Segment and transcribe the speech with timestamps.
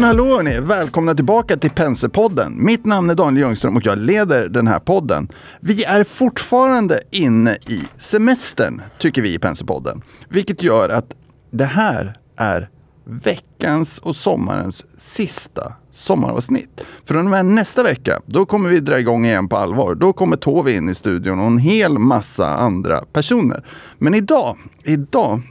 [0.00, 0.60] men hallå hörni!
[0.60, 2.64] Välkomna tillbaka till Penserpodden.
[2.64, 5.28] Mitt namn är Daniel Ljungström och jag leder den här podden.
[5.60, 10.02] Vi är fortfarande inne i semestern, tycker vi i Penserpodden.
[10.28, 11.14] Vilket gör att
[11.50, 12.68] det här är
[13.04, 16.80] veckans och sommarens sista sommaravsnitt.
[17.04, 19.94] Från och med nästa vecka, då kommer vi dra igång igen på allvar.
[19.94, 23.64] Då kommer Tove in i studion och en hel massa andra personer.
[23.98, 25.42] Men idag, idag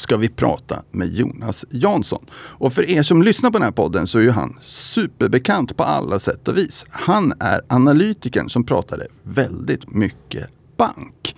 [0.00, 2.26] ska vi prata med Jonas Jansson.
[2.32, 5.82] Och för er som lyssnar på den här podden så är ju han superbekant på
[5.82, 6.86] alla sätt och vis.
[6.90, 11.36] Han är analytikern som pratade väldigt mycket bank.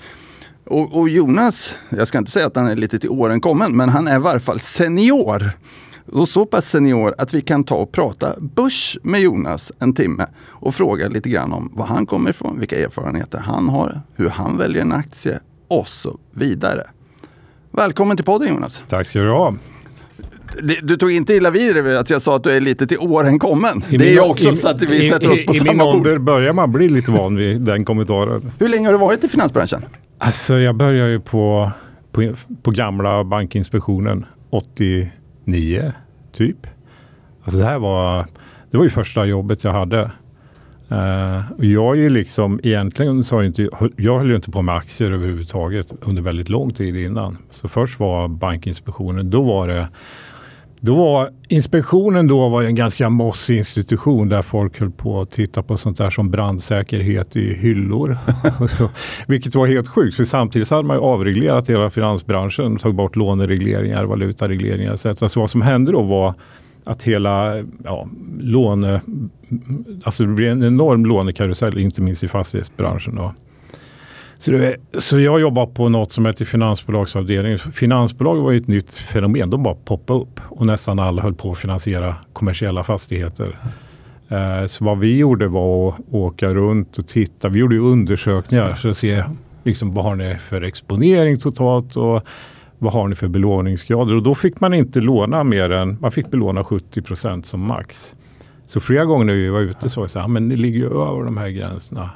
[0.65, 3.89] Och, och, Jonas, jag ska inte säga att han är lite till åren kommen, men
[3.89, 5.51] han är i varje fall senior.
[6.13, 10.27] Och så pass senior att vi kan ta och prata börs med Jonas en timme
[10.47, 14.59] och fråga lite grann om var han kommer ifrån, vilka erfarenheter han har, hur han
[14.59, 16.87] väljer en aktie och så vidare.
[17.75, 18.83] Välkommen till podden Jonas.
[18.89, 19.55] Tack ska du ha.
[20.83, 23.39] Du tog inte illa vid dig att jag sa att du är lite till åren
[23.39, 23.85] kommen.
[23.91, 25.75] I det är ju också i, så att vi i, sätter oss på samma bord.
[25.75, 28.53] I min ålder börjar man bli lite van vid den kommentaren.
[28.59, 29.85] Hur länge har du varit i finansbranschen?
[30.19, 31.71] Alltså jag började ju på,
[32.13, 35.93] på, på gamla Bankinspektionen 89
[36.33, 36.67] typ.
[37.45, 38.27] Alltså det här var,
[38.71, 40.11] det var ju första jobbet jag hade.
[40.93, 44.75] Uh, jag är liksom, egentligen så har jag inte, jag höll ju inte på med
[44.75, 47.39] aktier överhuvudtaget under väldigt lång tid innan.
[47.51, 49.89] Så först var Bankinspektionen, då var det
[50.85, 55.63] då var inspektionen då var en ganska mossig institution där folk höll på att titta
[55.63, 58.19] på sånt där som brandsäkerhet i hyllor.
[59.27, 63.17] Vilket var helt sjukt för samtidigt så hade man ju avreglerat hela finansbranschen, tagit bort
[63.17, 65.33] låneregleringar, valutaregleringar etc.
[65.33, 66.35] Så vad som hände då var
[66.85, 68.09] att hela ja,
[68.39, 69.01] låne...
[70.05, 73.15] Alltså det blir en enorm lånekarusell, inte minst i fastighetsbranschen.
[73.15, 73.35] Då.
[74.39, 77.59] Så, det, så jag jobbar på något som heter finansbolagsavdelningen.
[77.59, 79.51] Finansbolag var ju ett nytt fenomen.
[79.51, 83.59] De bara poppade upp och nästan alla höll på att finansiera kommersiella fastigheter.
[84.29, 87.49] Eh, så vad vi gjorde var att åka runt och titta.
[87.49, 89.25] Vi gjorde ju undersökningar för att se
[89.65, 92.27] liksom, vad har ni för exponering totalt och
[92.83, 94.15] vad har ni för belåningsgrader?
[94.15, 98.15] Och då fick man inte låna mer än, man fick belåna 70 som max.
[98.67, 100.85] Så flera gånger när vi var ute så var det så här, men ni ligger
[100.85, 102.11] över de här gränserna.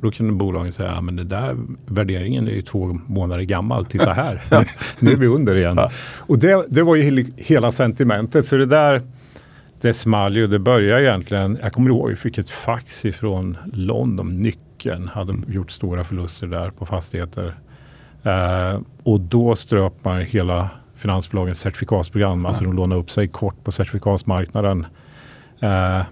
[0.00, 4.12] Då kunde bolagen säga, ja, men det där värderingen är ju två månader gammal, titta
[4.12, 4.42] här,
[4.98, 5.78] nu är vi under igen.
[6.18, 9.02] Och det, det var ju hela sentimentet, så det där
[9.80, 14.42] det small ju, det började egentligen, jag kommer ihåg, vi fick ett fax ifrån London,
[14.42, 17.54] nyckeln, hade gjort stora förluster där på fastigheter.
[18.26, 22.48] Uh, och då ströp man hela finansbolagens certifikatsprogram, ja.
[22.48, 24.86] alltså de lånade upp sig kort på certifikatsmarknaden.
[25.62, 26.02] Uh,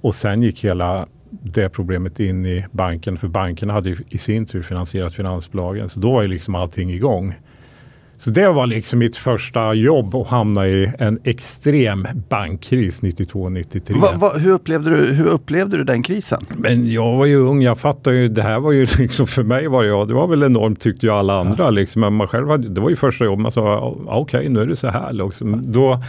[0.00, 4.46] och sen gick hela det problemet in i banken, för bankerna hade ju i sin
[4.46, 7.34] tur finansierat finansbolagen, så då var ju liksom allting igång.
[8.18, 14.00] Så det var liksom mitt första jobb att hamna i en extrem bankkris 92-93.
[14.00, 16.40] Va, va, hur, upplevde du, hur upplevde du den krisen?
[16.48, 19.68] Men jag var ju ung, jag fattade ju, det här var ju liksom för mig
[19.68, 21.70] var jag, det var väl enormt tyckte ju alla andra ja.
[21.70, 22.00] liksom.
[22.00, 24.66] Men man själv hade, det var ju första jobbet, man sa okej okay, nu är
[24.66, 25.72] det så här liksom.
[25.72, 26.00] Då,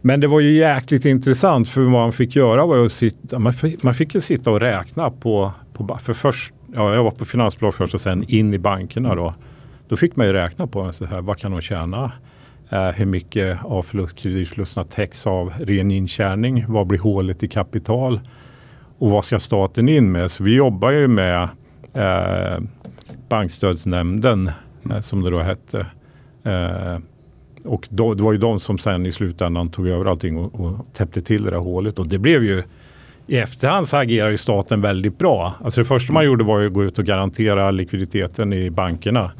[0.00, 3.52] men det var ju jäkligt intressant för vad man fick göra var att sitta, man
[3.52, 7.24] fick, man fick ju sitta och räkna på, på för först, ja, jag var på
[7.24, 9.34] finansbolag först och sen in i bankerna då.
[9.90, 12.12] Då fick man ju räkna på så här, vad kan de tjäna?
[12.68, 16.64] Eh, hur mycket av kreditförlusterna täcks av ren intjäning?
[16.68, 18.20] Vad blir hålet i kapital?
[18.98, 20.30] Och vad ska staten in med?
[20.30, 21.48] Så vi jobbar ju med
[21.94, 22.62] eh,
[23.28, 24.50] Bankstödsnämnden
[24.90, 25.86] eh, som det då hette.
[26.44, 26.98] Eh,
[27.64, 30.86] och då, det var ju de som sen i slutändan tog över allting och, och
[30.92, 31.98] täppte till det där hålet.
[31.98, 32.62] Och det blev ju
[33.26, 35.54] i efterhand så agerar ju staten väldigt bra.
[35.64, 39.32] Alltså det första man gjorde var att gå ut och garantera likviditeten i bankerna.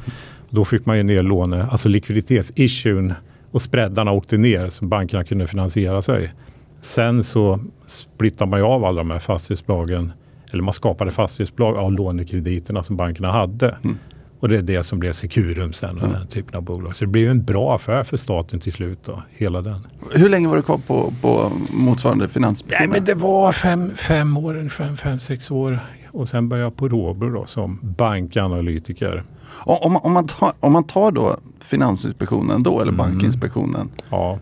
[0.53, 3.13] Då fick man ju ner låne, alltså likviditetsissuen
[3.51, 6.33] och spreadarna åkte ner så bankerna kunde finansiera sig.
[6.81, 10.11] Sen så splittade man ju av alla de här fastighetsbolagen,
[10.51, 13.77] eller man skapade fastighetsbolag av lånekrediterna som bankerna hade.
[13.83, 13.97] Mm.
[14.39, 16.13] Och det är det som blev Securum sen och mm.
[16.13, 16.95] den typen av bolag.
[16.95, 18.99] Så det blev en bra affär för staten till slut.
[19.05, 19.87] Då, hela den.
[20.13, 22.89] Hur länge var du kvar på, på motsvarande finansinspektion?
[22.89, 25.79] Nej, men det var fem, fem år, fem, fem, sex år.
[26.11, 29.23] Och sen började jag på Robur då som bankanalytiker.
[29.65, 32.97] Om, om, man tar, om man tar då Finansinspektionen då, eller mm.
[32.97, 33.89] Bankinspektionen.
[34.09, 34.39] Ja.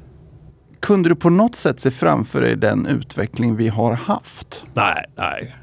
[0.79, 4.63] Kunde du på något sätt se framför dig den utveckling vi har haft?
[4.73, 5.55] Nej, nej.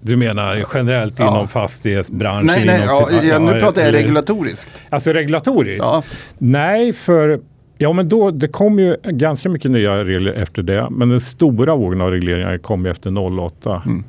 [0.00, 1.28] Du menar generellt ja.
[1.28, 2.46] inom fastighetsbranschen?
[2.46, 4.70] Nej, nej ja, ja, nu pratar jag regulatoriskt.
[4.88, 5.84] Alltså regulatoriskt?
[5.84, 6.02] Ja.
[6.38, 7.40] Nej, för
[7.82, 10.86] Ja, men då, det kom ju ganska mycket nya regler efter det.
[10.90, 13.82] Men den stora vågen av regleringar kom ju efter 08.
[13.86, 14.04] Mm.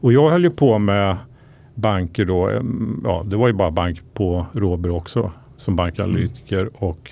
[0.00, 1.16] Och jag höll ju på med
[1.76, 2.62] banker då.
[3.04, 6.60] Ja, det var ju bara bank på Råber också som bankanalytiker.
[6.60, 6.72] Mm.
[6.74, 7.10] Och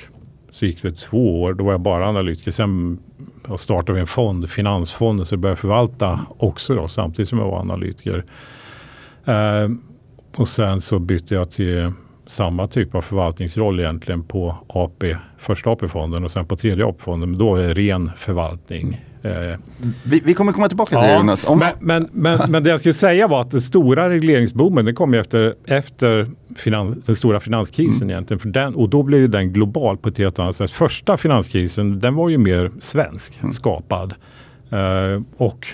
[0.51, 1.55] så gick det två år.
[1.55, 2.51] Då var jag bara analytiker.
[2.51, 2.99] Sen
[3.49, 7.61] och startade en fond, Finansfonden, så jag började förvalta också då, samtidigt som jag var
[7.61, 8.25] analytiker.
[9.25, 9.69] Eh,
[10.37, 11.93] och sen så bytte jag till
[12.27, 17.31] samma typ av förvaltningsroll egentligen på AP, första AP-fonden och sen på tredje AP-fonden.
[17.31, 19.05] Men då är det ren förvaltning.
[19.25, 19.59] Eh,
[20.05, 21.47] vi, vi, kommer komma tillbaka till ja, det Jonas.
[21.47, 21.59] Om...
[21.59, 25.15] Men, men, men, men, det jag skulle säga var att den stora regleringsboomen den kom
[25.15, 28.11] efter, efter finans, den stora finanskrisen mm.
[28.11, 28.39] egentligen.
[28.39, 30.71] För den, och då blev ju den global på ett helt annat sätt.
[30.71, 33.53] Första finanskrisen den var ju mer svensk mm.
[33.53, 34.15] skapad.
[34.73, 35.67] Uh, och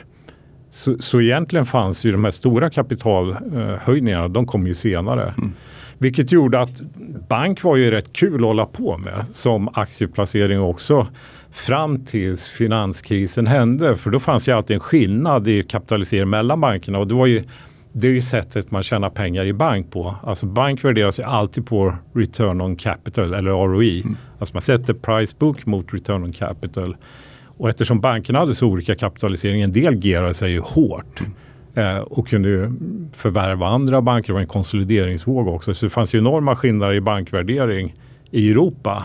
[0.70, 5.34] så, så egentligen fanns ju de här stora kapitalhöjningarna, de kom ju senare.
[5.38, 5.52] Mm.
[5.98, 6.80] Vilket gjorde att
[7.28, 11.06] bank var ju rätt kul att hålla på med som aktieplacering också
[11.52, 13.96] fram tills finanskrisen hände.
[13.96, 17.44] För då fanns ju alltid en skillnad i kapitalisering mellan bankerna och det var ju
[17.92, 20.16] det är ju sättet man tjänar pengar i bank på.
[20.22, 24.00] Alltså bank värderas ju alltid på return on capital eller ROI.
[24.00, 24.16] Mm.
[24.38, 26.96] Alltså man sätter price book mot return on capital.
[27.44, 31.20] Och eftersom bankerna hade så olika kapitalisering, en del gerade sig ju hårt.
[31.20, 31.32] Mm.
[31.74, 32.72] Eh, och kunde
[33.12, 34.28] förvärva andra banker.
[34.28, 35.74] Det var en konsolideringsvåg också.
[35.74, 37.94] Så det fanns ju enorma skillnader i bankvärdering
[38.30, 39.04] i Europa.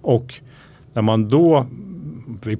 [0.00, 0.34] Och
[0.98, 1.66] när man då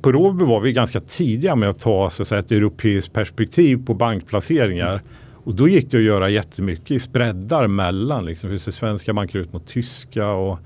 [0.00, 3.86] på Råby var vi ganska tidiga med att ta så att säga, ett europeiskt perspektiv
[3.86, 5.02] på bankplaceringar.
[5.32, 8.24] Och då gick det att göra jättemycket i spreadar mellan.
[8.24, 10.58] Liksom, hur ser svenska banker ut mot tyska och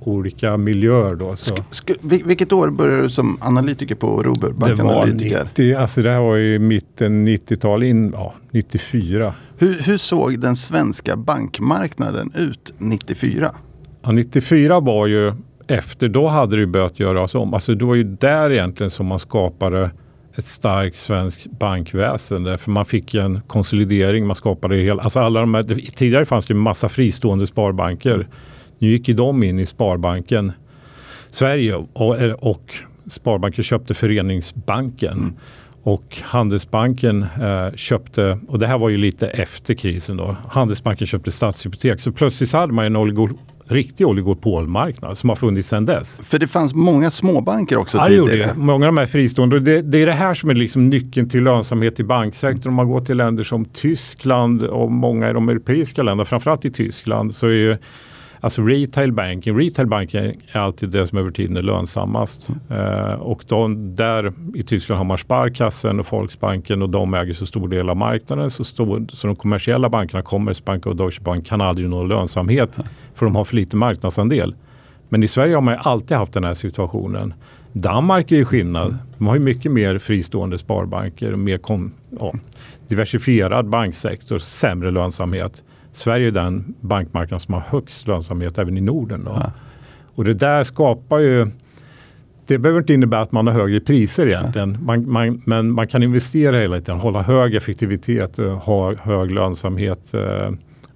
[0.00, 1.14] olika miljöer.
[1.14, 1.56] Då, så.
[1.70, 4.54] Sk vilket år började du som analytiker på Robur?
[4.66, 9.34] Det var 90, alltså det här var i mitten 90-tal, ja, 94.
[9.58, 13.54] Hur, hur, såg den svenska bankmarknaden ut 94?
[14.02, 15.32] Ja, 94 var ju
[15.70, 17.54] efter, då hade det börjat göras om.
[17.54, 19.90] Alltså det var ju där egentligen som man skapade
[20.34, 22.58] ett starkt svenskt bankväsende.
[22.58, 25.62] För man fick en konsolidering, man skapade hela, alltså alla de här,
[25.96, 28.28] tidigare fanns det en massa fristående sparbanker.
[28.78, 30.52] Nu gick ju de in i Sparbanken
[31.30, 32.74] Sverige och, och
[33.10, 35.18] Sparbanken köpte Föreningsbanken.
[35.18, 35.36] Mm.
[35.82, 41.32] Och Handelsbanken eh, köpte, och det här var ju lite efter krisen då, Handelsbanken köpte
[41.32, 42.00] Stadshypotek.
[42.00, 43.32] Så plötsligt hade man en oligol,
[43.72, 46.20] riktig oligopolmarknad som har funnits sedan dess.
[46.24, 48.52] För det fanns många småbanker också ja, tidigare?
[48.52, 48.54] Det.
[48.54, 49.60] Många av de här fristående.
[49.60, 52.68] Det, det, är det här som är liksom nyckeln till lönsamhet i banksektorn.
[52.68, 56.70] Om man går till länder som Tyskland och många i de europeiska länderna, framförallt i
[56.70, 57.76] Tyskland, så är ju
[58.42, 60.20] Alltså retail banking, retail banking
[60.52, 62.48] är alltid det som över tiden är lönsammast.
[62.68, 62.82] Mm.
[62.82, 67.46] Uh, och de, där i Tyskland har man Sparkassen och Volksbanken och de äger så
[67.46, 71.60] stor del av marknaden så, stor, så de kommersiella bankerna, Commerzbank och Deutsche Bank kan
[71.60, 72.88] aldrig nå lönsamhet mm.
[73.14, 74.54] för de har för lite marknadsandel.
[75.08, 77.34] Men i Sverige har man alltid haft den här situationen.
[77.72, 78.98] Danmark är ju skillnad.
[79.18, 82.34] De har ju mycket mer fristående sparbanker, mer kom, ja,
[82.88, 85.62] diversifierad banksektor, sämre lönsamhet.
[85.92, 89.22] Sverige är den bankmarknad som har högst lönsamhet även i Norden.
[89.26, 89.52] Ja.
[90.14, 91.50] Och det där skapar ju
[92.50, 94.78] det behöver inte innebära att man har högre priser egentligen.
[94.84, 100.14] Man, man, men man kan investera hela tiden, hålla hög effektivitet, och ha hög lönsamhet.
[100.14, 100.50] Eh,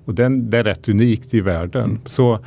[0.04, 1.84] och den, det är rätt unikt i världen.
[1.84, 2.00] Mm.
[2.06, 2.38] Så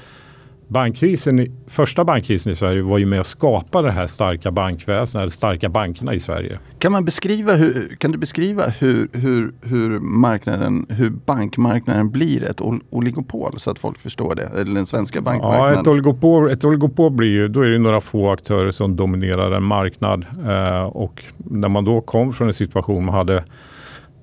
[0.68, 5.70] bankkrisen, första bankkrisen i Sverige var ju med att skapa det här starka bankväsendet, starka
[5.70, 6.60] bankerna i Sverige.
[6.80, 12.62] Kan, man beskriva hur, kan du beskriva hur, hur, hur, marknaden, hur bankmarknaden blir ett
[12.90, 14.62] oligopol så att folk förstår det?
[14.62, 15.74] Eller den svenska bankmarknaden?
[15.74, 19.52] Ja, ett oligopol, ett oligopol blir ju, då är det några få aktörer som dominerar
[19.52, 20.26] en marknad.
[20.46, 23.44] Eh, och när man då kom från en situation man hade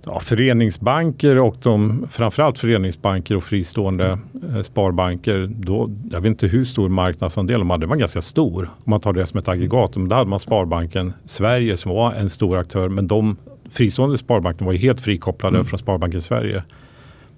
[0.06, 4.18] ja, föreningsbanker och de, framförallt föreningsbanker och fristående
[4.54, 5.50] eh, sparbanker.
[5.56, 8.70] Då, jag vet inte hur stor marknadsandel de hade, den var ganska stor.
[8.84, 9.96] Om man tar det som ett aggregat.
[9.96, 12.88] Men då hade man Sparbanken Sverige som var en stor aktör.
[12.88, 13.36] Men de
[13.70, 15.66] fristående sparbankerna var ju helt frikopplade mm.
[15.66, 16.62] från Sparbanken Sverige.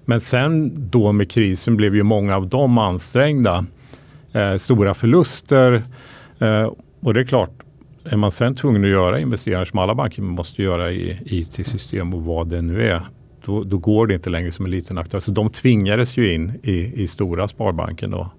[0.05, 3.65] Men sen då med krisen blev ju många av dem ansträngda.
[4.33, 5.83] Eh, stora förluster.
[6.39, 7.56] Eh, och det är klart,
[8.09, 12.23] är man sen tvungen att göra investeringar som alla banker måste göra i IT-system och
[12.23, 13.01] vad det nu är,
[13.45, 15.19] då, då, går det inte längre som en liten aktör.
[15.19, 18.31] Så de tvingades ju in i, i stora sparbanken då.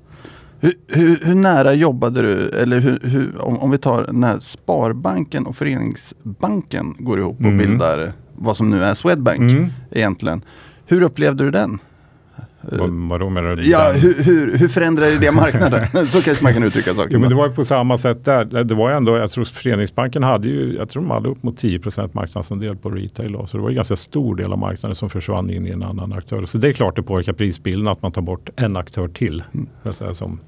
[0.61, 5.57] Hur, hur, hur, nära jobbade du, eller hur, om, om, vi tar när Sparbanken och
[5.57, 7.59] Föreningsbanken går ihop och mm.
[7.59, 9.71] bildar vad som nu är Swedbank mm.
[9.91, 10.43] egentligen.
[10.87, 11.79] Hur upplevde du den?
[12.73, 13.71] Vad, vadå menar du?
[13.71, 15.87] Ja, hur, hur, hur förändrade det marknaden?
[16.07, 17.11] så kanske man kan uttrycka saker.
[17.13, 18.45] Jo, men det var ju på samma sätt där.
[18.65, 22.11] Det var ändå, jag tror Föreningsbanken hade ju, jag tror de hade upp mot 10%
[22.13, 23.33] marknadsandel på retail.
[23.33, 23.47] Då.
[23.47, 26.13] Så det var en ganska stor del av marknaden som försvann in i en annan
[26.13, 26.47] aktör.
[26.47, 29.43] Så det är klart det påverkar prisbilden att man tar bort en aktör till.
[29.55, 30.15] Mm.
[30.15, 30.39] Som,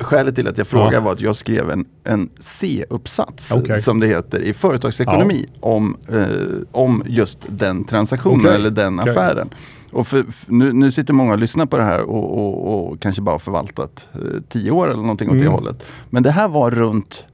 [0.00, 1.00] Skälet till att jag frågade ja.
[1.00, 3.78] var att jag skrev en, en C-uppsats okay.
[3.78, 5.68] som det heter i företagsekonomi ja.
[5.68, 6.26] om, eh,
[6.72, 8.54] om just den transaktionen okay.
[8.54, 9.14] eller den okay.
[9.90, 13.22] Och för, nu, nu, sitter många och lyssnar på det här och, och, och kanske
[13.22, 15.38] bara förvaltat eh, tio år eller någonting mm.
[15.38, 15.58] åt det mm.
[15.58, 15.82] hållet.
[16.10, 17.24] Men det här var runt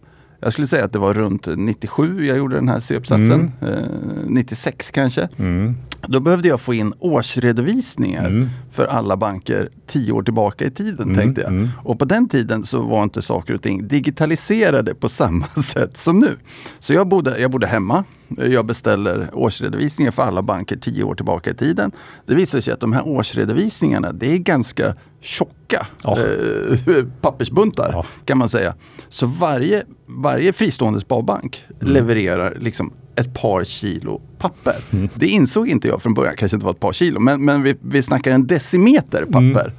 [0.41, 3.53] Jag skulle säga att det var runt 97 jag gjorde den här C-uppsatsen.
[3.61, 3.75] Mm.
[3.75, 3.79] Eh,
[4.27, 5.29] 96 kanske.
[5.37, 5.77] Mm.
[6.09, 8.49] Då behövde jag få in årsredovisningar Mm.
[8.73, 11.51] för alla banker tio år tillbaka i tiden Mm, tänkte jag.
[11.51, 11.69] mm.
[11.85, 16.19] Och på den tiden så var inte saker och ting digitaliserade på samma sätt som
[16.19, 16.37] nu.
[16.79, 18.05] Så jag bodde, jag bodde hemma.
[18.39, 21.93] Jag beställer årsredovisningar för alla banker tio år tillbaka i tiden.
[22.27, 26.19] Det visar sig att de här årsredovisningarna, det är ganska tjocka Ja.
[26.19, 28.07] eh, pappersbuntar Ja.
[28.25, 28.75] kan man säga.
[29.09, 31.95] Så varje, varje fristående sparbank Mm.
[31.95, 34.75] levererar liksom ett par kilo papper.
[34.91, 35.09] Mm.
[35.15, 37.77] Det insåg inte jag från början, kanske inte var ett par kilo, men, men vi,
[37.81, 39.41] vi snackar en decimeter papper.
[39.41, 39.71] Mm.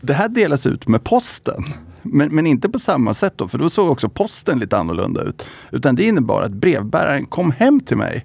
[0.00, 1.64] Det här delas ut med posten.
[2.02, 5.46] Men, men inte på samma sätt då, för då såg också posten lite annorlunda ut.
[5.70, 8.24] Utan det innebar att brevbäraren kom hem till mig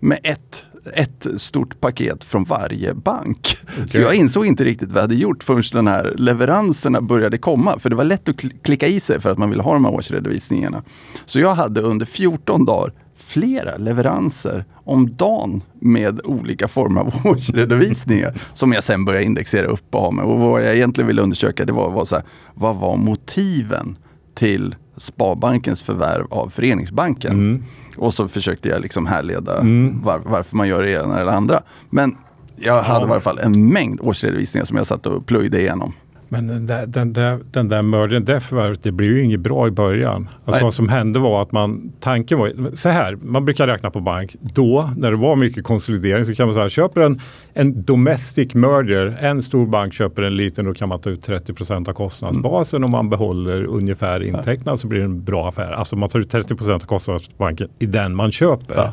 [0.00, 3.58] med ett, ett stort paket från varje bank.
[3.88, 7.78] Så jag insåg inte riktigt vad jag hade gjort förrän den här leveranserna började komma.
[7.78, 9.84] För det var lätt att kl- klicka i sig för att man ville ha de
[9.84, 10.82] här årsredovisningarna.
[11.26, 12.92] Så jag hade under 14 dagar
[13.26, 19.94] flera leveranser om dagen med olika former av årsredovisningar som jag sen började indexera upp
[19.94, 20.24] och ha med.
[20.24, 23.98] Och vad jag egentligen ville undersöka det var, var så här, vad var motiven
[24.34, 27.32] till Sparbankens förvärv av Föreningsbanken?
[27.32, 27.64] Mm.
[27.96, 30.02] Och så försökte jag liksom härleda Mm.
[30.02, 31.62] var, varför man gör det ena eller andra.
[31.90, 32.16] Men
[32.56, 35.92] jag hade i alla fall en mängd årsredovisningar som jag satt och plöjde igenom.
[36.28, 39.68] Men den där, den där, den där mördaren, det förvärvet, det blev ju inget bra
[39.68, 40.28] i början.
[40.38, 40.62] Alltså Nej.
[40.62, 44.36] vad som hände var att man, tanken var, så här, man brukar räkna på bank.
[44.40, 47.20] Då, när det var mycket konsolidering, så kan man säga, köper en,
[47.54, 51.88] en domestic merger, en stor bank köper en liten, då kan man ta ut 30%
[51.88, 55.72] av kostnadsbasen och man behåller ungefär intäkterna så blir det en bra affär.
[55.72, 58.74] Alltså man tar ut 30% av kostnadsbanken i den man köper.
[58.74, 58.92] Ja.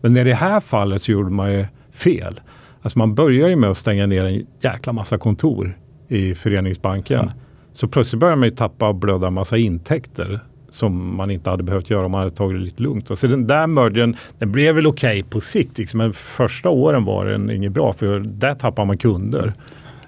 [0.00, 2.40] Men i det här fallet så gjorde man ju fel.
[2.82, 5.76] Alltså man börjar ju med att stänga ner en jäkla massa kontor
[6.08, 7.20] i Föreningsbanken.
[7.26, 7.32] Ja.
[7.72, 11.90] Så plötsligt börjar man ju tappa och blöda massa intäkter som man inte hade behövt
[11.90, 13.18] göra om man hade tagit det lite lugnt.
[13.18, 17.26] Så den där mergen, den blev väl okej på sikt, liksom, men första åren var
[17.26, 19.52] den inget bra för där tappar man kunder.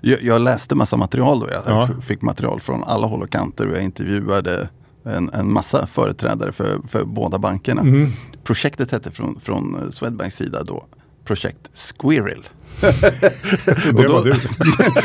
[0.00, 1.46] Jag, jag läste massa material då.
[1.50, 1.88] Jag Ja.
[2.06, 4.68] fick material från alla håll och kanter och jag intervjuade
[5.04, 7.80] en, en massa företrädare för, för båda bankerna.
[7.80, 8.10] Mm.
[8.44, 10.84] Projektet hette från, från Swedbanks sida då
[11.24, 12.42] Projekt Squirrel.
[13.97, 14.35] Det då- var du.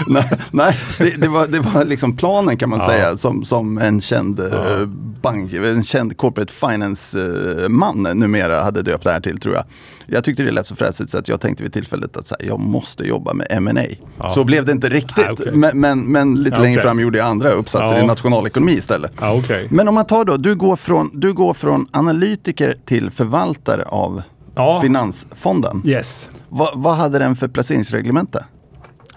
[0.14, 2.88] nej, nej det, det, var, det var liksom planen kan man Ja.
[2.88, 4.80] säga som, som en känd Ja.
[4.82, 4.86] eh,
[5.22, 9.64] bank, en känd corporate finance-man numera hade döpt det här till tror jag.
[10.08, 12.48] Jag tyckte det lät så fräsigt så att jag tänkte vid tillfället att så här,
[12.48, 13.86] jag måste jobba med M&A.
[14.20, 14.30] Ja.
[14.30, 15.52] Så blev det inte riktigt, Ah, okej.
[15.56, 19.12] men, men, men lite Ja, längre fram gjorde jag andra uppsatser i nationalekonomi istället.
[19.22, 19.68] Ja, okej.
[19.72, 24.22] Men om man tar då, du går från, du går från analytiker till förvaltare av
[24.56, 24.82] Ja.
[24.82, 25.82] Finansfonden.
[25.86, 26.32] Yes.
[26.50, 28.46] Vad, vad hade den för placeringsreglemente?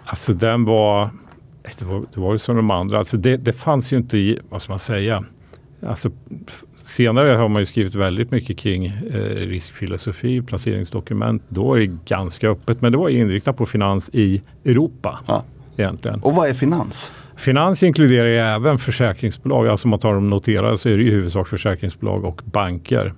[0.05, 1.11] Alltså den var,
[1.79, 4.39] det var, det var ju som de andra, alltså det, det fanns ju inte i,
[4.49, 5.25] vad ska man säga,
[5.87, 6.11] alltså
[6.83, 11.43] senare har man ju skrivit väldigt mycket kring eh, riskfilosofi, placeringsdokument.
[11.49, 15.45] Då är det ganska öppet, men det var inriktat på finans i Europa Ja.
[15.77, 16.21] egentligen.
[16.21, 17.13] Och vad är finans?
[17.37, 21.11] Finans inkluderar ju även försäkringsbolag, alltså om man tar de noterade så är det i
[21.11, 23.15] huvudsak försäkringsbolag och banker.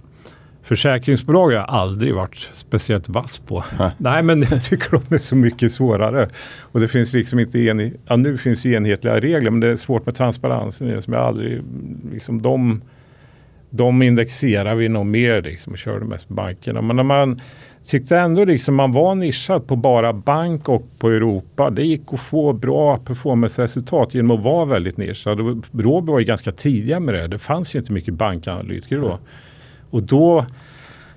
[0.69, 3.65] Försäkringsbolag har jag aldrig varit speciellt vass på.
[3.79, 3.91] Nej.
[3.99, 6.29] Nej, men jag tycker de är så mycket svårare.
[6.61, 9.77] Och det finns liksom inte en, ja, nu finns det enhetliga regler, men det är
[9.77, 11.03] svårt med transparensen.
[11.03, 11.63] Som jag aldrig,
[12.13, 12.83] liksom de,
[13.71, 16.83] de indexerar vi nog mer liksom och körde mest på bankerna.
[16.83, 17.41] Men när man
[17.87, 21.71] tyckte ändå liksom man var nischad på bara bank och på Europa.
[21.71, 25.63] Det gick att få bra performanceresultat genom att vara väldigt nischad.
[25.73, 27.27] Råby var ju ganska tidiga med det.
[27.27, 29.19] Det fanns ju inte mycket bankanalytiker då.
[29.91, 30.47] Och då,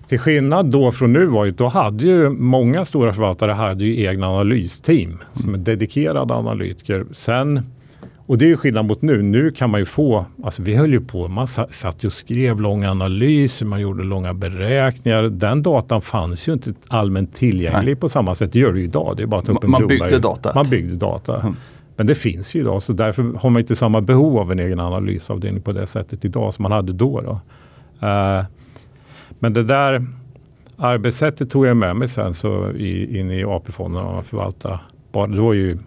[0.07, 4.05] till skillnad då från nu var ju, då hade ju många stora förvaltare hade ju
[4.05, 7.05] egna analysteam som är dedikerade analytiker.
[7.11, 7.61] Sen,
[8.25, 9.21] och det är ju skillnad mot nu.
[9.21, 12.13] Nu kan man ju få, alltså vi höll ju på, man sa- satt ju och
[12.13, 15.23] skrev långa analyser, man gjorde långa beräkningar.
[15.23, 18.53] Den datan fanns ju inte allmänt tillgänglig på samma sätt.
[18.53, 19.13] Det gör det ju idag.
[19.17, 20.55] Det är bara att ta upp en Man byggde datat.
[20.55, 21.41] Man byggde data.
[21.41, 21.55] Mm.
[21.95, 24.79] Men det finns ju idag, så därför har man inte samma behov av en egen
[24.79, 27.21] analysavdelning på det sättet idag som man hade då.
[27.21, 27.39] då.
[28.07, 28.45] Eh,
[29.41, 30.05] men det där
[30.77, 34.79] arbetssättet tog jag med mig sen så i, in i AP-fonden och förvalta.
[35.11, 35.77] Bara, det var ju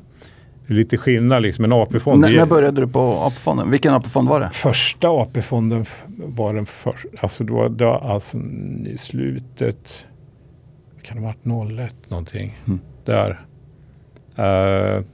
[0.66, 1.64] lite skillnad liksom.
[1.64, 2.20] En AP-fond.
[2.20, 3.70] När, när började du på AP-fonden?
[3.70, 4.50] Vilken AP-fond var det?
[4.52, 7.08] Första AP-fonden var den första.
[7.20, 8.38] Alltså det var, det var alltså
[8.86, 10.06] i slutet.
[11.02, 12.58] Kan det ha varit 01 någonting.
[12.66, 12.80] Mm.
[13.04, 13.30] Där.
[14.36, 15.04] Eh,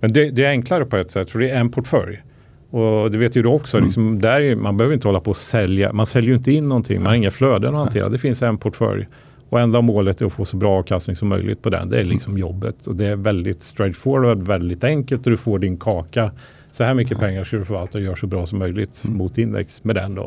[0.00, 2.22] men det, det är enklare på ett sätt för det är en portfölj.
[2.70, 3.86] Och det vet ju du också, Mm.
[3.86, 5.92] liksom, där är, man behöver inte hålla på och sälja.
[5.92, 8.08] Man säljer ju inte in någonting, man har inga flöden att hantera.
[8.08, 9.06] Det finns en portfölj.
[9.48, 11.88] Och enda målet är att få så bra avkastning som möjligt på den.
[11.88, 12.86] Det är liksom jobbet.
[12.86, 16.30] Och det är väldigt straightforward, väldigt enkelt och du får din kaka.
[16.72, 19.84] Så här mycket pengar ska du förvalta och göra så bra som möjligt mot index
[19.84, 20.24] med den då.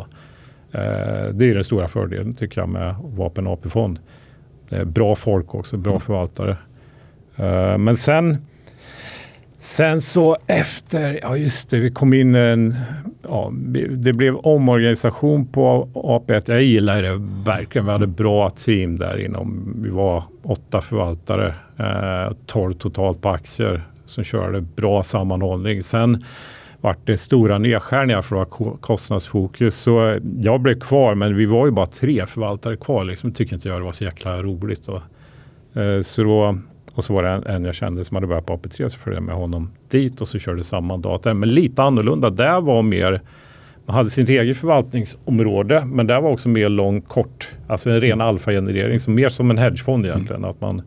[0.72, 4.00] Eh, det är den stora fördelen tycker jag med att vara på en AP-fond.
[4.86, 6.02] Bra folk också, bra mm.
[6.02, 6.58] förvaltare.
[7.36, 8.38] Eh, men sen
[9.64, 12.76] Sen så efter, ja just det, vi kom in en,
[13.24, 13.52] ja,
[13.90, 16.44] det blev omorganisation på AP1.
[16.46, 17.86] Jag gillar det verkligen.
[17.86, 23.84] Vi hade bra team där inom, vi var åtta förvaltare, eh, 12 totalt på aktier
[24.06, 25.84] som körde bra sammanhållning.
[25.84, 26.26] Sen
[26.82, 29.76] vart det stora nedskärningar för att ha kostnadsfokus.
[29.76, 33.04] Så jag blev kvar, men vi var ju bara tre förvaltare kvar.
[33.04, 34.88] Liksom tycker inte jag det var så jäkla roligt.
[34.88, 34.96] Då.
[35.82, 36.58] eh, så då
[36.96, 39.24] och så var det en, jag kände som hade börjat på AP3 så följde jag
[39.24, 41.34] med honom dit och så körde samma data.
[41.34, 42.30] Men lite annorlunda.
[42.30, 43.22] Där var mer
[43.86, 47.50] man hade sitt eget förvaltningsområde men där var också mer lång kort.
[47.68, 49.00] Alltså en ren alfagenerering.
[49.00, 50.42] Så mer som en hedgefond egentligen.
[50.42, 50.50] Mm.
[50.50, 50.82] Att man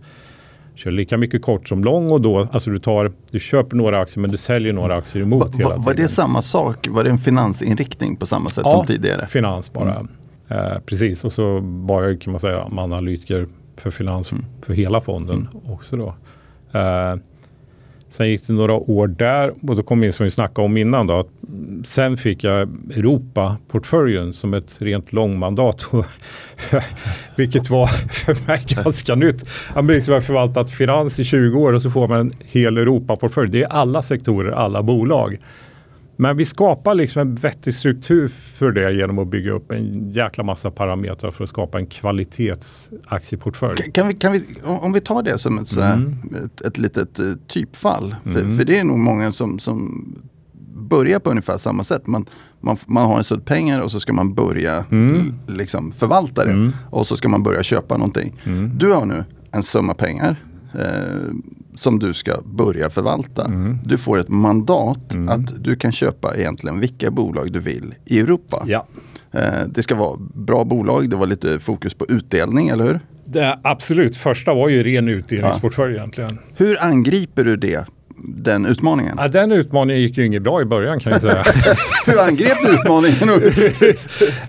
[0.75, 4.21] kör lika mycket kort som lång och då, alltså du tar, du köper några aktier
[4.21, 5.83] men du säljer några aktier emot va, hela tiden.
[5.83, 6.89] Var det samma sak?
[6.89, 9.27] Var det en finansinriktning på samma sätt ja, som tidigare?
[9.27, 9.95] finans bara.
[9.95, 10.09] Mm.
[10.49, 14.45] Eh, precis och så var jag kan man säga analytiker för finans mm.
[14.63, 15.73] för hela fonden mm.
[15.73, 16.15] också då.
[16.79, 17.17] Eh,
[18.09, 21.07] sen gick det några år där och då kom in som vi snackade om innan
[21.07, 21.19] då.
[21.19, 21.29] Att
[21.85, 25.87] sen fick jag Europa-portföljen som ett rent långmandat.
[27.37, 29.49] vilket var för mig ganska nytt.
[29.49, 33.51] Han liksom har förvaltat finans i 20 år och så får man en hel Europa-portfölj.
[33.51, 35.39] Det är alla sektorer, alla bolag.
[36.17, 40.45] Men vi skapar liksom en vettig struktur för det genom att bygga upp en jäkla
[40.45, 43.93] massa parametrar för att skapa en kvalitetsaktieportfölj.
[43.93, 46.19] Kan vi, kan vi, om vi tar det som ett, mm.
[46.45, 48.15] ett, ett litet eh, typfall.
[48.25, 48.35] Mm.
[48.35, 50.05] För, för, det är nog många som, som
[50.75, 52.07] börjar på ungefär samma sätt.
[52.07, 52.27] Man,
[52.61, 55.35] man, man har en sudd pengar och så ska man börja mm.
[55.47, 56.53] liksom förvalta det.
[56.53, 56.73] Mm.
[56.91, 58.41] Och så ska man börja köpa någonting.
[58.45, 58.79] Mm.
[58.79, 60.37] Du har nu en summa pengar.
[60.75, 61.35] Eh,
[61.75, 63.45] som du ska börja förvalta.
[63.45, 63.79] Mm.
[63.85, 65.29] Du får ett mandat mm.
[65.29, 68.65] att du kan köpa egentligen vilka bolag du vill i Europa.
[68.67, 68.87] Ja.
[69.33, 73.01] Eh, det ska vara bra bolag, det var lite fokus på utdelning, eller hur?
[73.25, 75.99] Det, absolut, första var ju ren utdelningsportfölj ja.
[75.99, 76.39] egentligen.
[76.57, 77.87] Hur angriper du det
[78.29, 79.17] den utmaningen?
[79.21, 81.45] Ja, den utmaningen gick ju inget bra i början kan jag säga.
[82.07, 83.53] Hur angrep du utmaningen?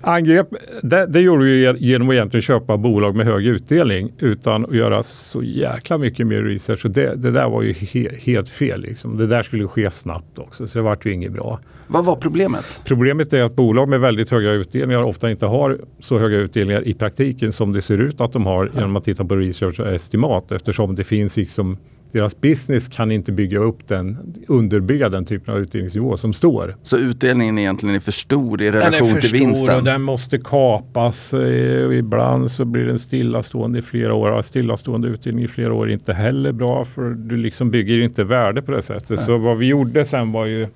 [0.00, 0.48] Angrep,
[0.82, 5.02] det, det gjorde vi genom att egentligen köpa bolag med hög utdelning utan att göra
[5.02, 6.84] så jäkla mycket mer research.
[6.84, 8.80] Och det, det där var ju he, helt fel.
[8.80, 9.18] Liksom.
[9.18, 11.58] Det där skulle ske snabbt också så det vart ju inget bra.
[11.86, 12.80] Vad var problemet?
[12.84, 16.94] Problemet är att bolag med väldigt höga utdelningar ofta inte har så höga utdelningar i
[16.94, 20.52] praktiken som det ser ut att de har genom att titta på research och estimat
[20.52, 21.76] eftersom det finns liksom
[22.12, 26.76] deras business kan inte bygga upp den, underbygga den typen av utdelningsnivå som står.
[26.82, 29.44] Så utdelningen egentligen är för stor i relation till vinsten?
[29.44, 31.34] Den är för stor och den måste kapas.
[31.34, 34.42] Eh, ibland så blir den stillastående i flera år.
[34.42, 38.62] Stillastående utdelning i flera år är inte heller bra för du liksom bygger inte värde
[38.62, 39.10] på det sättet.
[39.10, 39.18] Nej.
[39.18, 40.66] Så vad vi gjorde sen var ju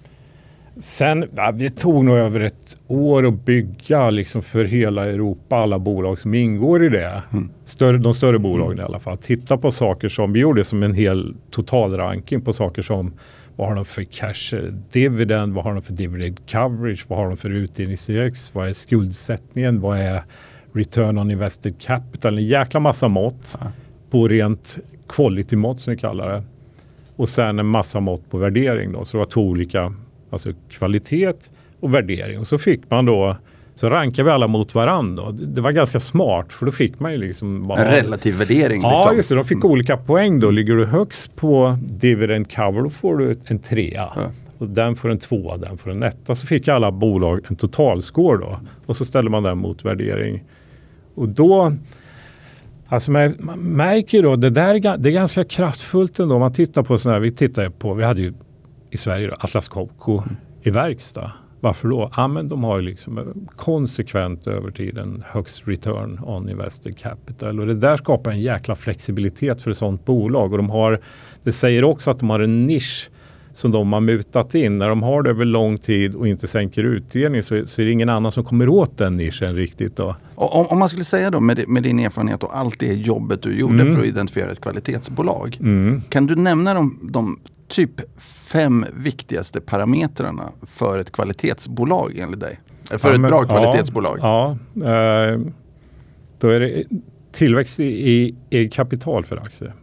[0.81, 5.79] Sen, ja, det tog nog över ett år att bygga liksom för hela Europa, alla
[5.79, 7.23] bolag som ingår i det.
[7.33, 7.51] Mm.
[7.65, 8.83] Större, de större bolagen mm.
[8.83, 9.19] i alla fall.
[9.19, 13.13] Titta på saker som, vi gjorde som en hel totalranking på saker som
[13.57, 17.37] vad har de för cash dividend, vad har de för dividend coverage, vad har de
[17.37, 20.23] för utdelningsindex, vad är skuldsättningen, vad är
[20.73, 23.73] return on invested capital, en jäkla massa mått mm.
[24.11, 26.43] på rent quality mått som vi kallar det.
[27.17, 29.95] Och sen en massa mått på värdering då, så det var två olika
[30.31, 31.33] Alltså kvalitet
[31.81, 32.39] och värdering.
[32.39, 33.37] Och så fick man då
[33.75, 35.31] så rankade vi alla mot varandra.
[35.31, 37.69] Det var ganska smart för då fick man ju liksom...
[37.69, 38.83] Bara, en relativ värdering.
[38.83, 39.17] Ja, liksom.
[39.17, 39.35] just det.
[39.35, 39.71] De fick mm.
[39.71, 40.51] olika poäng då.
[40.51, 44.09] Ligger du högst på dividend cover då får du en trea.
[44.17, 44.31] Ja.
[44.59, 46.35] Och den får en tvåa, den får en etta.
[46.35, 48.61] Så fick alla bolag en totalscore då.
[48.87, 50.45] Och så ställer man den mot värdering.
[51.15, 51.73] Och då...
[52.89, 56.35] Alltså man, man märker då, det där är, det är ganska kraftfullt ändå.
[56.35, 58.33] Om man tittar på sådana här, vi tittar på, vi hade ju
[58.91, 60.37] i Sverige, då, Atlas Copco mm.
[60.63, 61.33] i verkstad.
[61.61, 62.11] Varför då?
[62.17, 67.67] Ja, men de har ju liksom konsekvent över tiden högst return on invested capital och
[67.67, 71.01] det där skapar en jäkla flexibilitet för ett sådant bolag och de har,
[71.43, 73.11] det säger också att de har en nisch
[73.53, 74.79] som de har mutat in.
[74.79, 77.93] När de har det över lång tid och inte sänker utdelning så, så är det
[77.93, 79.97] ingen annan som kommer åt den nischen riktigt.
[79.97, 80.17] Då.
[80.35, 83.59] Om, om man skulle säga då med, med, din erfarenhet och allt det jobbet du
[83.59, 83.95] gjorde mm.
[83.95, 85.59] för att identifiera ett kvalitetsbolag.
[85.61, 86.03] Mm.
[86.09, 87.91] Kan du nämna de, de typ
[88.53, 92.61] fem viktigaste parametrarna för ett kvalitetsbolag enligt dig?
[92.99, 94.19] För ja, ett men, bra kvalitetsbolag?
[94.23, 95.41] Ja, ja eh,
[96.39, 96.85] då är det
[97.33, 99.75] tillväxt i, i kapital för aktier.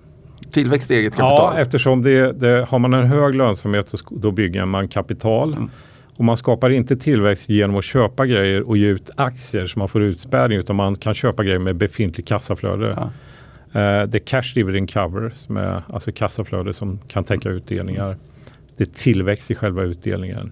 [0.51, 1.53] Tillväxt i eget kapital?
[1.55, 5.53] Ja, eftersom det, det, har man en hög lönsamhet så då bygger man kapital.
[5.53, 5.69] Mm.
[6.17, 9.89] Och man skapar inte tillväxt genom att köpa grejer och ge ut aktier så man
[9.89, 12.93] får utspädning utan man kan köpa grejer med befintligt kassaflöde.
[12.97, 13.09] Ja.
[13.67, 18.17] Uh, det är cash dividend cover som är alltså kassaflöde som kan täcka utdelningar.
[18.77, 20.51] Det är tillväxt i själva utdelningen.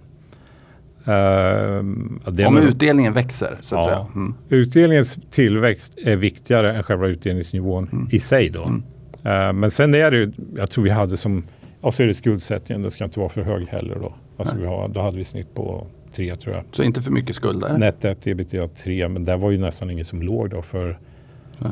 [1.07, 3.89] Uh, Om utdelningen växer så att ja.
[3.89, 4.07] säga.
[4.15, 4.33] Mm.
[4.49, 8.07] Utdelningens tillväxt är viktigare än själva utdelningsnivån mm.
[8.11, 8.63] i sig då.
[8.63, 8.83] Mm.
[9.25, 11.43] Uh, men sen är det ju, jag tror vi hade som,
[11.81, 14.13] och så är det skuldsättningen, det ska inte vara för hög heller då.
[14.37, 16.63] Alltså vi har, då hade vi snitt på 3 tror jag.
[16.71, 17.77] Så inte för mycket skulder?
[17.77, 20.99] Net ebitda 3, men där var ju nästan ingen som låg då för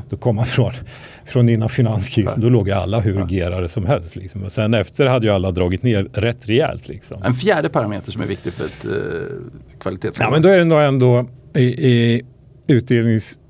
[0.10, 0.72] då kom man från,
[1.26, 4.15] från innan finanskrisen, då låg alla hur gerade som helst.
[4.15, 4.43] Liksom.
[4.43, 6.88] Och sen efter hade ju alla dragit ner rätt rejält.
[6.88, 7.24] Liksom.
[7.24, 8.91] En fjärde parameter som är viktig för ett uh,
[9.80, 10.26] kvalitetsmål?
[10.28, 12.22] Ja, men då är det nog ändå i, i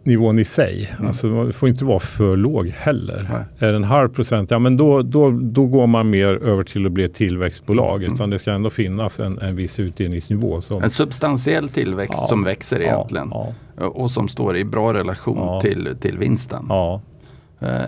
[0.03, 0.89] utdelningsnivån i sig.
[0.95, 1.07] Mm.
[1.07, 3.27] Alltså, det får inte vara för låg heller.
[3.59, 3.69] Nej.
[3.69, 6.91] Är en halv procent, ja men då, då, då går man mer över till att
[6.91, 8.03] bli ett tillväxtbolag.
[8.03, 8.13] Mm.
[8.13, 10.61] Utan det ska ändå finnas en, en viss utdelningsnivå.
[10.61, 13.29] Som, en substantiell tillväxt ja, som växer egentligen.
[13.31, 13.85] Ja, ja.
[13.85, 16.71] Och som står i bra relation till, till vinsten.
[16.71, 16.99] Uh,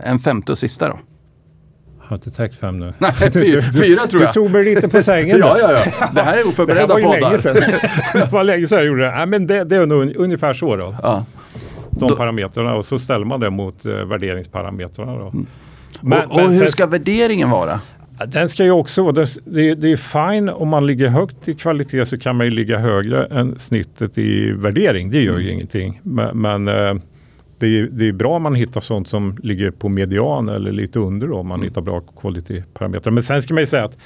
[0.03, 0.99] en femte och sista då?
[2.01, 2.93] Jag har inte täckt fem nu.
[2.97, 4.29] Nej, fyra, fyra tror jag.
[4.29, 5.37] Du tog mig lite på sängen.
[5.43, 6.09] ja, ja, ja.
[6.13, 7.01] Det här är oförberedda poddar.
[7.01, 7.55] Det var länge sedan.
[8.13, 9.11] det var länge sedan jag gjorde det.
[9.11, 10.95] Nej, men det, det är nog ungefär så då.
[11.03, 11.25] Ja.
[11.99, 12.15] De då.
[12.15, 15.17] parametrarna och så ställer man det mot uh, värderingsparametrarna.
[15.17, 15.27] Då.
[15.27, 15.45] Mm.
[16.01, 17.79] Men, och, och men, hur ska värderingen vara?
[18.27, 19.95] Den ska ju också vara, det, det, det, är
[20.31, 24.17] fine om man ligger högt i kvalitet så kan man ju ligga högre än snittet
[24.17, 25.11] i värdering.
[25.11, 25.53] Det gör ju mm.
[25.53, 25.99] ingenting.
[26.03, 26.95] Men, men uh,
[27.59, 30.99] det är, det är bra om man hittar sånt som ligger på median eller lite
[30.99, 31.67] under då, om man mm.
[31.67, 33.11] hittar bra kvalitetsparametrar.
[33.11, 33.99] Men sen ska man ju säga att eh,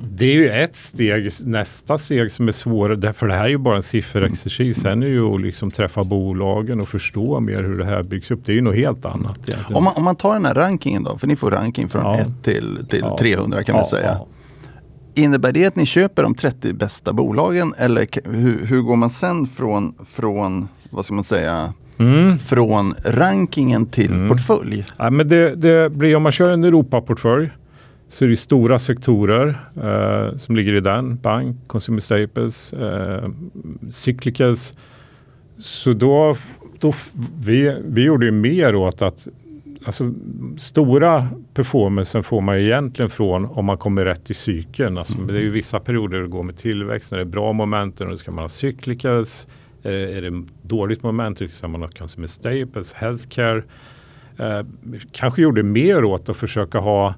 [0.00, 3.58] det är ju ett steg, nästa steg som är svårare, därför det här är ju
[3.58, 4.80] bara en sifferexercis.
[4.80, 8.40] Sen är ju att liksom träffa bolagen och förstå mer hur det här byggs upp.
[8.44, 9.50] Det är ju något helt annat.
[9.74, 12.18] Om man, om man tar den här rankingen då, för ni får ranking från ja.
[12.18, 13.16] 1 till, till ja.
[13.20, 14.20] 300 kan ja, man säga.
[15.14, 19.46] Innebär det att ni köper de 30 bästa bolagen eller hur, hur går man sen
[19.46, 22.38] från, från vad ska man säga, Mm.
[22.38, 24.28] från rankingen till mm.
[24.28, 24.84] portfölj?
[24.96, 27.50] Ja, men det, det, blir om man kör en Europaportfölj
[28.14, 31.16] så är det stora sektorer eh, som ligger i den.
[31.16, 33.28] Bank, Consumer Staples, eh,
[33.90, 34.78] Cyclicals.
[35.58, 36.36] Så då,
[36.78, 36.92] då
[37.44, 39.28] vi, vi gjorde ju mer åt att
[39.84, 40.12] alltså,
[40.56, 44.98] stora performancen får man egentligen från om man kommer rätt i cykeln.
[44.98, 45.26] Alltså, mm.
[45.26, 48.10] Det är ju vissa perioder det går med tillväxt, när det är bra momentum och
[48.10, 49.46] då ska man ha cyclicals
[49.82, 53.62] är det, är det dåligt moment, ska man ha consumer Staples, Healthcare.
[54.38, 54.60] Eh,
[55.12, 57.14] kanske gjorde mer åt att försöka ha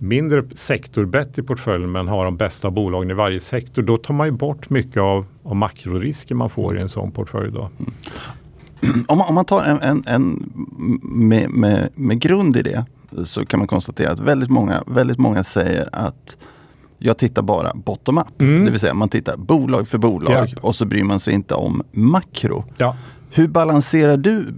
[0.00, 3.82] mindre sektorbett i portföljen men ha de bästa bolagen i varje sektor.
[3.82, 7.52] Då tar man ju bort mycket av, av makrorisker man får i en sån portfölj.
[7.52, 7.70] Då.
[8.82, 9.04] Mm.
[9.08, 10.52] Om, man, om man tar en, en, en
[11.02, 12.84] med, med, med grund i det
[13.24, 16.36] så kan man konstatera att väldigt många, väldigt många säger att
[16.98, 18.40] jag tittar bara bottom-up.
[18.40, 18.64] Mm.
[18.64, 20.60] Det vill säga man tittar bolag för bolag ja.
[20.62, 22.64] och så bryr man sig inte om makro.
[22.76, 22.96] Ja.
[23.32, 24.54] Hur balanserar du?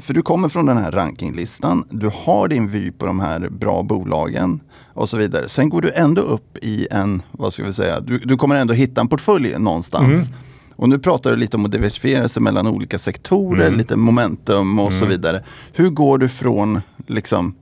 [0.00, 1.84] För du kommer från den här rankinglistan.
[1.90, 4.60] Du har din vy på de här bra bolagen
[4.94, 5.48] och så vidare.
[5.48, 8.74] Sen går du ändå upp i en, vad ska vi säga, du, du kommer ändå
[8.74, 10.08] hitta en portfölj någonstans.
[10.08, 10.38] Mm.
[10.76, 13.78] Och nu pratar du lite om att diversifiera sig mellan olika sektorer, mm.
[13.78, 15.08] lite momentum och så mm.
[15.08, 15.44] vidare.
[15.72, 17.54] Hur går du från liksom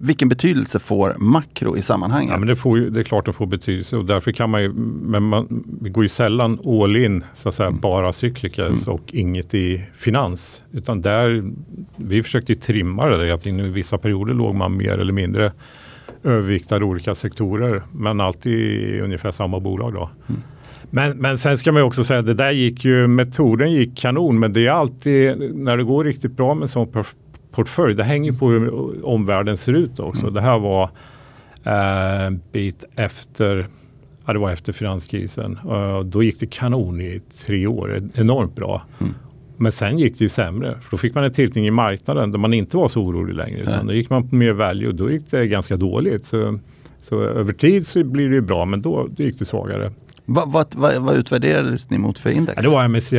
[0.00, 2.30] vilken betydelse får makro i sammanhanget?
[2.30, 4.50] Ja, men det, får ju, det är klart att det får betydelse och därför kan
[4.50, 7.80] man ju, men man, går ju sällan all in, så att säga, mm.
[7.80, 8.94] bara cyklikers mm.
[8.94, 10.64] och inget i finans.
[10.72, 11.52] Utan där,
[11.96, 15.52] vi försökte ju trimma det där, att i vissa perioder låg man mer eller mindre
[16.24, 20.10] överviktade olika sektorer, men alltid i ungefär samma bolag då.
[20.28, 20.42] Mm.
[20.90, 23.98] Men, men sen ska man ju också säga att det där gick ju, metoden gick
[23.98, 26.88] kanon, men det är alltid när det går riktigt bra med sån
[27.54, 27.94] portfölj.
[27.94, 30.22] Det hänger på hur omvärlden ser ut också.
[30.22, 30.34] Mm.
[30.34, 30.90] Det här var
[31.64, 33.68] eh, bit efter
[34.26, 35.58] Ja, det var efter finanskrisen.
[35.70, 38.82] Uh, då gick det kanon i tre år, enormt bra.
[39.00, 39.14] Mm.
[39.56, 42.38] Men sen gick det ju sämre, för då fick man en tiltning i marknaden där
[42.38, 43.60] man inte var så orolig längre.
[43.60, 46.24] Utan då gick man på mer value och då gick det ganska dåligt.
[46.24, 46.58] Så,
[47.00, 49.92] så över tid så blir det ju bra, men då, då gick det svagare.
[50.26, 52.56] Vad, vad, vad, vad utvärderades ni mot för index?
[52.56, 53.16] Ja, det var MSCI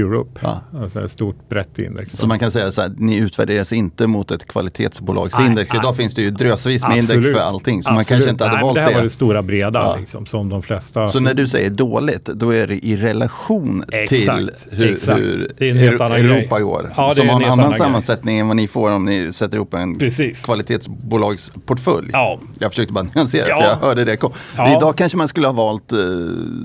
[0.00, 0.60] Europe, ja.
[0.80, 2.12] alltså ett stort brett index.
[2.12, 5.72] Så man kan säga så här, ni utvärderas inte mot ett kvalitetsbolagsindex.
[5.72, 5.96] Nej, Idag nej.
[5.96, 7.24] finns det ju drösvis med Absolut.
[7.24, 7.82] index för allting.
[7.82, 7.96] Så Absolut.
[7.96, 8.80] man kanske inte hade nej, valt det.
[8.80, 9.96] Det här var det stora breda ja.
[10.00, 11.08] liksom, som de flesta.
[11.08, 15.20] Så när du säger dåligt, då är det i relation exakt, till hur, exakt.
[15.20, 16.64] hur Europa grej.
[16.64, 16.92] går.
[16.96, 19.98] Ja, som har en annan sammansättning än vad ni får om ni sätter ihop en
[19.98, 20.44] Precis.
[20.44, 22.10] kvalitetsbolagsportfölj.
[22.12, 22.40] Ja.
[22.58, 23.60] Jag försökte bara nyansera ja.
[23.60, 24.32] för jag hörde det kom.
[24.76, 25.98] Idag kanske man skulle ha valt eh,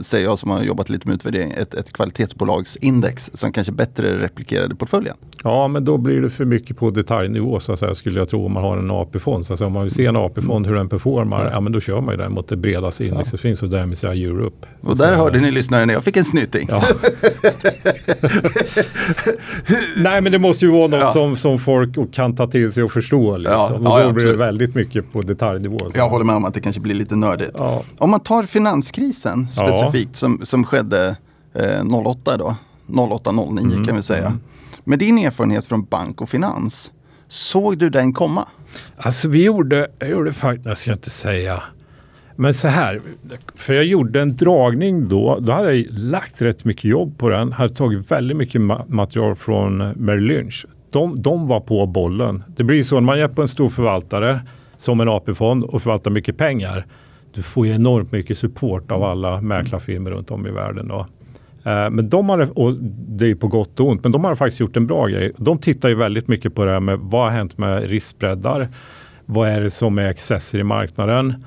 [0.03, 4.75] säger jag som har jobbat lite med utvärdering, ett, ett kvalitetsbolagsindex som kanske bättre replikerade
[4.75, 5.15] portföljen.
[5.43, 8.45] Ja, men då blir det för mycket på detaljnivå så att säga, skulle jag tro
[8.45, 9.45] om man har en AP-fond.
[9.45, 11.49] Så att säga, om man vill se en AP-fond hur den performar, ja.
[11.51, 11.59] ja.
[11.59, 13.37] men då kör man ju den mot det bredaste indexet ja.
[13.37, 14.67] finns och därmed säga Europe.
[14.81, 16.69] Och där hörde ni lyssnare när jag fick en snyting.
[16.71, 16.83] Ja.
[19.97, 21.07] Nej, men det måste ju vara något ja.
[21.07, 23.37] som, som folk kan ta till sig och förstå.
[23.37, 23.83] Liksom.
[23.83, 23.99] Ja.
[23.99, 25.79] Och då blir det väldigt mycket på detaljnivå.
[25.79, 25.91] Så.
[25.93, 27.57] Jag håller med om att det kanske blir lite nördigt.
[27.97, 31.17] Om man tar finanskrisen, specifikt som, som skedde
[31.53, 32.55] eh, 08 då.
[32.87, 34.27] 08-09 Mm, kan vi säga.
[34.27, 34.39] mm.
[34.83, 36.91] Med din erfarenhet från bank och finans,
[37.27, 38.47] såg du den komma?
[38.97, 41.63] Alltså vi gjorde, jag gjorde faktiskt, jag ska inte säga,
[42.35, 43.01] men så här,
[43.55, 47.51] för jag gjorde en dragning då, då hade jag lagt rätt mycket jobb på den,
[47.51, 50.65] hade tagit väldigt mycket ma- material från Merrill Lynch.
[50.91, 52.43] De, de var på bollen.
[52.57, 54.39] Det blir så när man på en stor förvaltare
[54.77, 56.85] som en AP-fond och förvaltar mycket pengar.
[57.37, 60.87] Du får ju enormt mycket support av alla mäklarfirmor runt om i världen.
[60.87, 60.99] Då.
[61.63, 62.73] Eh, Men de har, och
[63.07, 65.31] det är ju på gott och ont, men de har faktiskt gjort en bra grej.
[65.37, 68.67] De tittar ju väldigt mycket på det här med vad har hänt med riskbreddar?
[69.25, 71.43] Vad är det som är excesser i marknaden?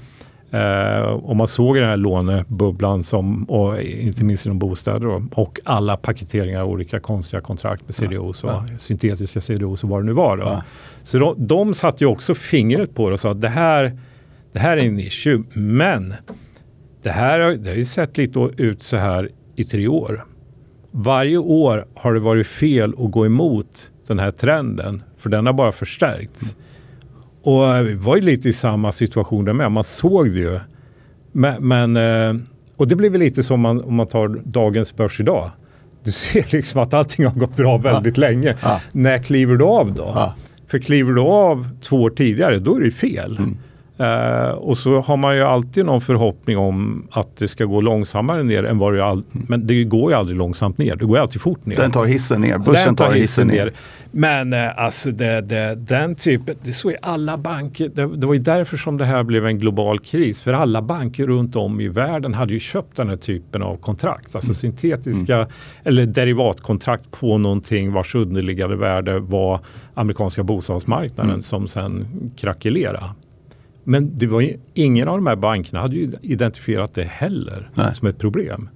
[0.51, 5.61] Eh, och man såg den här lånebubblan som, och inte minst inom bostäder då, och
[5.65, 8.65] alla paketeringar av olika konstiga kontrakt med CDOs och ja.
[8.79, 10.37] syntetiska CDOs och vad det nu var.
[10.37, 10.43] Då.
[10.43, 10.63] Ja.
[11.03, 13.99] Så de, de satte ju också fingret på det och sa att det här,
[14.53, 16.15] det här är en issue, men
[17.03, 20.25] det här har- det har ju sett lite ut så här i tre år.
[20.91, 25.53] Varje år har det varit fel att gå emot den här trenden, för den har
[25.53, 26.57] bara förstärkts.
[27.43, 30.59] Och eh, vi var ju lite i samma situation där med, man såg det ju.
[31.33, 32.43] Men, men eh,
[32.77, 35.51] och det blir väl lite som man, om man tar dagens börs idag.
[36.05, 38.57] Du ser liksom att allting har gått bra väldigt länge.
[38.63, 38.81] Ja.
[38.93, 40.13] När kliver du av då?
[40.15, 40.35] Ja.
[40.67, 43.39] För kliver du av två år tidigare, då är det ju fel.
[44.01, 48.43] Eh, och så har man ju alltid någon förhoppning om att det ska gå långsammare
[48.43, 51.23] ner än vad det all- Men det går ju aldrig långsamt ner, det går ju
[51.23, 51.77] alltid fort ner.
[51.77, 53.73] Den tar hissen ner, börsen Den tar hissen ner.
[54.13, 57.89] Men eh, alltså det, det, den typen, det är så i alla banker.
[57.95, 60.43] Det, det var ju därför som det här blev en global kris.
[60.43, 64.35] För alla banker runt om i världen hade ju köpt den här typen av kontrakt.
[64.35, 65.47] Alltså syntetiska
[65.85, 69.61] eller derivatkontrakt på någonting vars underliggande värde var
[69.95, 71.43] amerikanska bostadsmarknaden Mm.
[71.43, 73.01] som sen krackelerade.
[73.85, 77.95] Men det var ju, ingen av de här bankerna hade ju identifierat det heller Nej.
[77.95, 78.69] som ett problem.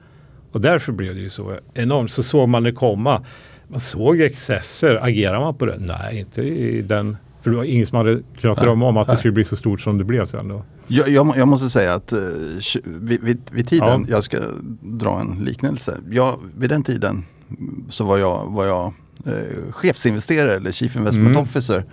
[0.53, 2.11] Och därför blev det ju så enormt.
[2.11, 3.25] Så såg man det komma.
[3.69, 4.99] Man såg excesser.
[5.03, 5.77] Agerar man på det?
[5.79, 7.17] Nej, inte i den.
[7.43, 9.81] För det var ingen som hade kunnat drömma om att det skulle bli så stort
[9.81, 10.65] som det blev sen då.
[10.87, 14.15] Jag, jag, jag måste säga att tj- vid, vid, vid tiden, Ja.
[14.17, 14.39] jag ska
[14.83, 15.99] dra en liknelse.
[16.11, 17.25] Jag, vid den tiden
[17.89, 18.93] så var jag, var jag
[19.27, 21.43] eh, chefsinvesterare eller chief investment Mm.
[21.43, 21.85] officer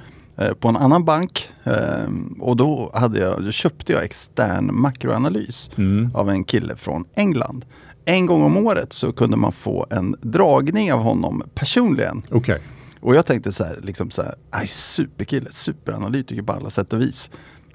[0.60, 1.50] på en annan bank.
[1.64, 6.16] Eh, och då, hade jag, då köpte jag extern makroanalys Mm.
[6.16, 7.66] av en kille från England.
[8.06, 12.24] En gång om året så kunde man få en dragning av honom personligen.
[12.32, 12.62] Okej.
[13.00, 17.02] Och jag tänkte så här, liksom så här, aj, superkille, superanalytiker på alla sätt och
[17.02, 17.30] vis.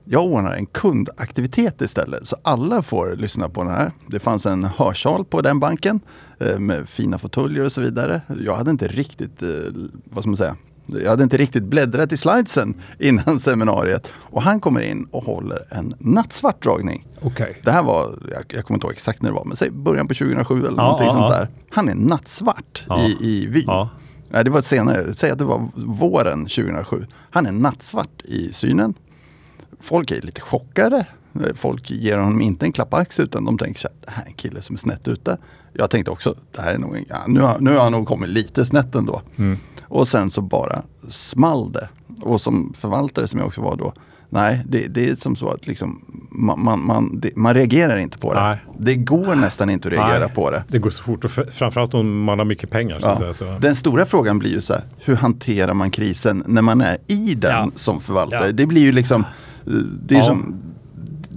[0.05, 3.92] Jag ordnar en kundaktivitet istället så alla får lyssna på den här.
[4.07, 6.01] Det fanns en hörsal på den banken
[6.40, 8.21] eh, med fina fåtöljer och så vidare.
[8.45, 9.49] Jag hade inte riktigt, eh,
[10.05, 14.09] vad ska man säga, jag hade inte riktigt bläddrat i slidesen innan seminariet.
[14.14, 17.07] Och han kommer in och håller en nattsvart dragning.
[17.22, 17.61] Okej.
[17.64, 20.09] Det här var, jag, jag kommer inte ihåg exakt när det var, men säg början
[20.09, 21.49] på 2007 eller Ja, någonting ja, sånt där.
[21.70, 23.01] Han är nattsvart Ja.
[23.07, 23.64] i, i vy.
[23.66, 23.88] Ja.
[24.31, 25.14] Nej, det var senare.
[25.14, 27.07] Säg att det var våren 2007.
[27.31, 28.94] Han är nattsvart i synen.
[29.81, 31.05] Folk är lite chockade.
[31.55, 34.22] Folk ger honom inte en klapp på axeln utan de tänker så här, det här
[34.22, 35.38] är en kille som är snett ute.
[35.72, 38.29] Jag tänkte också, det här är nog ja, nu, har, nu har han nog kommit
[38.31, 39.22] lite snett ändå.
[39.37, 39.59] Mm.
[39.88, 41.88] Och sen så bara small det.
[42.22, 43.92] Och som förvaltare som jag också var då,
[44.31, 48.18] nej, det, det är som så att liksom, man, man, man, det, man reagerar inte
[48.18, 48.40] på det.
[48.40, 48.59] Nej.
[48.79, 50.35] Det går nästan inte att reagera Nej.
[50.35, 50.64] på det.
[50.68, 53.01] Det går så fort och framförallt om man har mycket pengar.
[53.01, 53.18] Så Ja.
[53.18, 53.59] säga, så.
[53.61, 57.35] Den stora frågan blir ju så här, hur hanterar man krisen när man är i
[57.35, 57.70] den Ja.
[57.75, 58.46] som förvaltare?
[58.46, 58.53] Ja.
[58.53, 59.25] Det blir ju liksom,
[60.07, 60.55] det är, som,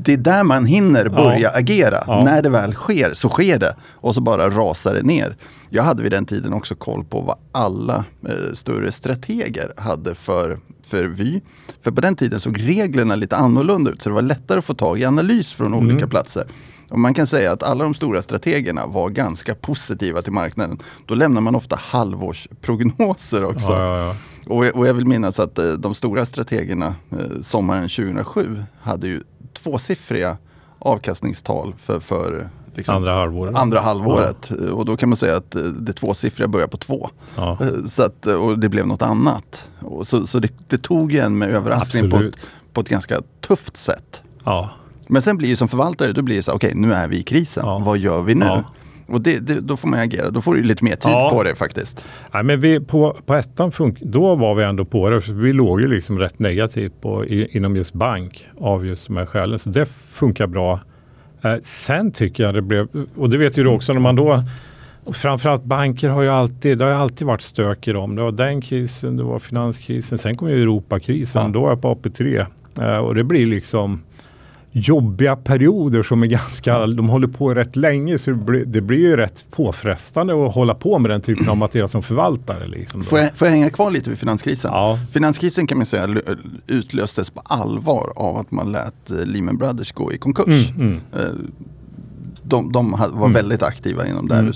[0.09, 1.49] det är där man hinner börja Ja.
[1.55, 2.03] agera.
[2.07, 2.23] Ja.
[2.23, 5.35] När det väl sker så sker det och så bara rasar det ner.
[5.69, 10.59] Jag hade vid den tiden också koll på vad alla eh, större strateger hade för,
[10.83, 11.41] för vy.
[11.81, 14.73] För på den tiden såg reglerna lite annorlunda ut så det var lättare att få
[14.73, 15.79] tag i analys från Mm.
[15.85, 16.43] olika platser.
[16.89, 20.79] Och man kan säga att alla de stora strategerna var ganska positiva till marknaden.
[21.05, 23.71] Då lämnar man ofta halvårsprognoser också.
[23.71, 24.15] Ja, ja, ja.
[24.55, 29.07] Och, jag- och jag vill minnas att eh, de stora strategerna eh, sommaren 2007 hade
[29.07, 29.21] ju
[29.63, 30.37] tvåsiffriga
[30.79, 33.55] avkastningstal för, för liksom, Andra halvåret.
[33.55, 34.51] andra halvåret.
[34.51, 37.09] Eh, Och då kan man säga att eh, det tvåsiffriga börjar på två.
[37.35, 37.57] Ja.
[37.61, 39.69] Eh, Så att, eh, och det blev något annat.
[39.81, 43.21] Och så så det, det tog ju en med överraskning på ett, på ett ganska
[43.47, 44.21] tufft sätt.
[44.43, 44.69] Ja.
[45.07, 47.23] Men sen blir det som förvaltare, då blir det så okej nu är vi i
[47.23, 47.63] krisen.
[47.65, 47.79] Ja.
[47.79, 48.63] Vad gör vi nu?
[49.11, 51.29] Och det, det, då får man agera, då får du lite mer tid Ja.
[51.33, 52.05] på det faktiskt.
[52.33, 55.27] Nej, men vi, på, på ettan funk- då var vi ändå på det.
[55.29, 59.25] Vi låg ju liksom rätt negativt på, i, inom just bank av just de här
[59.25, 59.59] skälen.
[59.59, 60.79] Så det funkar bra.
[61.41, 64.43] Eh, sen tycker jag det blev, och det vet ju du också när man då
[65.13, 68.15] framförallt banker har ju alltid, det har alltid varit stök i dem.
[68.15, 71.47] Det var den krisen, det var finanskrisen, sen kom ju Europakrisen, Ja.
[71.49, 72.45] då var jag på AP3.
[72.81, 74.01] Eh, och det blir liksom,
[74.71, 78.97] jobbiga perioder som är ganska, de håller på rätt länge så det blir, det blir
[78.97, 82.67] ju rätt påfrestande att hålla på med den typen av material som förvaltare.
[82.67, 84.71] Liksom får, jag, får jag hänga kvar lite vid finanskrisen?
[84.73, 84.99] Ja.
[85.11, 86.21] Finanskrisen kan man säga
[86.67, 90.69] utlöstes på allvar av att man lät eh, Lehman Brothers gå i konkurs.
[90.69, 91.01] Mm, mm.
[91.17, 91.33] Eh,
[92.43, 93.33] de, de var mm.
[93.33, 94.53] väldigt aktiva inom det här mm.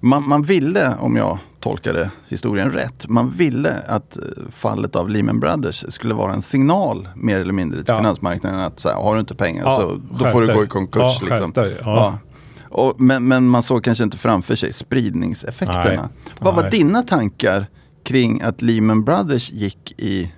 [0.00, 5.40] Man, man, ville, om jag tolkade historien rätt, man ville att eh, fallet av Lehman
[5.40, 7.96] Brothers skulle vara en signal mer eller mindre till ja.
[7.96, 10.66] finansmarknaden att så här, har du inte pengar ja, så då får du gå i
[10.66, 11.18] konkurs.
[11.22, 11.52] Ja, liksom.
[11.84, 12.18] ja.
[12.70, 15.82] Och, men, men, man såg kanske inte framför sig spridningseffekterna.
[15.84, 16.34] Nej.
[16.38, 17.66] Vad var dina tankar
[18.02, 20.32] kring att Lehman Brothers gick i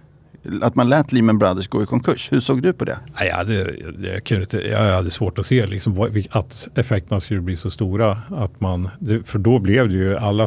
[0.62, 2.32] att man lät Lehman Brothers gå i konkurs.
[2.32, 2.98] Hur såg du på det?
[3.18, 3.54] Jag hade,
[4.02, 8.18] jag, kunde jag hade svårt att se liksom, att effekterna skulle bli så stora.
[8.30, 8.88] Att man,
[9.24, 10.46] för då blev det ju alla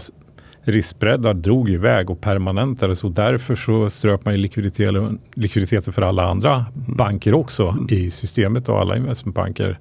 [0.65, 6.65] riskbreddar drog iväg och permanentades och därför så ströp man likviditeten, likviditeten för alla andra
[6.73, 7.87] banker också mm.
[7.89, 9.79] i systemet och alla investmentbanker.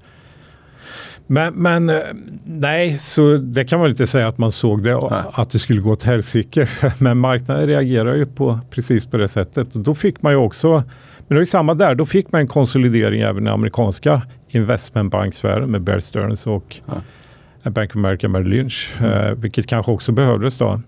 [1.26, 2.00] Men, men eh,
[2.44, 5.22] nej, så det kan man inte säga att man såg det, nej.
[5.32, 6.68] att det skulle gå åt helsike.
[6.98, 9.74] Men marknaden reagerar ju på precis på det sättet.
[9.74, 10.82] Och då fick man ju också,
[11.28, 15.82] men det är samma där, då fick man en konsolidering även i amerikanska investmentbanksfären med
[15.82, 16.94] Bear Stearns och ja.
[17.70, 19.40] Bank of America Merrill Lynch, mm.
[19.40, 20.80] vilket kanske också behövdes då.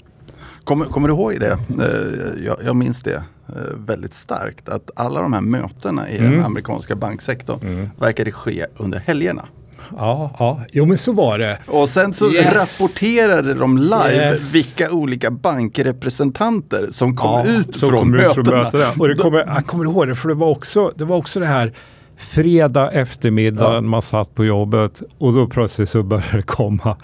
[0.64, 1.58] Kommer, kommer du ihåg det?
[1.80, 3.14] Eh, jag, jag minns det
[3.48, 3.54] eh,
[3.86, 4.68] väldigt starkt.
[4.68, 6.32] Att alla de här mötena i mm.
[6.32, 7.90] den amerikanska banksektorn mm.
[7.98, 9.48] verkade ske under helgerna
[9.96, 10.60] ja, ja.
[10.72, 11.58] Jo men så var det.
[11.66, 12.54] Och sen så yes.
[12.54, 14.54] rapporterade de live yes.
[14.54, 18.30] vilka olika bankrepresentanter som kom ja, ut från kom mötena.
[18.30, 18.92] Ut från mötena.
[18.98, 21.46] Och det kommer, jag kommer ihåg det, för det var också det, var också det
[21.46, 21.72] här
[22.16, 23.80] fredag eftermiddag, ja.
[23.80, 26.96] man satt på jobbet och då plötsligt så började det komma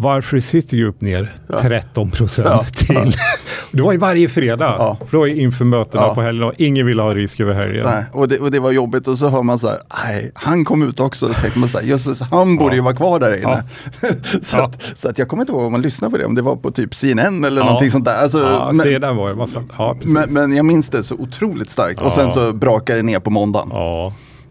[0.00, 1.58] varför är Citigroup ner ja.
[1.62, 2.62] 13 procent ja.
[2.62, 3.12] till?
[3.72, 4.74] det var ju varje fredag.
[4.78, 4.98] Ja.
[5.10, 6.14] För ju inför mötena ja.
[6.14, 7.84] på helgen och ingen ville ha risk över helgen.
[7.84, 10.64] Nej, och det, och det var jobbigt och så hör man så här, nej, han
[10.64, 11.26] kom ut också.
[11.26, 13.64] Och tänkte man så här, jösses, han borde ju vara kvar där inne.
[14.42, 16.42] så, att, så att jag kommer inte ihåg om man lyssnade på det, om det
[16.42, 17.64] var på typ CNN eller ja.
[17.64, 18.22] någonting sånt där.
[18.22, 19.34] Alltså, ja, men, CNN var det.
[19.34, 20.14] Massa, ja, precis.
[20.14, 22.00] Men, men, jag minns det så otroligt starkt.
[22.00, 23.70] Och sen så brakade det ner på måndagen.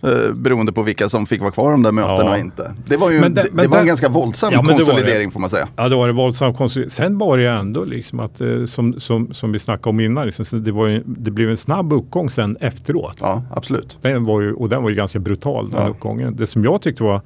[0.04, 2.32] Eh, beroende på vilka som fick vara kvar de där mötena ja.
[2.32, 2.74] och inte.
[2.86, 5.68] Det var ju det, det, det var en ganska våldsam ja, konsolidering får man säga.
[5.76, 6.90] Ja, det var en våldsam konsolidering.
[6.90, 10.64] Sen var det ändå liksom att, eh, som, som, som vi snackade om innan, liksom,
[10.64, 13.18] det, var ju, det blev en snabb uppgång sen efteråt.
[13.22, 13.98] Ja, absolut.
[14.02, 15.90] Den var ju, och den var ju ganska brutal, den ja.
[15.90, 16.36] uppgången.
[16.36, 17.22] Det som jag tyckte var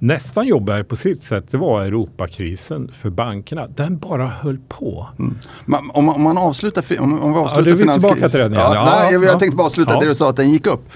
[0.00, 3.66] nästan jobbigare på sitt sätt, det var Europakrisen för bankerna.
[3.66, 5.08] Den bara höll på.
[5.18, 5.34] Mm.
[5.64, 8.52] Man, om, man, om man avslutar, om, om vi avslutar ja, du tillbaka till den
[8.52, 10.00] ja, ja, nej, jag, jag tänkte bara avsluta ja.
[10.00, 10.88] det du sa att den gick upp.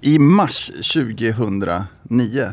[0.00, 1.86] I mars 2009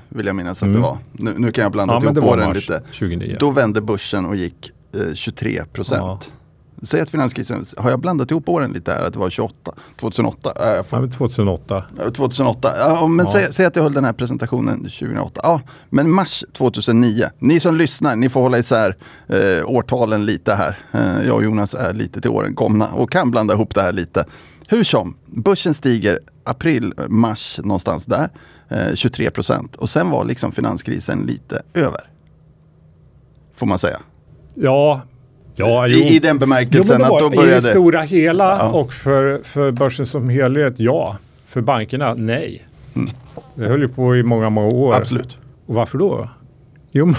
[0.09, 0.75] vill jag minnas att mm.
[0.75, 0.97] det var.
[1.11, 2.79] Nu, nu kan jag blanda ja, ihop åren lite.
[2.79, 3.37] 2009.
[3.39, 6.31] Då vände börsen och gick eh, 23 procent.
[6.81, 9.03] Säg att finanskrisen, har jag blandat ihop åren lite här?
[9.03, 10.77] Att det var 28, 2008?
[10.77, 11.01] Äh, får...
[11.01, 11.83] ja, 2008.
[12.15, 13.31] 2008, ja, men ja.
[13.31, 15.41] Säg, säg, att jag höll den här presentationen 2008.
[15.43, 17.29] Ja, men mars 2009.
[17.39, 20.79] Ni som lyssnar, ni får hålla isär eh, årtalen lite här.
[20.91, 23.91] Eh, jag och Jonas är lite till åren komna och kan blanda ihop det här
[23.91, 24.25] lite.
[24.67, 28.29] Hur som, börsen stiger april, mars någonstans där.
[28.69, 29.75] Eh, 23 procent.
[29.75, 32.09] Och sen var liksom finanskrisen lite över.
[33.55, 33.99] Får man säga.
[34.53, 35.01] Ja,
[35.59, 37.51] Ja, I, I, den bemärkelsen jo, att då började...
[37.51, 38.69] I det stora hela ja.
[38.69, 41.17] och för, för börsen som helhet, ja.
[41.47, 42.67] För bankerna, nej.
[42.95, 43.07] Mm.
[43.55, 44.95] Det höll ju på i många, många år.
[44.95, 45.37] Absolut.
[45.65, 46.29] Och varför då?
[46.91, 47.13] Jo,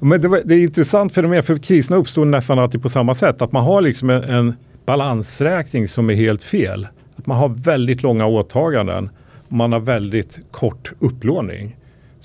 [0.00, 3.42] men det, var, det är intressant fenomen, för kriserna uppstår nästan alltid på samma sätt.
[3.42, 4.54] Att man har liksom en, en
[4.86, 6.88] balansräkning som är helt fel.
[7.16, 9.10] Att man har väldigt långa åtaganden.
[9.48, 11.76] Man har väldigt kort upplåning.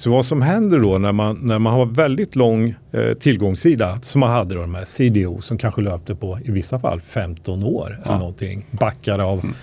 [0.02, 4.20] Så vad som händer då när man, när man har väldigt lång eh, tillgångssida som
[4.20, 7.98] man hade då de här CDO som kanske löpte på i vissa fall 15 år
[7.98, 8.04] ja.
[8.10, 8.66] eller någonting.
[8.72, 9.40] Backar av.
[9.40, 9.56] Mm.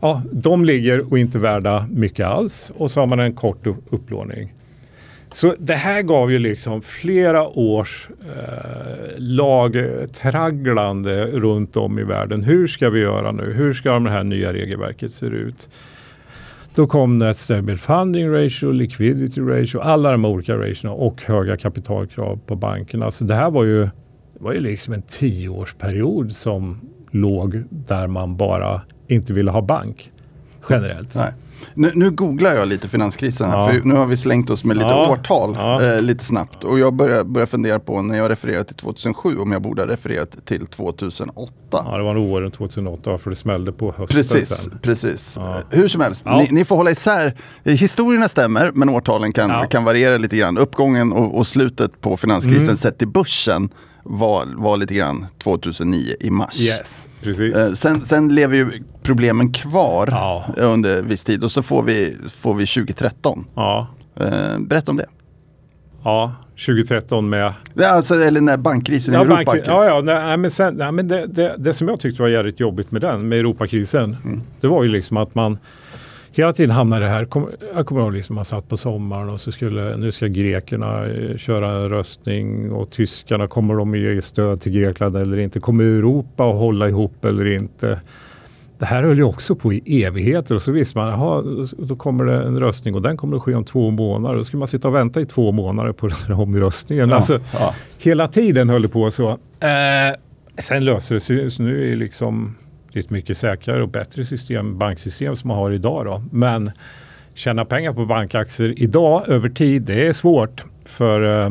[0.00, 4.52] Ja, de ligger och inte värda mycket alls och så har man en kort upplåning.
[5.30, 12.42] Så det här gav ju liksom flera års eh, lagtragglande runt om i världen.
[12.42, 13.52] Hur ska vi göra nu?
[13.52, 15.68] Hur ska det här nya regelverket se ut?
[16.74, 22.38] Då kom Net Stable Funding Ratio, Liquidity Ratio, alla de olika ratiorna och höga kapitalkrav
[22.46, 23.10] på bankerna.
[23.10, 23.80] Så det här var ju,
[24.34, 30.10] det var ju liksom en tioårsperiod som låg där man bara inte ville ha bank
[30.70, 31.14] generellt.
[31.14, 31.32] Nej.
[31.74, 33.68] Nu, nu, googlar jag lite finanskrisen här, ja.
[33.68, 35.10] för nu har vi slängt oss med lite ja.
[35.10, 35.82] årtal ja.
[35.82, 36.64] Eh, lite snabbt.
[36.64, 39.88] Och jag börjar, börjar fundera på när jag refererar till 2007 om jag borde ha
[39.88, 41.52] refererat till 2008.
[41.70, 44.78] Ja, det var nog åren 2008 för det smällde på hösten Precis, sen.
[44.82, 45.38] precis.
[45.70, 47.34] Hur som helst, ni, ni, får hålla isär.
[47.64, 50.58] Historierna stämmer, men årtalen kan, kan variera lite grann.
[50.58, 52.76] Uppgången och, och slutet på finanskrisen mm.
[52.76, 53.70] sett till börsen
[54.10, 56.60] var, var lite grann 2009 i mars.
[56.60, 57.54] Yes, precis.
[57.54, 58.70] Eh, sen, sen lever ju
[59.02, 60.44] problemen kvar Ja.
[60.56, 63.44] under viss tid och så får vi, får vi 2013.
[63.54, 63.86] Ja,
[64.20, 65.06] Eh, berätta om det.
[66.04, 66.32] ja,
[66.66, 67.52] 2013 med
[67.84, 69.42] alltså, eller när bankkrisen i Ja, Europa.
[69.46, 72.28] banken, ja, ja nej, men, sen, nej, men det, det, det som jag tyckte var
[72.28, 74.40] jävligt jobbigt med den, med Europakrisen, Mm.
[74.60, 75.58] det var ju liksom att man
[76.38, 77.24] hela tiden hamnade här.
[77.24, 81.06] Kom, jag kommer ihåg liksom man satt på sommaren och så skulle, nu ska grekerna
[81.06, 85.60] eh, köra en röstning och tyskarna, kommer de att ge stöd till Grekland eller inte?
[85.60, 88.00] Kommer Europa att hålla ihop eller inte?
[88.78, 91.44] Det här höll ju också på i evigheter och så visste man, jaha,
[91.78, 94.36] då kommer det en röstning och den kommer att ske om två månader.
[94.36, 97.08] Då ska man sitta och vänta i två månader på den här omröstningen.
[97.08, 97.74] Ja, Alltså, ja.
[97.98, 99.28] hela tiden höll det på så.
[99.30, 100.16] Eh,
[100.58, 102.54] sen löser det sig, så nu är det liksom
[102.98, 106.22] ett mycket säkrare och bättre system, banksystem som man har idag då.
[106.32, 106.70] Men
[107.34, 110.64] tjäna pengar på bankaktier idag över tid, det är svårt.
[110.84, 111.50] För eh,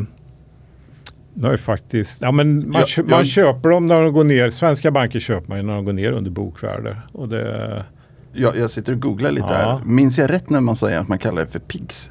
[1.34, 4.50] det är faktiskt, ja men man, Ja, man köper dem när de går ner.
[4.50, 6.96] Svenska banker köper man ju när de går ner under bokvärde.
[7.12, 7.84] Och det,
[8.32, 9.54] Jag, jag sitter och googlar lite Ja.
[9.54, 9.80] här.
[9.84, 12.10] Minns jag rätt när man säger att man kallar det för PIGS?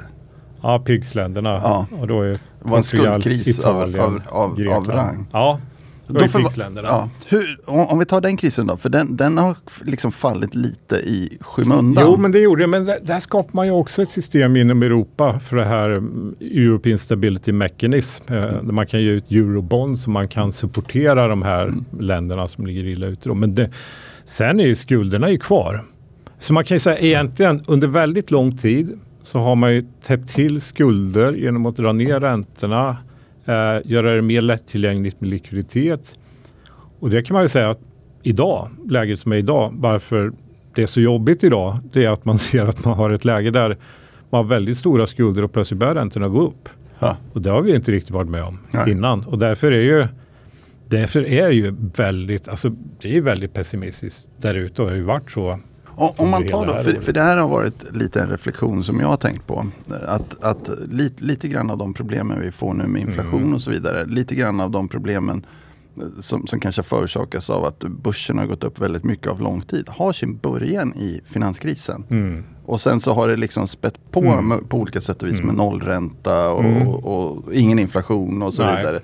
[0.62, 1.50] ja, PIGS-länderna.
[1.64, 1.86] Ja.
[2.00, 4.90] Och då är Det var en skuldkris av, Italien, av, av, av Grekland.
[4.90, 5.26] rang.
[5.32, 5.60] Ja,
[6.08, 6.82] Då.
[6.84, 7.10] Ja.
[7.28, 11.38] Hur, om, vi tar den krisen då, för den, den har liksom fallit lite i
[11.42, 12.06] skymundan.
[12.08, 12.68] Jo, men det gjorde det.
[12.68, 16.36] Men där, där skapar man ju också ett system inom Europa för det här mm,
[16.40, 18.34] European Stability Mechanism.
[18.34, 22.68] Eh, där man kan ge ut eurobonds så man kan supportera de här länderna som
[22.68, 23.30] ligger illa ute.
[23.30, 23.36] Då.
[23.36, 23.72] Men det,
[24.24, 25.84] sen är ju skulderna ju kvar.
[26.40, 30.30] Så man kan ju säga egentligen under väldigt lång tid så har man ju täppt
[30.30, 32.98] till skulder genom att dra ner räntorna,
[33.48, 36.20] eh, göra det mer lättillgängligt med likviditet.
[37.00, 37.80] Och det kan man ju säga att
[38.24, 40.32] idag, läget som är idag, varför
[40.76, 43.52] det är så jobbigt idag, det är att man ser att man har ett läge
[43.52, 43.78] där
[44.30, 46.70] man har väldigt stora skulder och plötsligt börjar räntorna gå upp.
[47.00, 47.18] Ja.
[47.34, 48.92] Och det har vi inte riktigt varit med om Nej.
[48.92, 49.24] innan.
[49.26, 50.08] Och därför är ju
[50.90, 52.70] Därför är det ju väldigt, alltså
[53.02, 55.60] det är väldigt pessimistiskt där ute och har ju varit så.
[56.00, 59.08] Om, man tar då, för, för det här har varit lite en reflektion som jag
[59.08, 59.66] har tänkt på.
[60.08, 63.54] Att, att lite, lite grann av de problemen vi får nu med inflation Mm.
[63.54, 64.06] och så vidare.
[64.06, 65.46] Lite grann av de problemen
[65.98, 69.62] eh, som, som kanske förorsakas av att börsen har gått upp väldigt mycket av lång
[69.62, 69.90] tid.
[69.90, 72.04] Har sin början i finanskrisen.
[72.10, 72.44] Mm.
[72.66, 74.48] Och sen så har det liksom spett på Mm.
[74.48, 75.56] med, på olika sätt och vis med Mm.
[75.56, 76.88] nollränta och, Mm.
[76.88, 78.78] och, ingen inflation och så Nej.
[78.78, 79.00] vidare.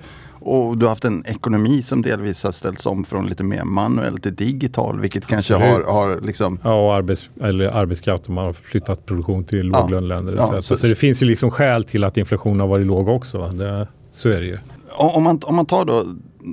[0.46, 4.18] Och du har haft en ekonomi som delvis har ställts om från lite mer manuell
[4.18, 5.00] till digital.
[5.00, 5.86] Vilket kanske har, Absolut.
[5.86, 9.80] har liksom Ja, och arbets, eller arbetskraft man har flyttat produktion till Ja.
[9.80, 10.34] låglöneländer.
[10.38, 13.48] Ja, så, så- det finns ju liksom skäl till att inflationen har varit låg också.
[13.48, 14.58] Det, så är det ju.
[14.96, 16.02] Om man, om man tar då,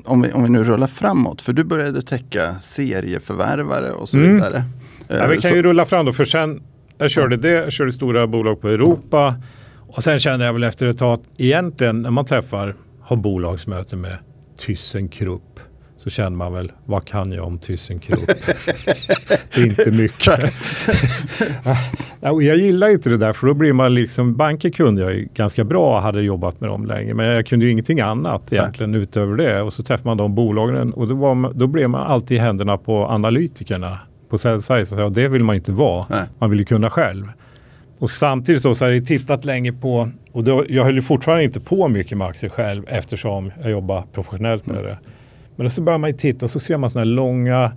[0.06, 4.34] om vi, om vi nu rullar framåt, för du började täcka serieförvärvare och så Mm.
[4.36, 4.64] vidare.
[5.08, 6.62] Ja, Eh, vi kan så- ju rulla fram då, för sen
[6.98, 9.36] jag körde det, jag körde stora bolag på Europa
[9.90, 12.76] och sen kände jag väl efter ett tag att egentligen när man träffar,
[13.12, 14.18] har bolagsmöte med
[14.66, 15.60] ThyssenKrupp
[15.98, 18.28] så känner man väl, vad kan jag om ThyssenKrupp?
[19.56, 20.40] det är inte mycket.
[22.22, 25.14] ja, och jag gillar inte det där för då blir man liksom, banker kunde jag
[25.14, 28.96] ju ganska bra, hade jobbat med dem länge, men jag kunde ju ingenting annat egentligen
[28.96, 29.62] utöver det.
[29.62, 32.40] Och så träffar man de bolagen och då, var man, då blev man alltid i
[32.40, 34.00] händerna på analytikerna
[34.30, 34.88] på sell side.
[34.88, 36.06] Så det vill man inte vara.
[36.10, 36.24] Nej.
[36.40, 37.32] Man vill ju kunna själv.
[38.00, 41.44] Och samtidigt då så har jag tittat länge på, och då, jag höll ju fortfarande
[41.44, 44.98] inte på mycket med aktier själv eftersom jag jobbar professionellt med det.
[45.56, 47.72] Men då så börjar man ju titta och så ser man sådana här långa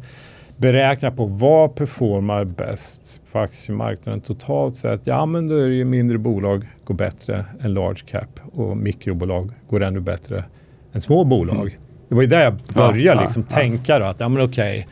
[0.57, 5.07] beräkningar på vad performar bäst på aktiemarknaden totalt sett.
[5.07, 9.50] Ja, men då är det ju mindre bolag går bättre än large cap och mikrobolag
[9.68, 10.44] går ännu bättre
[10.92, 11.78] än små bolag.
[12.09, 13.57] Det var ju där jag började Ja, liksom ja.
[13.57, 14.86] tänka då att ja, men okej,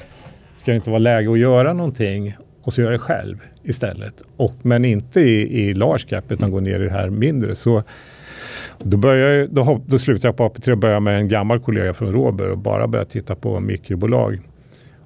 [0.56, 4.22] ska det inte vara läge att göra någonting och så göra det själv istället.
[4.36, 7.54] Och, men inte i, i large cap utan gå ner i det här mindre.
[7.54, 7.82] Så
[8.78, 11.60] då, började jag, då, hopp- då slutade jag på AP3 och började med en gammal
[11.60, 14.40] kollega från Robur och bara började titta på mikrobolag.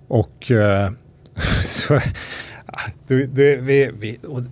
[0.08, 0.90] Och eh,
[1.64, 2.00] så,
[3.06, 4.44] det, det, vi, vi, och, eh,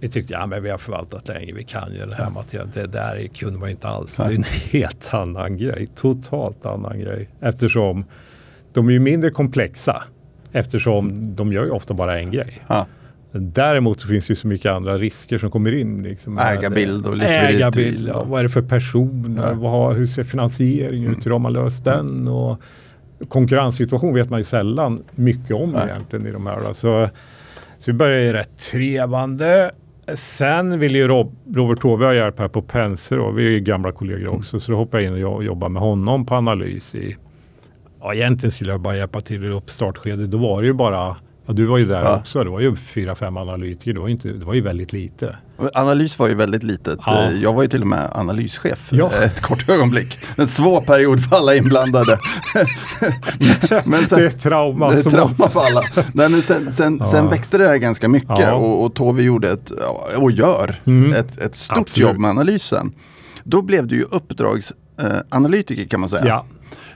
[0.00, 2.74] vi tyckte ja, men vi har förvaltat länge, vi kan ju det här materialet.
[2.74, 4.16] Det där är- kunde man inte alls.
[4.16, 7.28] Det är en helt annan grej, totalt annan grej.
[7.40, 8.04] Eftersom
[8.72, 10.02] de är ju mindre komplexa.
[10.52, 12.62] Eftersom de gör ju ofta bara en grej.
[12.68, 12.86] Ja.
[13.38, 16.02] Däremot så finns det ju så mycket andra risker som kommer in.
[16.02, 17.54] Liksom, Ägarbild och likviditet.
[17.54, 19.48] Ägarbild, ja, vad är det för personer?
[19.48, 19.54] Ja.
[19.54, 21.26] Vad hur ser finansieringen ut?
[21.26, 22.28] Hur har man löst den?
[22.28, 22.60] Och
[23.28, 25.82] konkurrenssituation vet man ju sällan mycket om Nej.
[25.90, 26.72] egentligen i de här.
[26.72, 27.08] Så,
[27.78, 29.70] så vi började ju rätt trevande.
[30.14, 33.60] Sen ville ju Rob, Robert Taube ha hjälp här på Penser och vi är ju
[33.60, 34.60] gamla kollegor också.
[34.60, 37.16] Så då hoppade jag in och jo- jobbade med honom på analys i
[38.00, 40.30] Ja, egentligen skulle jag bara hjälpa till i uppstartskedet.
[40.30, 41.16] Då var det ju bara
[41.46, 42.18] Ja, du var ju där Ja.
[42.18, 42.44] också.
[42.44, 43.92] Det var ju fyra, fem analytiker.
[43.94, 45.36] Det var inte, det var ju väldigt lite.
[45.74, 46.98] Analys var ju väldigt litet.
[47.06, 47.22] Ja.
[47.22, 49.10] Eh, Jag var ju till och med analyschef Ja.
[49.14, 50.18] eh, ett kort ögonblick.
[50.36, 52.18] En svår period för alla inblandade.
[53.84, 54.90] men sen, Det är ett trauma.
[54.90, 55.80] det är trauma för alla.
[56.12, 59.70] Nej, men sen, sen, sen växte det här ganska mycket och, och Tove gjorde ett,
[60.16, 61.12] och gör Mm.
[61.12, 62.08] ett, ett stort Absolut.
[62.08, 62.92] jobb med analysen.
[63.44, 66.44] Då blev du ju uppdragsanalytiker kan man säga.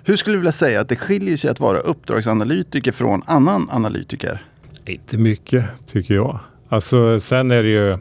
[0.05, 4.43] Hur skulle du vilja säga att det skiljer sig att vara uppdragsanalytiker från annan analytiker?
[4.87, 6.39] Inte mycket tycker jag.
[6.69, 7.99] Alltså sen är det ju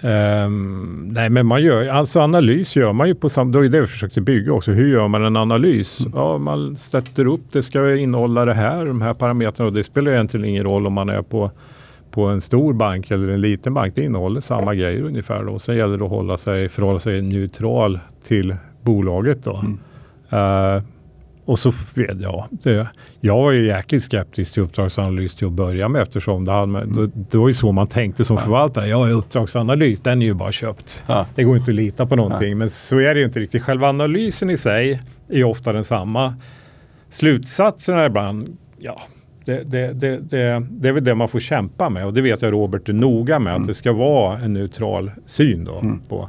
[0.00, 3.68] ehm, nej men man gör, alltså analys gör man ju på samma, det var ju
[3.68, 4.70] det vi försökte bygga också.
[4.70, 5.98] Hur gör man en analys?
[6.14, 10.12] Ja, man sätter upp, det ska innehålla det här, de här parametrarna och det spelar
[10.12, 11.50] egentligen ingen roll om man är på
[12.14, 13.94] på en stor bank eller en liten bank.
[13.94, 15.44] Det innehåller samma grejer ungefär.
[15.44, 15.58] Då.
[15.58, 19.44] Sen gäller det att hålla sig, förhålla sig neutral till bolaget.
[19.44, 19.62] Då.
[20.30, 20.82] Eh,
[21.44, 22.88] och så, jag, det,
[23.20, 27.10] jag var ju jäkligt skeptisk till uppdragsanalys till att börja med eftersom det, hade, det,
[27.30, 28.88] det var ju så man tänkte som förvaltare.
[28.88, 31.04] Ja, uppdragsanalys, den är ju bara köpt.
[31.06, 31.26] Ja.
[31.34, 32.58] Det går inte att lita på någonting.
[32.58, 33.62] Men så är det ju inte riktigt.
[33.62, 36.34] Själva analysen i sig är ju ofta densamma.
[37.08, 39.00] Slutsatserna ibland, ja,
[39.44, 40.20] det, det, det,
[40.70, 42.06] det, är väl det man får kämpa med.
[42.06, 43.54] Och det vet jag Robert är noga med.
[43.54, 45.98] Att det ska vara en neutral syn då.
[46.08, 46.28] På.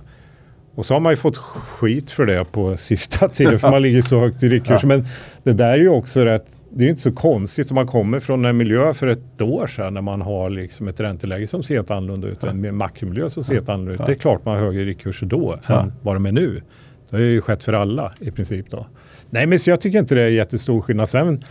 [0.75, 3.59] Och så har man ju fått skit för det på sista tiden.
[3.59, 4.83] För man ligger så högt i riktkurs.
[4.83, 5.05] Men
[5.43, 6.59] det där är ju också rätt.
[6.69, 9.67] Det är ju inte så konstigt om man kommer från en miljö för ett år
[9.67, 9.93] sedan.
[9.93, 12.43] När man har liksom ett ränteläge som ser helt annorlunda ut.
[12.43, 14.07] En makromiljö som ser helt annorlunda ut.
[14.07, 15.81] Det är klart man har högre riktkurser då Ja.
[15.81, 16.61] än vad de är nu.
[17.09, 18.85] Det har ju skett för alla i princip då.
[19.29, 21.09] Nej men så jag tycker inte det är jättestor skillnad.
[21.09, 21.43] Sen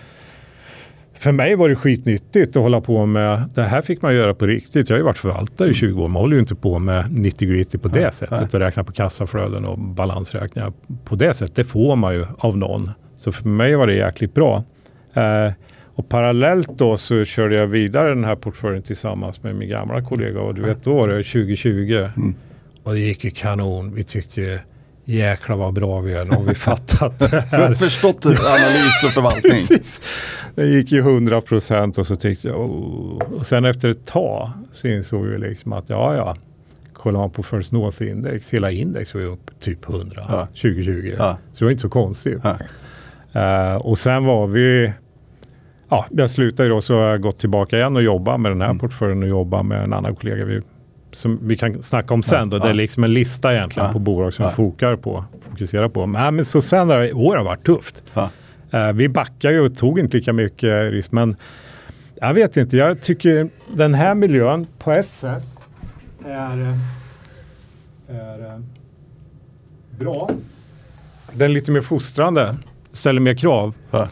[1.24, 4.46] för mig var det skitnyttigt att hålla på med, det här fick man göra på
[4.46, 4.88] riktigt.
[4.88, 7.48] Jag har ju varit förvaltare i 20 år, man håller ju inte på med 90
[7.48, 10.72] gritty på det sättet och räkna på kassaflöden och balansräkningar
[11.04, 11.56] på det sättet.
[11.56, 12.90] Det får man ju av någon.
[13.16, 14.64] Så för mig var det jäkligt bra.
[15.14, 15.52] Eh,
[15.94, 20.40] och parallellt då så körde jag vidare den här portföljen tillsammans med min gamla kollega
[20.40, 22.08] och du vet då var det 2020
[22.82, 23.94] och det gick ju kanon.
[23.94, 24.60] Vi tyckte
[25.04, 27.74] jäklar vad bra vi är, nu har vi fattat det här.
[27.74, 29.52] förstått analys och förvaltning.
[29.52, 30.02] Precis.
[30.54, 33.22] Den gick ju 100 procent och så tyckte jag, oh.
[33.38, 36.36] och sen efter ett tag så insåg vi liksom att ja, ja,
[36.92, 40.46] kollar man på First North Index, hela index var ju upp typ 100 Ja.
[40.46, 41.14] 2020.
[41.18, 41.36] Ja.
[41.52, 42.40] Så det var inte så konstigt.
[42.42, 42.58] Ja.
[43.40, 44.92] Eh, och sen var vi,
[45.88, 48.60] ja, jag slutade ju då så har jag gått tillbaka igen och jobba med den
[48.60, 50.44] här portföljen och jobba med en annan kollega.
[50.44, 50.60] Vi,
[51.14, 52.58] som vi kan snacka om sen då.
[52.58, 56.06] Det är liksom en lista egentligen på bolag som vi fokar på, fokuserar på.
[56.06, 58.02] Men, men så sen har år har varit tufft.
[58.70, 61.36] Eh, vi backar ju och tog inte lika mycket risk, men
[62.14, 62.76] jag vet inte.
[62.76, 65.42] Jag tycker den här miljön på ett sätt
[66.26, 68.60] är, eh, är eh,
[69.98, 70.30] bra.
[71.32, 72.56] Den är lite mer fostrande,
[72.92, 73.74] ställer mer krav.
[73.90, 74.08] Ja.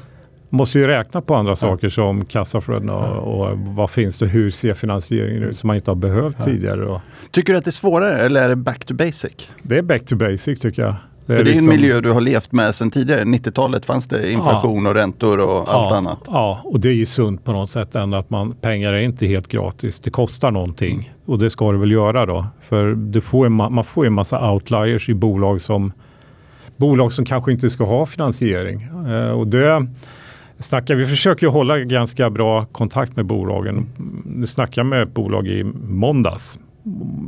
[0.55, 4.74] Måste ju räkna på andra saker som kassaflöden och, och vad finns det, hur ser
[4.74, 6.84] finansieringen ut som man inte har behövt tidigare.
[6.86, 7.00] Och
[7.30, 9.48] Tycker du att det är svårare eller är det back to basic?
[9.62, 10.94] det är back to basic tycker jag.
[11.26, 13.24] För det är liksom- en miljö du har levt med sedan tidigare.
[13.24, 16.18] 90-talet fanns det inflation och räntor och allt ja, annat.
[16.26, 19.26] Ja, och det är ju sunt på något sätt ändå att man, pengar är inte
[19.26, 20.00] helt gratis.
[20.00, 21.05] Det kostar någonting Mm.
[21.26, 22.46] och det ska det väl göra då.
[22.68, 25.92] För du får en, ma- man får en massa outliers i bolag som
[26.76, 28.82] bolag som kanske inte ska ha finansiering.
[29.09, 29.86] Eh, och det
[30.62, 33.86] snackar, vi försöker ju hålla ganska bra kontakt med bolagen.
[34.24, 36.58] Nu snackade jag med ett bolag i måndags.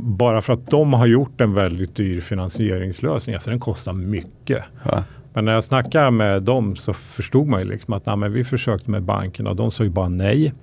[0.01, 3.33] Bara för att de har gjort en väldigt dyr finansieringslösning.
[3.35, 4.63] Alltså den kostar mycket.
[4.83, 5.03] Ja.
[5.33, 8.43] Men när jag snackade med dem så förstod man ju liksom att nej, men vi
[8.43, 10.53] försökte med bankerna och de sa ju bara nej.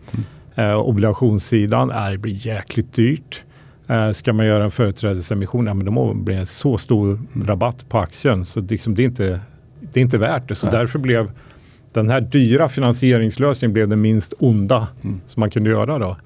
[0.55, 3.43] Eh, obligationssidan är, det blir jäkligt dyrt.
[3.87, 7.89] Eh, ska man göra en företrädesemission, ja, men må- blir det en så stor rabatt
[7.89, 9.41] på aktien så det, liksom, det, är inte,
[9.81, 10.55] det är inte värt det.
[10.55, 10.77] Så Nej.
[10.79, 11.31] därför blev
[11.93, 14.89] den här dyra finansieringslösningen blev den minst onda
[15.27, 16.17] som man kunde göra då.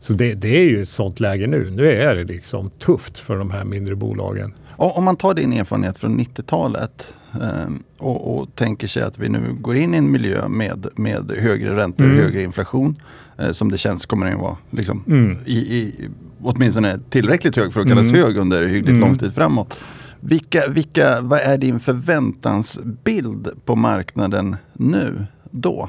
[0.00, 1.70] Så det, det är ju ett sånt läge nu.
[1.70, 4.54] Nu är det liksom tufft för de här mindre bolagen.
[4.76, 9.28] Och om man tar din erfarenhet från 90-talet ehm, och, och tänker sig att vi
[9.28, 12.24] nu går in i en miljö med, med högre räntor och Mm.
[12.24, 12.96] högre inflation.
[13.38, 15.36] eh, som det känns kommer den att vara liksom, Mm.
[15.44, 16.08] i, i,
[16.42, 18.22] åtminstone tillräckligt hög för att kallas Mm.
[18.22, 19.00] hög under hyggligt Mm.
[19.00, 19.78] lång tid framåt.
[20.26, 25.88] Vilka, vilka, vad är din förväntansbild på marknaden nu, då?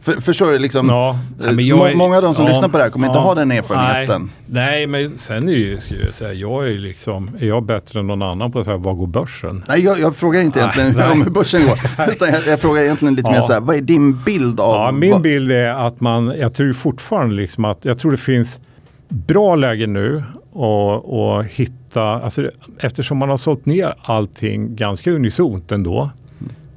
[0.00, 0.58] För, förstår du?
[0.58, 3.18] Liksom, Ja, eh, är- många av de som ja, lyssnar på det här kommer inte
[3.18, 4.30] ja, ha den erfarenheten.
[4.46, 7.62] Nej, nej, men sen är det ju, skulle jag säga, jag är liksom, är jag
[7.62, 9.64] bättre än någon annan på att säga, vad går börsen?
[9.68, 11.10] Nej, jag, jag frågar inte egentligen nej.
[11.12, 12.08] om hur börsen går.
[12.12, 14.74] Utan jag, jag frågar egentligen lite mer så här, vad är din bild av...
[14.74, 18.16] Ja, min vad, bild är att man, jag tror fortfarande liksom att, jag tror det
[18.16, 18.60] finns
[19.08, 25.72] bra läge nu och, och hitta, alltså eftersom man har sålt ner allting ganska unisont
[25.72, 26.10] ändå,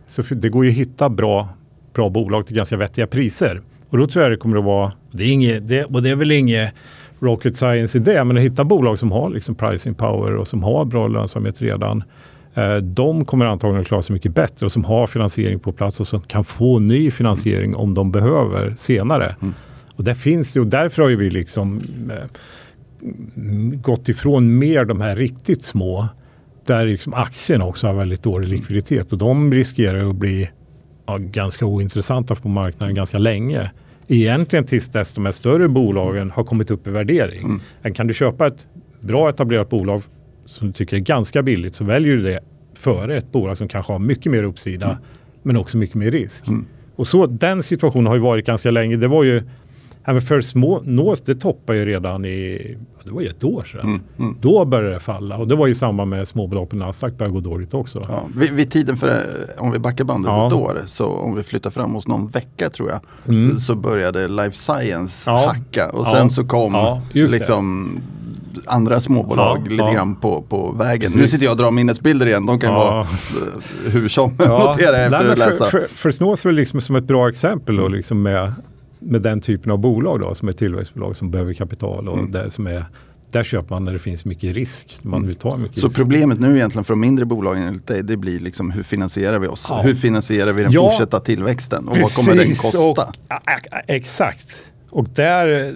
[0.07, 1.49] så för- det går ju att hitta bra,
[1.93, 3.61] bra bolag till ganska vettiga priser.
[3.89, 6.15] Och då tror jag det kommer att vara, det är inget, det, och det är
[6.15, 6.73] väl inget
[7.19, 10.63] rocket science i det, men att hitta bolag som har liksom pricing power och som
[10.63, 12.03] har bra lönsamhet redan.
[12.53, 15.99] Eh, de kommer antagligen att klara sig mycket bättre och som har finansiering på plats
[15.99, 17.79] och som kan få ny finansiering mm.
[17.79, 19.35] om de behöver senare.
[19.41, 19.53] Mm.
[19.95, 22.25] Och där finns det och därför har ju vi liksom eh,
[23.73, 26.07] gått ifrån mer de här riktigt små
[26.65, 30.49] där liksom aktierna också har väldigt dålig likviditet och de riskerar att bli
[31.05, 33.71] ja, ganska ointressanta på marknaden ganska länge.
[34.07, 37.61] Egentligen tills dess de här större bolagen har kommit upp i värdering.
[37.83, 37.93] Mm.
[37.93, 38.67] Kan du köpa ett
[38.99, 40.03] bra etablerat bolag
[40.45, 42.39] som du tycker är ganska billigt så väljer du det
[42.77, 44.97] före ett bolag som kanske har mycket mer uppsida mm.
[45.43, 46.47] men också mycket mer risk.
[46.47, 46.65] Mm.
[46.95, 48.95] Och så den situationen har ju varit ganska länge.
[48.95, 49.43] Det var ju
[50.05, 53.81] Ja, för små Nås, det toppade ju redan i, det var ju ett år sedan.
[53.81, 54.37] Mm, mm.
[54.41, 57.39] Då började det falla och det var ju samma med småbelopp på Nasdaq började gå
[57.39, 58.05] dåligt också.
[58.07, 59.23] Ja, vid, vid, tiden för,
[59.57, 60.47] om vi backar bandet ja.
[60.47, 63.59] ett år, så om vi flyttar fram oss någon vecka tror jag, mm.
[63.59, 65.47] så började Life Science ja.
[65.47, 67.99] hacka och sen så kom liksom
[68.53, 70.99] det andra småbolag lite grann på, på vägen.
[70.99, 71.17] Precis.
[71.17, 73.07] Nu sitter jag och drar minnesbilder igen, de kan vara
[73.85, 74.71] hur som, ja.
[74.71, 75.65] notera efter att läsa.
[75.65, 78.53] För, för, för Snås är liksom som ett bra exempel då, liksom med
[78.99, 82.31] med den typen av bolag då, som är tillväxtbolag som behöver kapital och mm.
[82.31, 82.85] det som är
[83.31, 84.97] där köper man när det finns mycket risk.
[85.01, 85.27] Man mm.
[85.27, 85.97] vill ta mycket Så risk.
[85.97, 89.65] problemet nu egentligen för de mindre bolagen det blir liksom hur finansierar vi oss?
[89.69, 89.81] Ja.
[89.81, 91.87] Hur finansierar vi den ja, fortsatta tillväxten?
[91.87, 92.79] Och Precis, vad kommer den kosta?
[92.79, 92.97] Och,
[93.87, 94.65] exakt.
[94.89, 95.75] Och där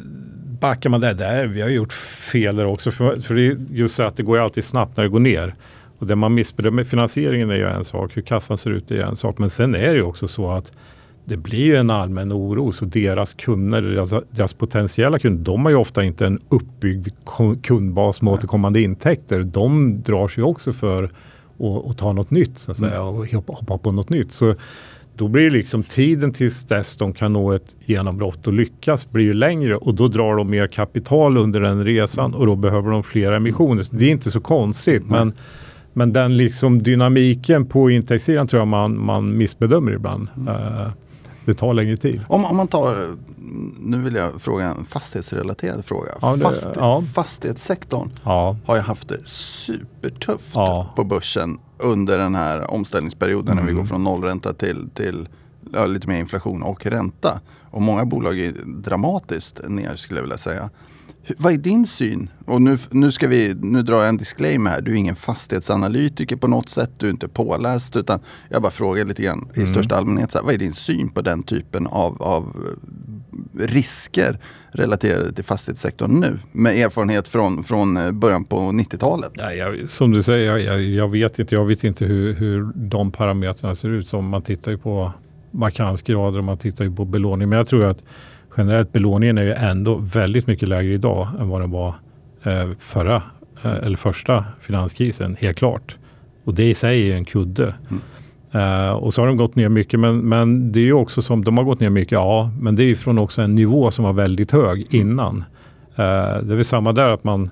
[0.59, 1.45] backar man där, där.
[1.45, 2.91] Vi har gjort fel där också.
[2.91, 5.53] För, för det är just så att det går alltid snabbt när det går ner.
[5.97, 8.17] Och det man missbedömer finansieringen är ju en sak.
[8.17, 9.37] Hur kassan ser ut är en sak.
[9.37, 10.71] Men sen är det ju också så att
[11.29, 12.71] det blir ju en allmän oro.
[12.71, 17.07] Så deras kunder, deras, deras potentiella kunder, de har ju ofta inte en uppbyggd
[17.61, 19.43] kundbas med återkommande intäkter.
[19.43, 23.07] De drar sig också för att, att ta något nytt så att säga, mm.
[23.07, 24.31] och hoppa, hoppa på något nytt.
[24.31, 24.55] Så
[25.15, 29.25] då blir det liksom tiden tills dess de kan nå ett genombrott och lyckas blir
[29.25, 33.03] ju längre och då drar de mer kapital under den resan och då behöver de
[33.03, 33.83] fler emissioner.
[33.83, 35.01] Så det är inte så konstigt.
[35.01, 35.11] Mm.
[35.11, 35.33] Men
[35.93, 40.27] men den liksom dynamiken på intäktssidan tror jag man, man missbedömer ibland.
[40.37, 40.47] Mm.
[40.47, 40.87] Uh,
[41.49, 42.23] det tar längre tid.
[42.27, 43.15] Om, om man tar,
[43.79, 46.11] nu vill jag fråga en fastighetsrelaterad fråga.
[46.21, 47.03] Ja, det, Fast, ja.
[47.13, 48.57] Fastighetssektorn ja.
[48.65, 50.53] har ju haft det supertufft
[50.95, 53.57] på börsen under den här omställningsperioden mm.
[53.57, 53.87] när vi går mm.
[53.87, 55.27] från nollränta till, till
[55.73, 57.39] ja, lite mer inflation och ränta.
[57.71, 60.69] Och många bolag är dramatiskt ner skulle jag vilja säga.
[61.37, 62.29] Vad är din syn?
[62.45, 64.81] Och nu, nu, ska vi, nu drar jag en disclaimer här.
[64.81, 66.91] Du är ingen fastighetsanalytiker på något sätt.
[66.97, 67.95] Du är inte påläst.
[67.95, 68.19] Utan
[68.49, 69.71] jag bara frågar lite grann i mm.
[69.71, 70.31] största allmänhet.
[70.31, 72.55] Så här, vad är din syn på den typen av, av
[73.59, 74.39] risker
[74.71, 76.39] relaterade till fastighetssektorn nu?
[76.51, 79.31] Med erfarenhet från, från eh, början på 90-talet.
[79.33, 82.71] Ja, jag, som du säger, jag, jag, jag, vet inte, jag vet inte hur, hur
[82.75, 84.07] de parametrarna ser ut.
[84.07, 85.11] Som man tittar ju på
[85.51, 87.49] vakansgrader och man tittar ju på belåning.
[87.49, 88.03] Men jag tror att
[88.59, 91.95] generellt belåningen är ju ändå väldigt mycket lägre idag än vad den var
[92.43, 93.23] eh, förra
[93.63, 95.97] eh, eller första finanskrisen, helt klart.
[96.43, 97.73] Och det i sig är en kudde.
[97.89, 98.01] Mm.
[98.55, 101.43] Uh, och så har de gått ner mycket, men, men det är ju också som,
[101.43, 104.05] de har gått ner mycket, ja, men det är ju från också en nivå som
[104.05, 105.37] var väldigt hög innan.
[105.37, 105.45] Uh,
[106.43, 107.49] det är väl samma där att man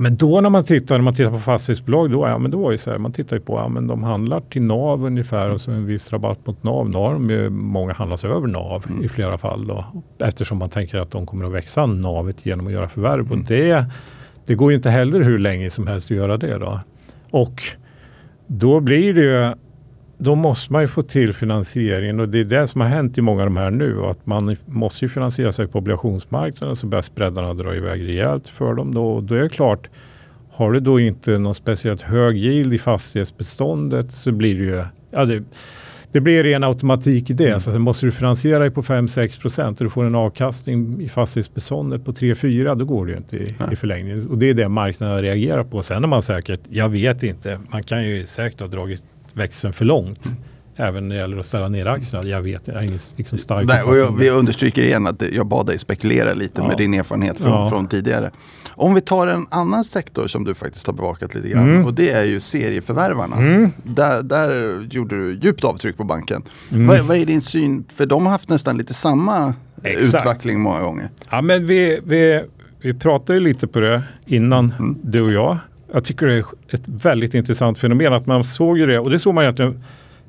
[0.00, 2.72] men då när man tittar, när man tittar på fastighetsbolag, då, ja, men då var
[2.72, 5.60] det så här, man tittar ju på, ja men de handlar till NAV ungefär och
[5.60, 6.88] så en viss rabatt mot NAV.
[6.88, 9.04] Nu har de ju, många handlas över NAV mm.
[9.04, 9.84] i flera fall då,
[10.18, 13.26] eftersom man tänker att de kommer att växa NAVet genom att göra förvärv.
[13.26, 13.40] Mm.
[13.40, 13.84] Och det,
[14.46, 16.80] det går ju inte heller hur länge som helst att göra det då.
[17.30, 17.62] Och
[18.46, 19.54] då blir det ju
[20.22, 23.20] då måste man ju få till finansieringen och det är det som har hänt i
[23.20, 24.04] många av de här nu.
[24.04, 28.74] Att man måste ju finansiera sig på obligationsmarknaden så börjar spreadarna dra iväg rejält för
[28.74, 28.94] dem.
[28.94, 29.88] Då, då är det klart,
[30.50, 35.24] har du då inte någon speciellt hög yield i fastighetsbeståndet så blir det ju, ja
[35.24, 35.42] det,
[36.12, 37.48] det blir ren automatik i det.
[37.48, 37.60] Mm.
[37.60, 42.04] Så måste du finansiera dig på 5-6 procent och du får en avkastning i fastighetsbeståndet
[42.04, 44.28] på 3-4 då går det ju inte i, i förlängningen.
[44.28, 45.82] Och det är det marknaden reagerar på.
[45.82, 49.02] Sen är man säkert, jag vet inte, man kan ju säkert ha dragit
[49.32, 50.26] växeln för långt.
[50.26, 50.38] Mm.
[50.76, 52.28] Även när det gäller att ställa ner aktierna.
[52.28, 55.46] Jag vet, jag har ingen liksom stark Nej, och jag, Vi understryker igen att jag
[55.46, 56.68] bad dig spekulera lite ja.
[56.68, 57.68] med din erfarenhet från, ja.
[57.68, 58.30] från, tidigare.
[58.68, 61.70] Om vi tar en annan sektor som du faktiskt har bevakat lite grann.
[61.70, 61.84] Mm.
[61.84, 63.36] Och det är ju serieförvärvarna.
[63.36, 63.72] Mm.
[63.82, 66.42] Där, där gjorde du djupt avtryck på banken.
[66.70, 66.86] Mm.
[66.86, 67.84] Vad, vad, är din syn?
[67.94, 70.14] För de har haft nästan lite samma Exakt.
[70.14, 71.08] utveckling många gånger.
[71.30, 72.44] Ja men vi, vi,
[72.80, 74.98] vi pratade ju lite på det innan mm.
[75.02, 75.58] du och jag.
[75.92, 79.18] Jag tycker det är ett väldigt intressant fenomen att man såg ju det och det
[79.18, 79.84] såg man egentligen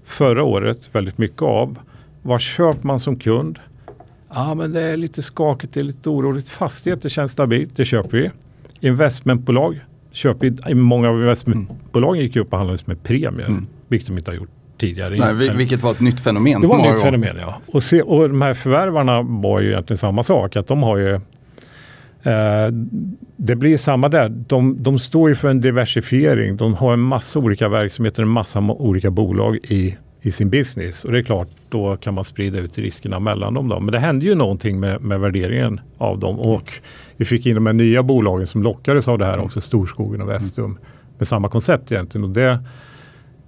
[0.06, 1.78] förra året väldigt mycket av.
[2.22, 3.60] Vad köper man som kund?
[4.34, 6.50] Ja, men det är lite skakigt, det är lite oroligt.
[6.50, 8.32] Fastigheter känns stabilt, det köper vi.
[8.88, 9.80] Investmentbolag
[10.12, 10.74] köper vi.
[10.74, 13.68] Många av investmentbolagen gick upp och handlades med premier, mm.
[13.88, 15.16] vilket de inte har gjort tidigare.
[15.16, 16.62] Nej, vi- vilket var ett nytt fenomen.
[16.62, 17.62] Det var ett nytt fenomen ja.
[17.68, 20.56] Och, se, och de här förvärvarna var ju egentligen samma sak.
[20.56, 21.20] Att de har ju
[22.24, 22.68] Eh,
[23.36, 24.30] det blir samma där.
[24.30, 26.58] De, de står ju för en diversifiering.
[26.58, 31.06] De har en massa olika verksamheter, en massa olika bolag i, i sin business.
[31.06, 33.68] Och det är klart, då kan man sprida ut riskerna mellan dem.
[33.68, 33.80] Då.
[33.80, 36.40] Men det hände ju någonting med, med värderingen av dem.
[36.40, 36.74] Och
[37.18, 40.30] vi fick in de här nya bolagen som lockades av det här också, Storskogen och
[40.30, 40.78] Vestum.
[41.18, 42.24] Med samma koncept egentligen.
[42.24, 42.60] Och det,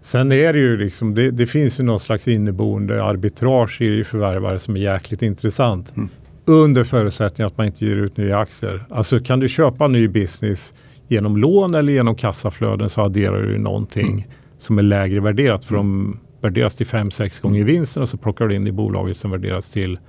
[0.04, 4.60] Sen är det ju liksom, det, det finns ju någon slags inneboende arbitrage i förvärvare
[4.60, 5.94] som är jäkligt intressant.
[5.96, 6.10] Mm.
[6.46, 8.86] Under förutsättning att man inte ger ut nya aktier.
[8.90, 10.74] Alltså kan du köpa ny business
[11.08, 14.28] genom lån eller genom kassaflöden så adderar du någonting
[14.58, 15.66] som är lägre värderat.
[15.66, 19.32] För de värderas till 5-6 gånger vinsten och så plockar du in i bolaget som
[19.32, 20.00] värderas till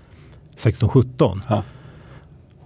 [0.57, 1.41] 16-17.
[1.49, 1.63] Ja.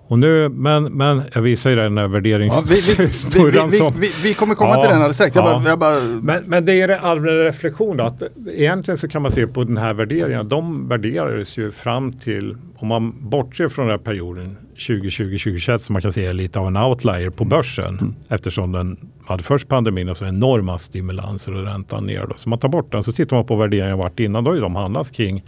[0.08, 4.34] Och nu, men, men jag visar ju den här Ja, vi, vi, värderingshistorien vi, vi,
[4.34, 5.36] kommer komma Ja, till den alldeles strax.
[5.36, 5.78] Ja.
[6.22, 9.64] Men, men det är en allmän reflektion då, att egentligen så kan man se på
[9.64, 10.48] den här värderingen.
[10.48, 16.02] De värderades ju fram till, om man bortser från den här perioden 2020-2021 som man
[16.02, 18.14] kan se är lite av en outlier på börsen.
[18.28, 18.96] Eftersom den
[19.26, 22.26] hade först pandemin och så enorma stimulanser och räntan ner.
[22.28, 22.34] Då.
[22.36, 24.44] Så man tar bort den så tittar man på värderingen vart innan.
[24.44, 25.44] Då har ju de handlats kring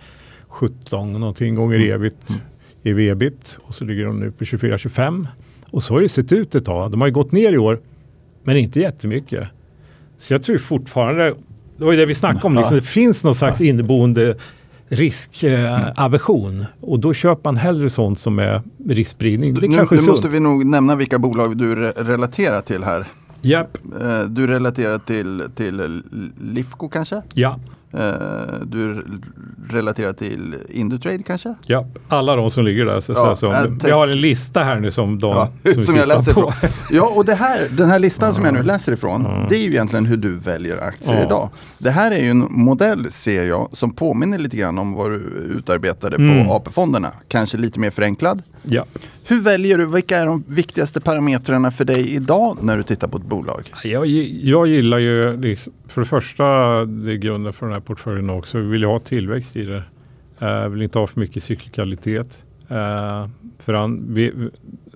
[0.49, 2.41] 17 någonting gånger evigt
[2.83, 5.27] i ebit och så ligger de nu på 24-25.
[5.71, 6.91] Och så har det sett ut ett tag.
[6.91, 7.81] De har ju gått ner i år
[8.43, 9.49] men inte jättemycket.
[10.19, 11.35] Så jag tror fortfarande,
[11.77, 14.37] det var ju det vi snackade om, liksom, det finns någon slags inneboende
[14.89, 16.65] riskaversion.
[16.81, 19.55] och då köper man hellre sånt som är riskspridning.
[19.55, 22.85] Det är nu, kanske nu måste vi nog nämna vilka bolag du re- relaterar till
[22.85, 23.05] här.
[23.43, 23.79] Japp.
[24.01, 26.03] Eh, Du relaterar till, till
[26.41, 27.23] Lifco kanske?
[27.35, 27.61] Ja, Eh,
[28.65, 29.05] Du r-
[29.71, 31.55] relaterar till Indutrade kanske?
[31.67, 33.01] ja, alla de som ligger där.
[33.01, 35.75] Så, Ja, så, som, jag tänk- har en lista här nu som de Ja, vi
[35.79, 36.41] som jag läser på.
[36.41, 36.71] ifrån.
[36.91, 39.69] Ja, och det här, den här listan som jag nu läser ifrån, det är ju
[39.71, 41.25] egentligen hur du väljer aktier Ja.
[41.27, 41.51] idag.
[41.79, 45.17] Det här är ju en modell, ser jag, som påminner lite grann om vad du
[45.59, 46.47] utarbetade Mm.
[46.47, 47.11] på AP-fonderna.
[47.29, 48.43] Kanske lite mer förenklad.
[48.63, 48.85] Ja.
[49.31, 53.19] Hur väljer du, vilka är de viktigaste parametrarna för dig idag när du tittar på
[53.19, 53.73] ett bolag?
[53.85, 56.45] Jag, jag gillar ju, liksom, för det första,
[56.85, 59.83] det är grunden för den här portföljen också, vi vill ha tillväxt i det.
[60.43, 62.45] Uh, vill inte ha för mycket cyklikalitet.
[62.71, 63.29] Uh,
[63.59, 64.33] för an, vi,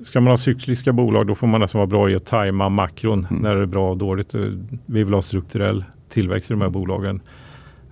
[0.03, 3.27] ska man ha cykliska bolag då får man nästan vara bra i att tajma makron
[3.31, 4.35] när det är bra och dåligt.
[4.35, 4.41] Eh,
[4.87, 7.21] Vi vill ha strukturell tillväxt i de här bolagen.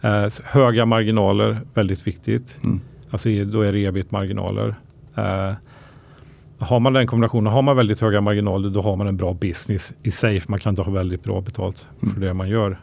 [0.01, 2.61] Eh, så höga marginaler, väldigt viktigt.
[2.65, 2.81] Mm.
[3.11, 4.75] Alltså då är det ebit-marginaler.
[5.17, 5.53] Eh,
[6.63, 9.93] har man den kombinationen, har man väldigt höga marginaler, då har man en bra business
[10.03, 10.41] i sig.
[10.41, 12.81] för Man kan inte ha väldigt bra betalt för det man gör.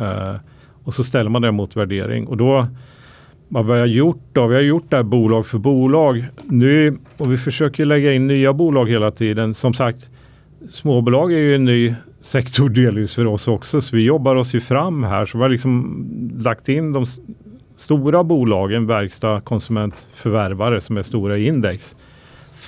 [0.00, 0.36] Uh,
[0.84, 2.26] och så ställer man det mot värdering.
[2.26, 2.66] Och då,
[3.48, 4.46] vad vi har gjort då?
[4.46, 6.24] Vi har gjort det här bolag för bolag.
[6.44, 9.54] Nu, och vi försöker lägga in nya bolag hela tiden.
[9.54, 10.08] Som sagt,
[10.70, 13.80] småbolag är ju en ny sektor delvis för oss också.
[13.80, 15.26] Så vi jobbar oss ju fram här.
[15.26, 16.04] Så vi har liksom
[16.38, 17.06] lagt in de
[17.76, 21.96] stora bolagen, verkstad, konsument, förvärvare som är stora i index.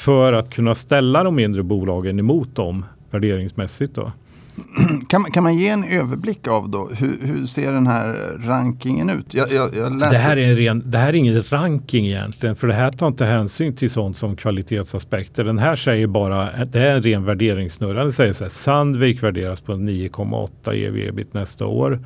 [0.04, 3.94] För att kunna ställa de mindre bolagen emot dem värderingsmässigt.
[3.94, 4.12] Då.
[5.08, 9.34] Kan, kan man ge en överblick av då, hur, hur ser den här rankingen ut?
[9.34, 12.66] Jag, jag, jag Det här, är en ren, det här är ingen ranking egentligen, för
[12.66, 15.44] det här tar inte hänsyn till sånt som kvalitetsaspekter.
[15.44, 18.02] Den här säger bara, det är en ren värderingssnurra.
[18.02, 22.00] Den säger så här, Sandvik värderas på 9,8 ev ebit nästa år.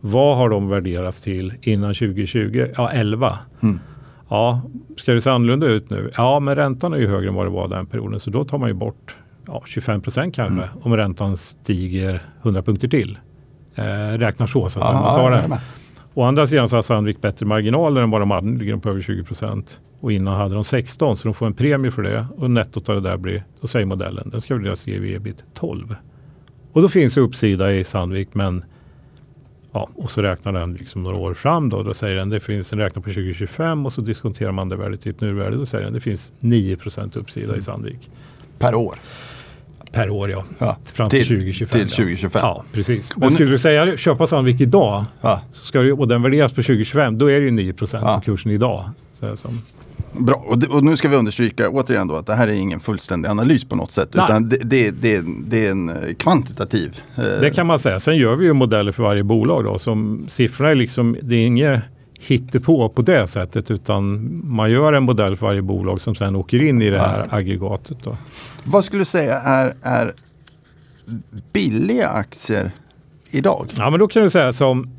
[0.00, 2.66] Vad har de värderats till innan 2020?
[2.76, 3.38] Ja, 11.
[3.62, 3.80] Mm.
[4.32, 4.62] Ja,
[4.96, 6.10] ska det se annorlunda ut nu?
[6.16, 8.58] Ja, men räntan är ju högre än vad det var den perioden, så då tar
[8.58, 9.16] man ju bort
[9.46, 13.18] ja, 25 procent kanske om räntan stiger 100 punkter till.
[13.74, 13.84] Eh,
[14.18, 15.60] räknar så, så att man tar det.
[16.14, 18.46] Å andra sidan så har Sandvik bättre marginaler än vad de hade.
[18.46, 19.80] Nu ligger de på över 20 procent.
[20.00, 22.26] Och innan hade de 16 så de får en premie för det.
[22.36, 25.96] Och nettot av det där blir, då säger modellen, den ska värderas i ebit 12.
[26.72, 28.64] Och då finns det uppsida i Sandvik men
[29.72, 31.82] ja, och så räknar den liksom några år fram då.
[31.82, 35.00] Då säger den det finns en räknar på 2025 och så diskonterar man det värdet
[35.00, 35.56] till ett nuvärde.
[35.56, 38.10] Då säger den det finns 9 procent uppsida i Sandvik.
[38.58, 38.96] Per år.
[39.92, 40.44] Per år ja.
[40.58, 41.78] Ja, Fram till, till- 2025.
[41.80, 42.40] till 2025.
[42.42, 43.16] Ja, ja precis.
[43.16, 46.52] Men nu- skulle du säga köpa Sandvik idag Ja, så ska det, och den värderas
[46.52, 48.14] på 2025, då är det ju 9 Ja.
[48.16, 48.90] på kursen idag.
[49.12, 49.50] Så som,
[50.18, 50.34] bra.
[50.46, 53.28] Och, det, och nu ska vi understryka återigen då att det här är ingen fullständig
[53.28, 54.08] analys på något sätt.
[54.14, 54.24] Nej.
[54.24, 57.00] Utan det, det, det, det är en eh, kvantitativ.
[57.16, 58.00] eh, det kan man säga.
[58.00, 59.78] Sen gör vi ju modeller för varje bolag då.
[59.78, 61.80] Som siffrorna är liksom, det är inget
[62.20, 66.62] hittepå på det sättet utan man gör en modell för varje bolag som sen åker
[66.62, 67.96] in i det här aggregatet.
[68.04, 68.16] Då.
[68.64, 70.12] Vad skulle du säga är, är
[71.52, 72.70] billiga aktier
[73.30, 73.66] idag?
[73.76, 74.90] Ja men då kan du säga som,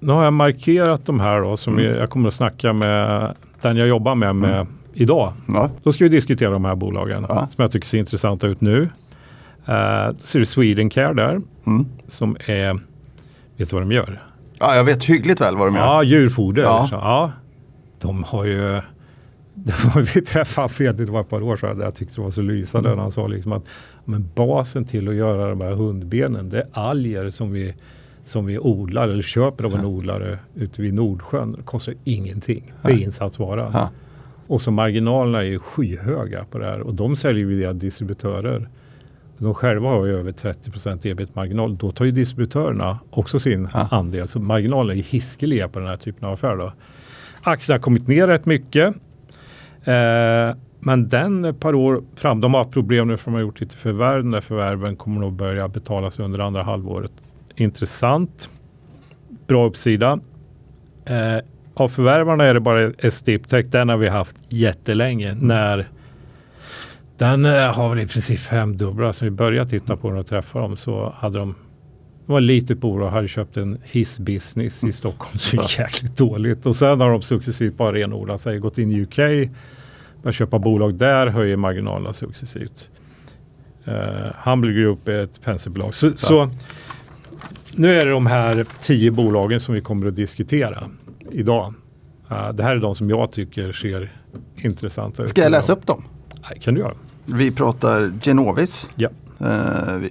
[0.00, 1.94] nu har jag markerat de här då som Mm.
[1.94, 3.34] jag kommer att snacka med
[3.68, 5.32] den jag jobbar med, med idag.
[5.48, 5.70] Ja.
[5.82, 7.48] Då ska vi diskutera de här bolagen Ja.
[7.54, 8.80] som jag tycker ser intressanta ut nu.
[8.80, 8.88] Uh,
[10.22, 11.86] så är det Swedencare där Mm.
[12.08, 12.74] som är,
[13.56, 14.22] vet du vad de gör?
[14.58, 15.82] Ja, jag vet hyggligt väl vad de gör.
[15.82, 16.62] Ja, djurfoder.
[16.62, 16.86] Ja.
[16.90, 17.32] Så, ja.
[18.00, 18.60] De har ju
[19.54, 22.30] det var, vi träffade Fredrik, det var ett par år sedan, jag tyckte det var
[22.30, 22.88] så lysande.
[22.88, 22.98] Mm.
[22.98, 23.64] Han sa liksom att
[24.04, 27.74] men basen till att göra de här hundbenen, det är alger som vi,
[28.24, 31.52] som vi odlar eller köper av en odlare ute vid Nordsjön.
[31.52, 32.72] Det kostar ingenting.
[32.82, 33.70] Det är insatsvara.
[33.72, 33.90] Ja.
[34.46, 38.68] Och så marginalerna är ju skyhöga på det här och de säljer vi via distributörer.
[39.38, 41.76] De själva har ju över 30 ebit-marginal.
[41.76, 43.88] Då tar ju distributörerna också sin Ja.
[43.90, 44.28] andel.
[44.28, 46.56] Så marginalerna är ju hiskeliga på den här typen av affär.
[46.56, 46.72] Då.
[47.42, 48.94] Aktien har kommit ner rätt mycket.
[49.84, 53.40] Eh, men den ett par år fram, de har haft problem nu för de har
[53.40, 54.22] gjort lite förvärv.
[54.22, 57.12] Den där förvärven kommer nog börja betalas under andra halvåret.
[57.56, 58.50] Intressant.
[59.46, 60.20] Bra uppsida.
[61.04, 61.38] Eh,
[61.74, 63.66] av förvärvarna är det bara Estiptech.
[63.66, 65.34] Den har vi haft jättelänge.
[65.34, 65.88] När
[67.18, 69.20] den eh, har väl i princip femdubblats.
[69.20, 71.54] När vi började titta på den och träffa dem så hade de
[72.26, 76.66] det var ett litet bolag, hade köpt en hissbusiness i Stockholm så jäkligt dåligt.
[76.66, 79.16] Och sen har de successivt bara renodlat sig, gått in i UK,
[80.22, 82.90] börjat köpa bolag där, höjer marginalerna successivt.
[83.88, 83.94] Uh,
[84.44, 85.94] Humble Group är ett penselbolag.
[85.94, 86.50] Så, så
[87.72, 90.84] nu är det de här tio bolagen som vi kommer att diskutera
[91.30, 91.74] idag.
[92.30, 94.12] Uh, det här är de som jag tycker ser
[94.56, 95.28] intressanta ut.
[95.28, 96.04] Ska jag läsa upp dem?
[96.50, 96.94] Nej, kan du göra.
[97.24, 99.08] Vi pratar Genovis, Ja.
[99.40, 100.10] eh, vi-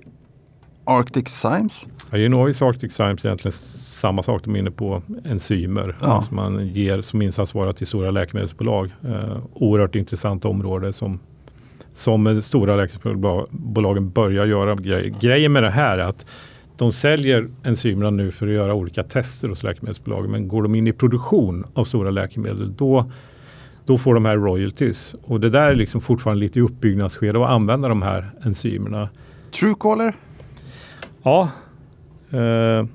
[0.86, 4.42] Arctic Science, Ja, Genovis Arctic Science är egentligen samma sak.
[4.44, 6.22] De är inne på enzymer Ja.
[6.22, 8.90] som man ger som insatsvara till stora läkemedelsbolag.
[9.08, 11.20] Eh, oerhört intressant område som,
[11.94, 15.14] som stora läkemedelsbolagen börjar göra grejer.
[15.22, 16.26] Grejen med det här är att
[16.78, 20.32] de säljer enzymerna nu för att göra olika tester hos läkemedelsbolagen.
[20.32, 23.12] Men går de in i produktion av stora läkemedel då
[23.86, 25.16] då får de här royalties.
[25.24, 29.10] Och det där är liksom fortfarande lite i uppbyggnadsskede att använda de här enzymerna.
[29.52, 30.16] Truecaller,
[31.24, 31.50] Ja.
[32.32, 32.86] Eh,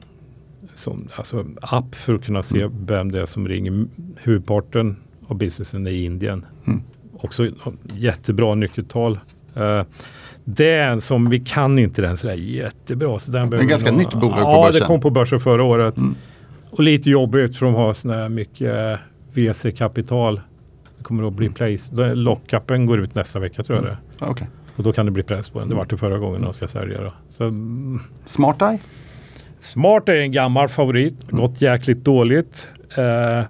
[0.75, 3.87] som, alltså app för att kunna se vem det är som ringer.
[4.17, 6.47] Huvudparten av businessen är i Indien.
[6.67, 6.83] Mm.
[7.13, 7.51] Också
[7.83, 9.19] jättebra nyckeltal.
[9.55, 9.83] Eh,
[10.51, 13.19] det är som vi kan inte den sådär jättebra.
[13.19, 14.81] Så den behöver vi ganska nog- nytt bolag på Ja, börsen.
[14.81, 15.97] det kom på börsen förra året.
[15.97, 16.15] Mm.
[16.71, 18.99] Och lite jobbigt för de har sådana här mycket
[19.35, 20.41] VC-kapital.
[20.99, 22.15] Det kommer att bli place.
[22.15, 23.97] Lockupen går ut nästa vecka tror jag det är.
[24.21, 24.47] Ja, okej.
[24.77, 25.69] Och då kan det bli press på den.
[25.69, 27.01] Det var det förra gången de ska sälja.
[27.03, 27.13] Då.
[27.31, 28.79] Så, mm, Smart Eye,
[29.61, 31.31] Smart är en gammal favorit.
[31.31, 32.69] Gått jäkligt dåligt.
[32.97, 33.43] Eh,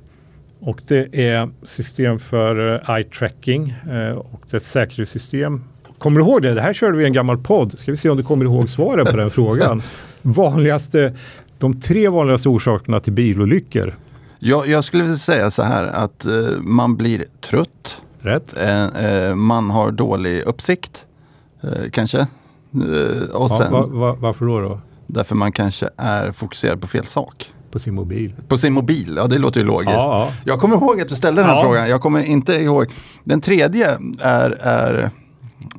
[0.60, 5.64] och det är system för eh, eye tracking eh, och det är ett säkerhetssystem.
[5.98, 6.54] Kommer du ihåg det?
[6.54, 7.78] Det här körde vi i en gammal podd.
[7.78, 9.82] Ska vi se om du kommer ihåg svaret på den frågan.
[10.22, 11.14] Vanligaste,
[11.58, 13.98] de tre vanligaste orsakerna till bilolyckor.
[14.38, 18.56] jag, jag skulle vilja säga så här att eh, man blir trött, Rätt?
[18.56, 21.04] eh, eh, man har dålig uppsikt,
[21.62, 22.18] eh, kanske.
[22.18, 22.26] Eh,
[23.34, 24.80] och Ja, sen va, va, varför då, då?
[25.06, 27.52] därför man kanske är fokuserad på fel sak.
[27.70, 28.34] På sin mobil?
[28.48, 29.92] På sin mobil, ja det låter ju logiskt.
[29.92, 30.32] Ja, ja.
[30.44, 31.62] Jag kommer ihåg att du ställde den här Ja.
[31.62, 31.88] frågan.
[31.88, 32.86] Jag kommer inte ihåg.
[33.24, 35.10] Den tredje är, är,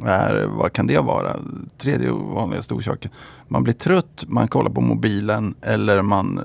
[0.06, 1.36] är, vad kan det vara?
[1.82, 3.12] Tredje vanligaste orsaken.
[3.48, 6.40] Man blir trött, man kollar på mobilen eller man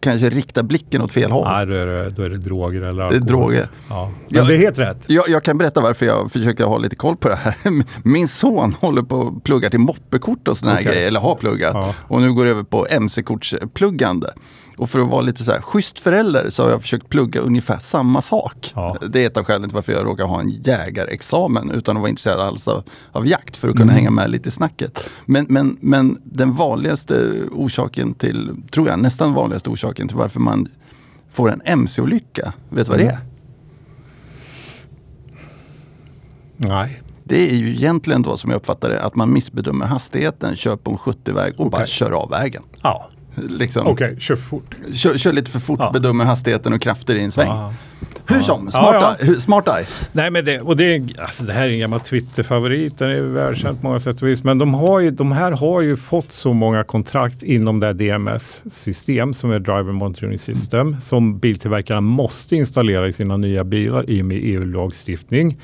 [0.00, 1.48] kanske riktar blicken åt fel håll.
[1.48, 3.26] Nej, då är det, då är det droger eller Det är alkohol.
[3.26, 3.70] droger.
[3.88, 4.10] Ja.
[4.28, 4.44] Men Ja.
[4.44, 5.04] det är helt rätt.
[5.08, 7.56] Jag, jag kan berätta varför jag försöker ha lite koll på det här.
[8.08, 10.92] Min son håller på att plugga till moppekort och sådana här Okej.
[10.92, 11.74] grejer, eller har pluggat.
[11.74, 11.94] Ja.
[12.08, 14.30] Och nu går det över på mc-kortspluggande.
[14.76, 17.78] Och för att vara lite så här schysst förälder så har jag försökt plugga ungefär
[17.78, 18.72] samma sak.
[18.74, 18.96] Ja.
[19.08, 22.10] Det är ett av skälen till varför jag råkar ha en jägarexamen utan att vara
[22.10, 23.94] intresserad alls av, av jakt för att kunna Mm.
[23.94, 24.98] hänga med lite i snacket.
[25.24, 30.68] Men, men, men den vanligaste orsaken till, tror jag, nästan vanligaste orsaken till varför man
[31.32, 33.14] får en mc-olycka, vet du vad det Mm.
[33.16, 33.20] är?
[36.56, 37.00] Nej.
[37.24, 40.90] Det är ju egentligen då som jag uppfattar det att man missbedömer hastigheten, kör på
[40.90, 42.62] en 70-väg och bara kör av vägen.
[42.82, 43.08] Ja,
[43.48, 44.74] Liksom, okej, kör fort.
[44.94, 45.90] kör, kör lite för fort, Ja.
[45.92, 47.48] bedömer hastigheten och krafter i en sväng.
[47.48, 47.74] Ja.
[48.26, 49.16] Hur som, Ja, smart, ja.
[49.20, 49.86] Eye, hur- smart eye.
[50.12, 53.80] Nej men det, och det, alltså det här är en gammal Twitter-favorit, den är välkänd
[53.80, 54.44] på många sätt och vis.
[54.44, 57.94] Men de, har ju, de här har ju fått så många kontrakt inom det här
[57.94, 64.22] DMS-system som är Driver Monitoring System som biltillverkarna måste installera i sina nya bilar i
[64.22, 65.58] och med EU-lagstiftning.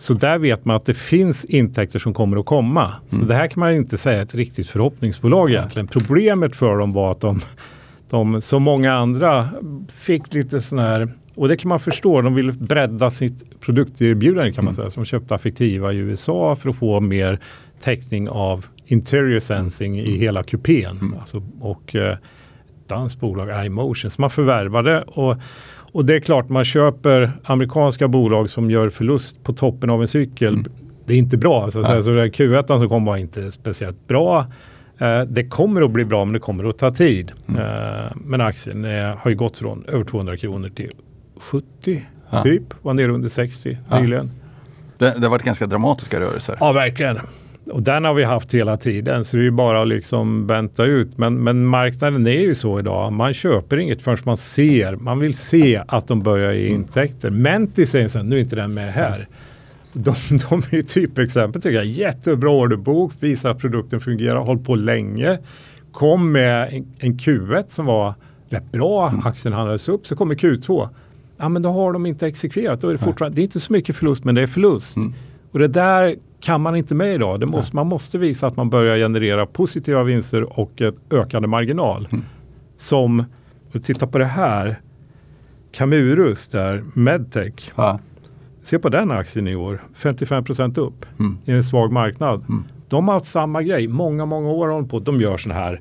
[0.00, 2.92] Så där vet man att det finns intäkter som kommer att komma.
[3.10, 5.86] Så det här kan man ju inte säga är ett riktigt förhoppningsbolag egentligen.
[5.88, 7.40] Problemet för dem var att de,
[8.10, 9.48] de som många andra
[9.92, 12.22] fick lite sån här och det kan man förstå.
[12.22, 14.90] De vill bredda sitt produkterbjudande kan man säga.
[14.90, 17.40] Som köpte Affektiva i USA för att få mer
[17.80, 21.14] täckning av interior sensing i hela kupén.
[21.20, 22.16] Alltså, och eh,
[22.86, 25.02] danskt bolag iMotion som man förvärvade.
[25.02, 25.36] Och,
[25.92, 30.08] och det är klart man köper amerikanska bolag som gör förlust på toppen av en
[30.08, 30.64] cykel.
[31.06, 31.70] Det är inte bra.
[31.70, 32.02] Så, att säga.
[32.02, 34.46] så det här Q1 som kom var inte speciellt bra.
[34.98, 37.32] Eh, det kommer att bli bra men det kommer att ta tid.
[37.48, 37.62] Mm.
[37.62, 40.90] Eh, men aktien eh, har ju gått från över 200 kronor till
[41.40, 42.42] 70 ja.
[42.42, 42.62] typ.
[42.82, 44.00] Var nere under 60 ja.
[44.00, 44.30] nyligen.
[44.98, 46.56] Det, det har varit ganska dramatiska rörelser.
[46.60, 47.18] Ja, verkligen.
[47.72, 50.84] Och den har vi haft hela tiden, så det är ju bara att liksom vänta
[50.84, 51.18] ut.
[51.18, 53.12] Men, men marknaden är ju så idag.
[53.12, 54.96] Man köper inget förrän man ser.
[54.96, 56.80] Man vill se att de börjar ge mm.
[56.80, 57.30] intäkter.
[57.30, 59.28] Mentis är en nu är inte den med här.
[59.92, 60.14] De,
[60.50, 61.84] de är typexempel tycker jag.
[61.84, 65.38] Jättebra orderbok, visar att produkten fungerar, hållit på länge.
[65.92, 68.14] Kom med en, en Q1 som var
[68.48, 69.26] rätt bra, mm.
[69.26, 70.88] aktien handlades upp, så kommer Q2.
[71.36, 73.72] Ja men då har de inte exekverat, då är det fortfarande, det är inte så
[73.72, 74.96] mycket förlust men det är förlust.
[74.96, 75.12] Mm.
[75.50, 77.40] Och det där kan man inte med idag.
[77.40, 82.08] Det måste, man måste visa att man börjar generera positiva vinster och ett ökande marginal.
[82.10, 82.24] Mm.
[82.76, 83.24] Som,
[83.72, 84.80] och titta på det här,
[85.72, 87.72] Camurus där, Medtech.
[87.76, 87.98] Ja.
[88.62, 91.38] Se på den aktien i år, 55% upp mm.
[91.44, 92.44] i en svag marknad.
[92.48, 92.64] Mm.
[92.88, 94.98] De har haft samma grej, många, många år har på.
[94.98, 95.80] De gör sådana här,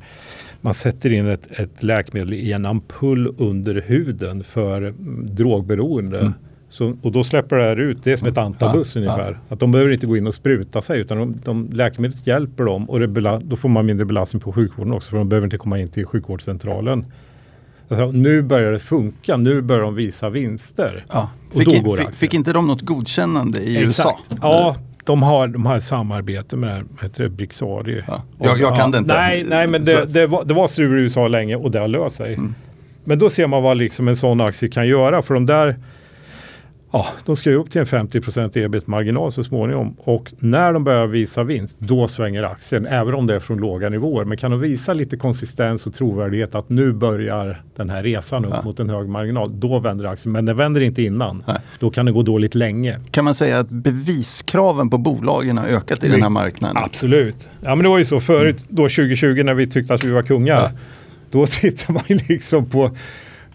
[0.61, 6.33] man sätter in ett, ett, läkemedel i en ampull under huden för mm, drogberoende.
[6.69, 9.31] Så, och då släpper det här ut, det är som ett antabus ja, ungefär.
[9.31, 9.53] Ja.
[9.53, 12.89] Att de behöver inte gå in och spruta sig utan de, de, läkemedlet hjälper dem
[12.89, 15.79] och det, då får man mindre belastning på sjukvården också för de behöver inte komma
[15.79, 17.05] in till sjukvårdscentralen.
[17.89, 21.05] Alltså, nu börjar det funka, nu börjar de visa vinster.
[21.09, 21.29] Ja.
[21.49, 24.31] Fick, och då går fick, fick, inte de något godkännande i Exakt.
[24.31, 24.37] USA?
[24.41, 28.03] Ja, de har, de har samarbete med heter det Brixadi.
[28.07, 28.23] Ja.
[28.39, 29.13] Jag, jag kan det inte.
[29.13, 31.87] Nej, nej men det, det, var, det var strul i USA länge och det har
[31.87, 32.33] löst sig.
[32.33, 32.55] Mm.
[33.03, 35.75] Men då ser man vad liksom en sån aktie kan göra för de där
[36.91, 41.07] Ja, de ska ju upp till en 50% ebit-marginal så småningom och när de börjar
[41.07, 44.25] visa vinst, då svänger aktien, även om det är från låga nivåer.
[44.25, 48.53] Men kan de visa lite konsistens och trovärdighet att nu börjar den här resan upp
[48.53, 48.61] ja.
[48.61, 50.31] mot en hög marginal, då vänder aktien.
[50.31, 51.43] Men den vänder inte innan.
[51.47, 51.57] Nej.
[51.79, 52.99] Då kan det gå dåligt länge.
[53.11, 56.77] Kan man säga att beviskraven på bolagen har ökat i den här marknaden?
[56.77, 57.49] Absolut.
[57.61, 60.21] Ja, men det var ju så förut, då 2020 när vi tyckte att vi var
[60.21, 60.55] kungar.
[60.55, 60.69] Ja.
[61.31, 62.91] Då tittar man ju liksom på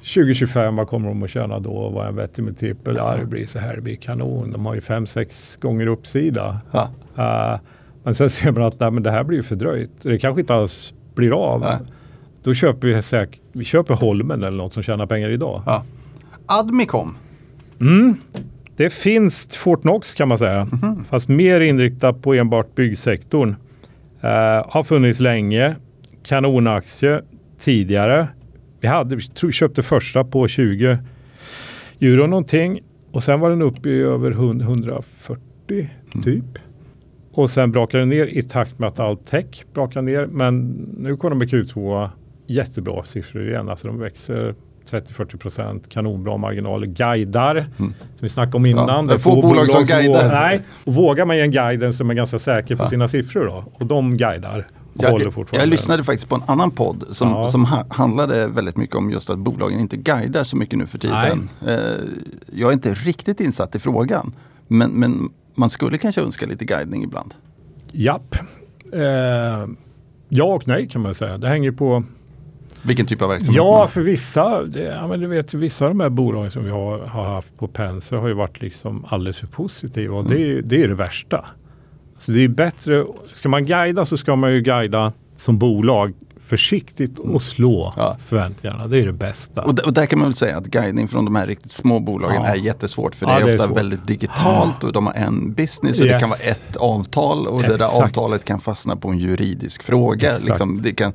[0.04, 1.88] 2025, vad kommer de att tjäna då?
[1.88, 2.96] Vad är en vettig multipel?
[2.96, 4.52] Ja, det blir så här, det blir kanon.
[4.52, 6.60] De har ju fem sex gånger uppsida.
[6.72, 6.90] Ja.
[7.18, 7.60] Uh,
[8.02, 9.90] men sen ser man att nej, men det här blir fördröjt.
[10.02, 11.60] Det kanske inte alls blir av.
[11.60, 11.76] Nej.
[12.42, 15.62] Då köper vi säkert, vi köper Holmen eller något som tjänar pengar idag.
[15.66, 15.84] Ja.
[16.46, 17.16] Admicom?
[17.80, 18.16] Mm.
[18.76, 20.60] Det finns Fortnox kan man säga.
[20.60, 21.04] Mm -hmm.
[21.10, 23.48] Fast mer inriktat på enbart byggsektorn.
[24.24, 24.30] Uh,
[24.68, 25.76] har funnits länge.
[26.22, 27.22] Kanonaktie
[27.58, 28.28] tidigare.
[28.84, 30.98] Vi hade, vi köpte första på 20
[32.00, 32.80] euro någonting
[33.12, 36.24] och sen var den uppe i över 140 mm.
[36.24, 36.58] typ.
[37.32, 40.26] Och sen brakade den ner i takt med att all tech brakade ner.
[40.26, 40.62] Men
[40.98, 42.08] nu kommer de med Q2
[42.46, 43.68] jättebra siffror igen.
[43.68, 44.54] Alltså de växer
[44.90, 47.70] 30-40 procent, kanonbra marginaler, guidar, mm.
[47.76, 48.88] som vi snackade om innan.
[48.88, 50.28] Ja, det är få bolag, bolag som guidar.
[50.28, 52.86] Nej, och vågar man ge en guiden som är ganska säker på ja.
[52.86, 54.66] sina siffror då, och de guidar.
[54.94, 57.48] Jag, jag, lyssnade faktiskt på en annan podd som, ja.
[57.48, 60.98] som ha, handlade väldigt mycket om just att bolagen inte guidar så mycket nu för
[60.98, 61.48] tiden.
[61.66, 61.74] Eh,
[62.52, 64.32] jag är inte riktigt insatt i frågan.
[64.68, 67.34] Men, men man skulle kanske önska lite guidning ibland.
[67.92, 68.36] Japp.
[68.92, 69.66] Eh,
[70.28, 71.38] ja och nej kan man säga.
[71.38, 72.04] Det hänger på
[72.82, 73.56] vilken typ av verksamhet?
[73.56, 76.70] Ja, för vissa, det, ja, men du vet, vissa av de här bolagen som vi
[76.70, 80.38] har, har haft på Penser har ju varit liksom alldeles för positiva och mm.
[80.38, 81.44] det, det är det värsta.
[82.24, 86.14] Så det är bättre, ska man guida så ska man ju guida som bolag
[86.46, 88.16] försiktigt och slå ja.
[88.28, 88.86] förväntningarna.
[88.86, 89.62] Det är det bästa.
[89.62, 92.42] Och, och, där kan man väl säga att guidning från de här riktigt små bolagen
[92.42, 92.48] ja.
[92.48, 93.14] är jättesvårt.
[93.14, 96.14] För det är det ofta är väldigt digitalt och de har en business och yes.
[96.14, 97.78] det kan vara ett avtal och Exakt.
[97.78, 100.32] det där avtalet kan fastna på en juridisk fråga.
[100.46, 101.12] Liksom, det, kan,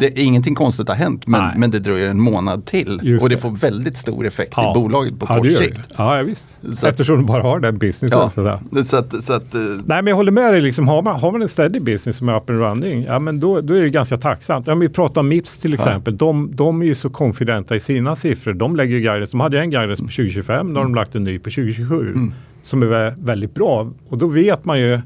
[0.00, 3.34] det, ingenting konstigt har hänt men, men det dröjer en månad till Just och det,
[3.34, 5.80] det, får väldigt stor effekt i bolaget på kort sikt.
[5.96, 6.54] Ja, visst.
[6.74, 8.30] Så Eftersom de bara har den businessen.
[8.30, 11.20] Så, så, att, så att, uh, Nej men jag håller med dig, liksom, har, man,
[11.20, 13.82] har man en steady business som är up and running, ja men då, då är
[13.82, 16.16] det ganska tacksamt om vi pratar Mips till exempel, ja.
[16.18, 18.52] de, de är ju så konfidenta i sina siffror.
[18.52, 20.74] De lägger ju guidance, de hade en guidance på 2025, mm.
[20.74, 22.32] då har de lagt en ny på 2027 mm.
[22.62, 23.90] som är väldigt bra.
[24.08, 25.00] Och då vet man ju,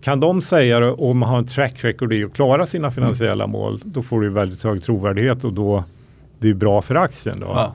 [0.00, 3.44] kan de säga det och man har en track record i att klara sina finansiella
[3.44, 3.52] mm.
[3.52, 5.84] mål, då får du väldigt hög trovärdighet och då
[6.38, 7.40] det är bra för aktien.
[7.40, 7.46] Då.
[7.46, 7.74] Ja.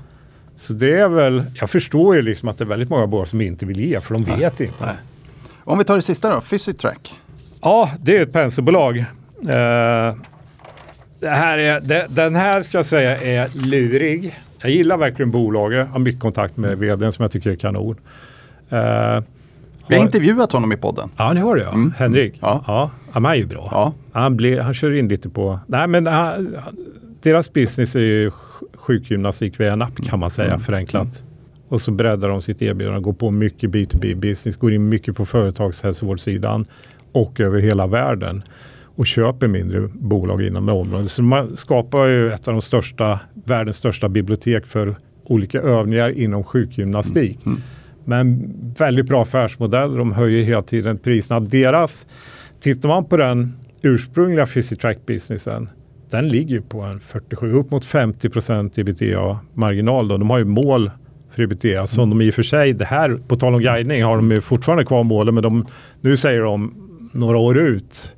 [0.56, 3.42] Så det är väl, jag förstår ju liksom att det är väldigt många bolag som
[3.42, 4.68] inte vill ge, för de vet Nej.
[4.68, 4.86] inte.
[4.86, 4.96] Nej.
[5.64, 7.14] Om vi tar det sista då, Physitrack.
[7.62, 8.98] Ja, det är ett penselbolag.
[8.98, 10.16] Eh,
[11.26, 14.40] det här är, det, den här ska jag säga är lurig.
[14.58, 17.96] Jag gillar verkligen bolaget, har mycket kontakt med vdn som jag tycker är kanon.
[18.74, 19.24] Uh,
[19.88, 21.10] vi har intervjuat honom i podden.
[21.18, 21.70] Ja, det har du ja.
[21.70, 21.94] Mm.
[21.98, 22.38] Henrik.
[22.42, 22.64] Ja.
[22.68, 23.68] Ja, han är ju bra.
[23.72, 23.94] Ja.
[24.12, 25.60] Han, blir, han kör in lite på...
[25.68, 26.56] Nej, men han,
[27.22, 28.32] deras business är ju
[28.74, 30.60] sjukgymnastik via en app kan man säga, mm.
[30.60, 31.04] förenklat.
[31.04, 31.28] Mm.
[31.68, 35.26] Och så breddar de sitt erbjudande, går på mycket B2B business, går in mycket på
[35.26, 36.66] företagshälsovårdssidan
[37.12, 38.44] och över hela världen.
[38.96, 41.12] Och köper mindre bolag inom området.
[41.12, 46.44] Så man skapar ju ett av de största, världens största bibliotek för olika övningar inom
[46.44, 47.46] sjukgymnastik.
[47.46, 47.58] Mm.
[47.58, 47.62] Mm.
[48.06, 49.96] Men väldigt bra affärsmodell.
[49.96, 51.40] De höjer hela tiden priserna.
[51.40, 52.08] Deras,
[52.60, 55.68] tittar man på den ursprungliga Physitrack-businessen,
[56.10, 60.08] den ligger på en 47, upp mot 50 procent ebitda-marginal.
[60.08, 60.92] De har ju mål
[61.32, 62.18] för ebitda som mm.
[62.18, 64.86] de i och för sig, det här, på tal om guidning, har de ju fortfarande
[64.86, 65.68] kvar målen, men de,
[66.02, 66.74] nu säger de
[67.12, 68.15] några år ut.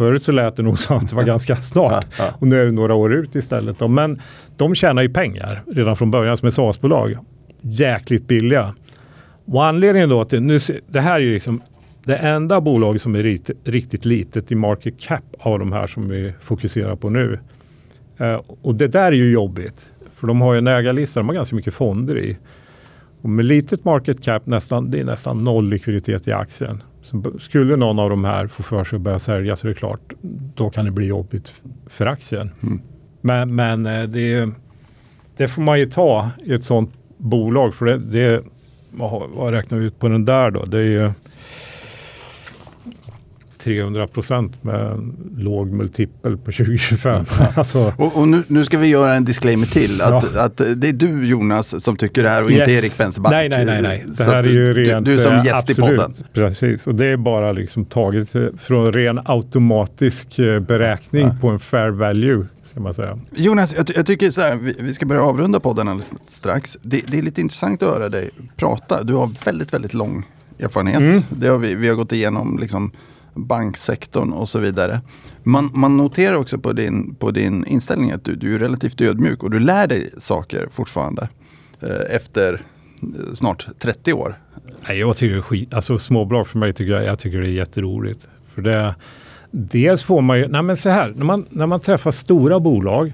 [0.00, 2.06] Förut så lät det nog som att det var ganska snart
[2.38, 3.78] och nu är det några år ut istället.
[3.78, 3.88] Då.
[3.88, 4.20] Men
[4.56, 7.16] de tjänar ju pengar redan från början som ett SAS-bolag.
[7.60, 8.74] Jäkligt billiga.
[9.44, 11.62] Och anledningen då till, nu, det här är ju liksom
[12.04, 16.08] det enda bolaget som är riktigt, riktigt litet i market cap av de här som
[16.08, 17.38] vi fokuserar på nu.
[18.20, 19.92] Uh, och det där är ju jobbigt.
[20.14, 22.36] För de har ju en ägarlista, de har ganska mycket fonder i.
[23.22, 26.82] Och med litet market cap, nästan, det är nästan noll likviditet i aktien.
[27.10, 29.74] Så skulle någon av de här få för sig att börja sälja så är det
[29.74, 30.12] klart,
[30.54, 31.52] då kan det bli jobbigt
[31.86, 32.50] för aktien.
[32.62, 32.80] Mm.
[33.20, 34.50] Men, men eh, det,
[35.36, 37.74] det, får man ju ta i ett sådant bolag.
[37.74, 38.42] För det, det
[38.90, 40.64] vad, vad räknar vi ut på den där då?
[40.64, 41.10] Det är ju
[43.60, 47.24] 300 procent med en låg multipel på 2025.
[47.38, 47.46] Ja.
[47.56, 47.94] alltså.
[47.98, 50.00] Och, och nu, nu, ska vi göra en disclaimer till.
[50.00, 50.42] Att, ja.
[50.42, 52.60] att det är du Jonas som tycker det här och yes.
[52.60, 53.32] inte Erik Penserback.
[53.32, 53.82] Nej, nej, nej.
[53.82, 54.04] nej.
[54.06, 56.12] Det här är ju rent, du, du som gäst absolut, i podden.
[56.32, 61.36] Precis, och det är bara liksom taget från ren automatisk eh, beräkning ja.
[61.40, 62.46] på en fair value.
[62.62, 63.18] Ska man säga.
[63.34, 66.78] Jonas, jag, jag tycker så här, vi, vi, ska börja avrunda podden alldeles strax.
[66.82, 69.02] Det, det, är lite intressant att höra dig prata.
[69.02, 70.24] Du har väldigt, väldigt lång
[70.58, 71.00] erfarenhet.
[71.00, 71.22] Mm.
[71.30, 72.92] Det har vi, vi har gått igenom liksom
[73.34, 75.00] banksektorn och så vidare.
[75.42, 79.42] Man, man noterar också på din, på din inställning att du, du är relativt ödmjuk
[79.42, 81.28] och du lär dig saker fortfarande
[81.80, 82.62] eh, efter
[83.02, 84.38] eh, snart 30 år.
[84.88, 87.48] Nej, jag tycker det är skit, alltså småbolag för mig tycker jag, jag tycker det
[87.48, 88.28] är jätteroligt.
[88.54, 88.94] För det,
[89.50, 93.12] dels får man ju, nej men så här, när man, när man träffar stora bolag,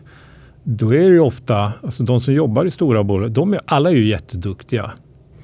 [0.63, 3.91] då är det ju ofta, alltså de som jobbar i stora bolag, de är, alla
[3.91, 4.93] är ju jätteduktiga.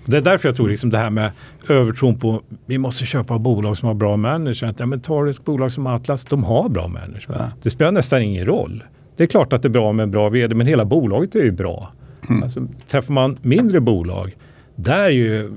[0.07, 1.31] Det är därför jag tror liksom det här med
[1.69, 4.81] övertron på vi måste köpa bolag som har bra management.
[4.81, 7.27] Ja, men tar du ett bolag som Atlas, de har bra management.
[7.29, 7.51] Ja.
[7.63, 8.85] Det spelar nästan ingen roll.
[9.17, 11.43] Det är klart att det är bra med en bra vd, men hela bolaget är
[11.43, 11.89] ju bra.
[12.29, 12.43] Mm.
[12.43, 14.37] Alltså, träffar man mindre bolag,
[14.75, 15.53] där är ju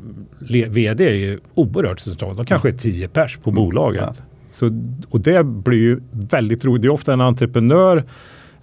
[0.70, 2.38] vd är ju oerhört centralt.
[2.38, 3.64] De kanske är tio pers på mm.
[3.64, 4.04] bolaget.
[4.18, 4.24] Ja.
[4.52, 4.66] Så,
[5.10, 6.82] och det blir ju väldigt roligt.
[6.82, 8.04] Det är ofta en entreprenör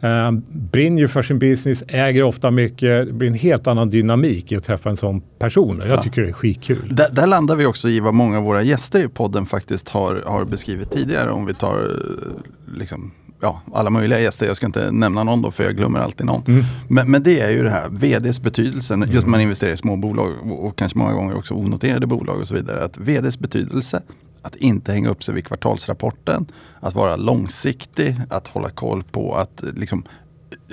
[0.05, 3.07] Uh, brinner ju för sin business, äger ofta mycket.
[3.07, 5.79] Det blir en helt annan dynamik i att träffa en sån person.
[5.79, 6.03] Jag ja.
[6.03, 6.95] tycker det är skitkul.
[6.95, 10.23] Där, där, landar vi också i vad många av våra gäster i podden faktiskt har,
[10.27, 11.31] har beskrivit tidigare.
[11.31, 14.47] Om vi tar eh, liksom, ja, alla möjliga gäster.
[14.47, 16.43] Jag ska inte nämna någon då för jag glömmer alltid någon.
[16.47, 16.65] Mm.
[16.89, 18.95] Men, men, det är ju det här VDs betydelse.
[18.95, 19.11] Mm.
[19.11, 22.41] Just när man investerar i små bolag och, och kanske många gånger också onoterade bolag
[22.41, 22.85] och så vidare.
[22.85, 24.03] Att VDs betydelse
[24.43, 26.47] att inte hänga upp sig vid kvartalsrapporten,
[26.83, 30.05] att vara långsiktig, att hålla koll på att liksom,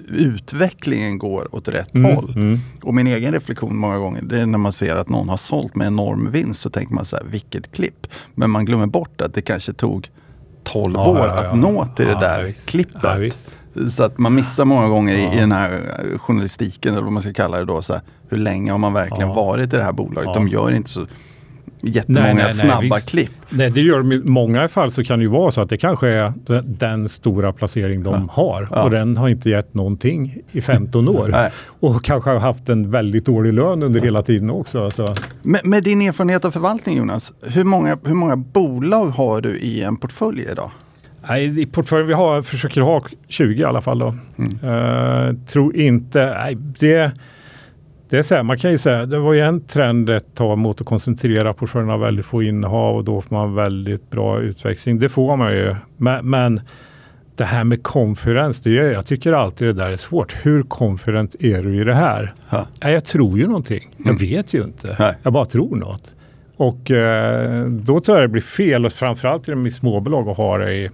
[0.08, 2.34] utvecklingen går åt rätt mm, håll.
[2.36, 2.60] Mm.
[2.84, 5.76] Och min egen reflektion många gånger, det är när man ser att någon har sålt
[5.76, 8.08] med enorm vinst så tänker man så här, vilket klipp.
[8.36, 10.10] Men man glömmer bort att det kanske tog
[10.64, 11.50] 12 ja, år ja, ja.
[11.50, 13.58] att nå till det där klippet.
[13.90, 15.82] Så att man missar många gånger i, i, den här
[16.18, 19.30] journalistiken, eller vad man ska kalla det då, så här, hur länge har man verkligen
[19.30, 20.34] varit i det här bolaget?
[20.34, 21.06] De gör inte så
[21.82, 23.32] jättemånga nej, nej, snabba nej, klipp.
[23.50, 25.78] Nej, det gör de i många fall så kan det ju vara så att det
[25.78, 28.28] kanske är den stora placering de ja.
[28.44, 28.84] har ja.
[28.84, 33.26] och den har inte gett någonting i 15 år och kanske har haft en väldigt
[33.26, 34.06] dålig lön under ja.
[34.06, 34.92] hela tiden också.
[34.92, 35.08] Så.
[35.42, 39.84] Med, med, din erfarenhet av förvaltning Jonas, hur många, hur många bolag har du i
[39.84, 40.72] en portfölj idag?
[41.28, 44.00] Nej, i portföljen vi har, försöker ha 20 i alla fall.
[44.00, 44.16] Då.
[44.38, 44.74] Mm.
[44.74, 47.12] Uh, tror inte, nej, det
[48.10, 50.58] det är så här, man kan ju säga, det var ju en trend ett tag
[50.58, 55.00] mot att koncentrera portföljerna väldigt få innehav och då får man väldigt bra utväxling.
[55.00, 55.76] Det får man ju.
[55.98, 56.62] Men, men
[57.36, 60.36] det här med konferens, det är, jag tycker alltid det där är svårt.
[60.42, 62.34] Hur konferent är du i det här?
[62.50, 62.68] Ja.
[62.82, 63.90] jag tror ju någonting.
[63.98, 64.18] Jag mm.
[64.18, 64.96] vet ju inte.
[65.00, 65.16] Nej.
[65.24, 66.16] Jag bara tror något.
[66.58, 70.58] Och eh, då tror jag det blir fel, och framförallt i de småbolag att ha
[70.58, 70.90] det i,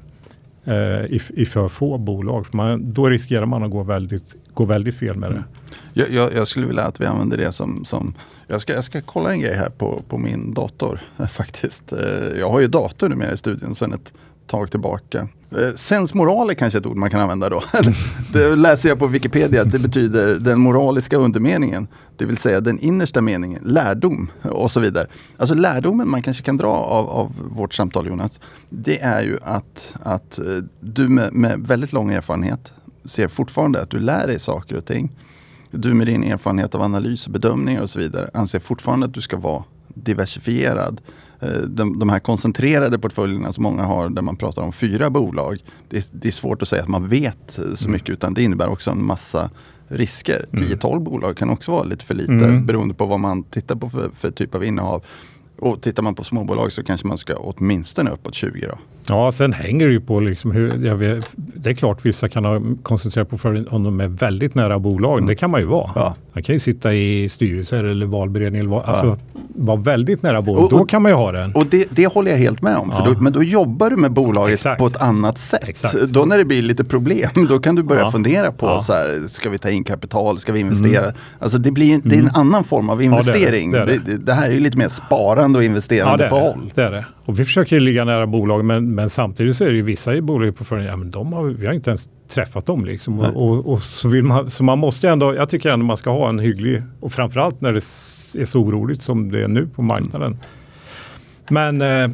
[0.68, 2.46] Eh, i, i, för få bolag.
[2.52, 5.36] Man, då riskerar man att gå väldigt, gå väldigt fel med det.
[5.36, 5.50] Mm.
[5.94, 8.14] Jag, jag, jag, skulle vilja att vi använder det som, som
[8.48, 11.94] jag, ska, jag ska kolla en grej här på, på min dator faktiskt.
[11.94, 14.14] Eh, jag har ju dator numera i studion sedan ett
[14.48, 15.28] tag tillbaka.
[15.57, 17.64] Eh, sensmoral är kanske ett ord man kan använda då.
[18.34, 21.88] det läser jag på Wikipedia det betyder den moraliska undermeningen.
[22.18, 25.07] Det vill säga den innersta meningen, lärdom och så vidare.
[25.38, 28.40] Alltså lärdomen man kanske kan dra av, av vårt samtal Jonas.
[28.69, 30.45] Det är ju att, att eh,
[30.80, 32.73] du med, med väldigt lång erfarenhet
[33.06, 35.11] ser fortfarande att du lär dig saker och ting
[35.77, 39.22] du med din erfarenhet av analys och bedömningar och så vidare anser fortfarande att du
[39.22, 41.02] ska vara diversifierad
[41.40, 45.64] eh, de, de här koncentrerade portföljerna som många har där man pratar om fyra bolag.
[45.90, 48.91] Det, det är svårt att säga att man vet så mycket utan det innebär också
[48.91, 49.49] en massa
[49.88, 50.45] risker.
[50.52, 52.66] 10-12 bolag kan också vara lite för lite Mm.
[52.66, 55.03] beroende på vad man tittar på för, för typ av innehav.
[55.60, 58.78] Och tittar man på småbolag så kanske man ska åtminstone uppåt 20 då.
[59.10, 62.61] Ja, sen hänger det ju på liksom hur, vet, det är klart vissa kan ha
[62.84, 65.26] koncentrerat på för om de är väldigt nära bolagen.
[65.26, 65.84] Det kan man ju vara.
[65.84, 65.94] Mm.
[65.95, 66.15] Ja.
[66.34, 69.18] Man kan ju sitta i styrelser eller valberedning eller vad, alltså
[69.56, 70.73] vara väldigt nära Och- bolaget.
[70.73, 71.52] och- Då kan man ju ha den.
[71.56, 72.91] Och det, det håller jag helt med om.
[72.91, 73.14] För Ja.
[73.14, 74.80] då, men då jobbar du med bolaget Exakt.
[74.80, 75.64] på ett annat sätt.
[75.68, 75.94] Exakt.
[76.02, 78.11] Då när det blir lite problem, då kan du börja Ja.
[78.11, 78.80] fundera på Ja.
[78.82, 81.06] så här, ska vi ta in kapital, ska vi investera?
[81.40, 83.72] Alltså det, blir, det är en annan form av investering.
[83.72, 84.18] Det det.
[84.18, 86.72] det, här är ju lite mer sparande och investerande på håll.
[86.76, 87.06] det är det.
[87.26, 90.16] Och vi försöker ju ligga nära bolagen men, men samtidigt så är det ju vissa
[90.16, 93.20] i på förhand, ja men de har, vi har inte ens träffat dem liksom.
[93.20, 96.10] Och, och, och så, vill man, så man måste ändå, jag tycker ändå man ska
[96.10, 97.78] ha en hygglig, och framförallt när det
[98.42, 100.38] är så oroligt som det är nu på marknaden.
[101.50, 102.08] Men eh,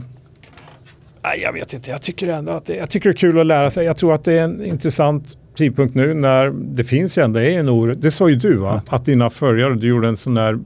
[1.24, 3.46] nej, jag vet inte, jag tycker ändå att det, jag tycker det är kul att
[3.46, 3.86] lära sig.
[3.86, 7.70] Jag tror att det är en intressant tidpunkt nu när det finns ju ändå en
[7.70, 7.94] oro.
[7.94, 8.82] Det sa ju du va?
[8.88, 10.60] Att dina följare, du gjorde en sån där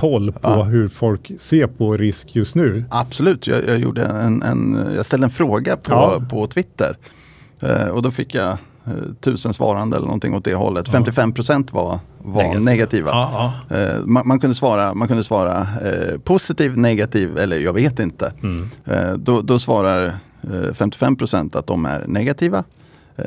[0.00, 0.62] poll på Ja.
[0.62, 2.84] hur folk ser på risk just nu.
[2.90, 6.22] Absolut, jag, jag, gjorde en, en, jag ställde en fråga på, Ja.
[6.30, 6.96] på Twitter.
[7.60, 10.88] Eh, och då fick jag eh, tusen svarande eller någonting åt det hållet.
[10.88, 12.60] 55% var, var Negativa.
[12.64, 13.10] negativa.
[13.10, 17.98] Ja, Eh, man, man kunde svara, man kunde svara eh, positiv, negativ eller jag vet
[18.00, 18.32] inte.
[18.42, 18.70] Mm.
[18.84, 20.06] Eh, då, då svarar
[20.42, 22.64] eh, 55% att de är negativa.
[23.16, 23.24] Eh,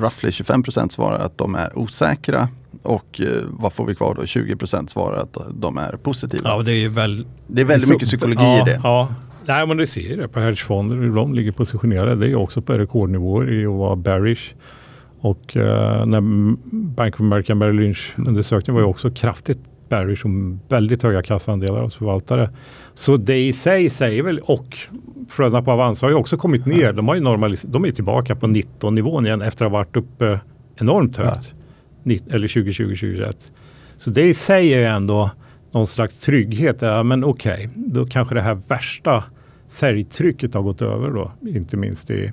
[0.00, 2.48] roughly 25% svarar att de är osäkra.
[2.82, 4.22] Och eh, vad får vi kvar då?
[4.22, 6.42] 20% svarar att de är positiva.
[6.50, 7.26] Ja, det är väl...
[7.46, 8.80] Det är väldigt så- mycket psykologi ja, i det.
[8.82, 9.14] Ja,
[9.46, 10.96] Nej, men det ser ju det på hedgefonder.
[10.96, 12.14] hur De ligger positionerade.
[12.14, 14.54] Det är också på rekordnivåer i att vara bearish.
[15.20, 16.20] Och eh, när
[16.94, 20.30] Bank of America Merrill Lynch undersökningen var ju också kraftigt bearish och
[20.68, 22.50] väldigt höga kassaandelar hos förvaltare.
[22.94, 24.78] Så det i sig säger väl, och
[25.28, 26.92] flödena på Avanza har ju också kommit ner.
[26.92, 29.96] De, har ju normalis- de är tillbaka på 19 nivån igen efter att ha varit
[29.96, 30.40] uppe
[30.76, 31.36] enormt högt.
[31.36, 31.54] Nitt-
[32.04, 33.52] eller 2020, 2021.
[33.96, 35.30] Så det i sig är ju ändå
[35.72, 36.82] någon slags trygghet.
[36.82, 39.24] Ja, men okej, då kanske det här värsta
[39.68, 41.32] säljtrycket har gått över då.
[41.48, 42.32] Inte minst i...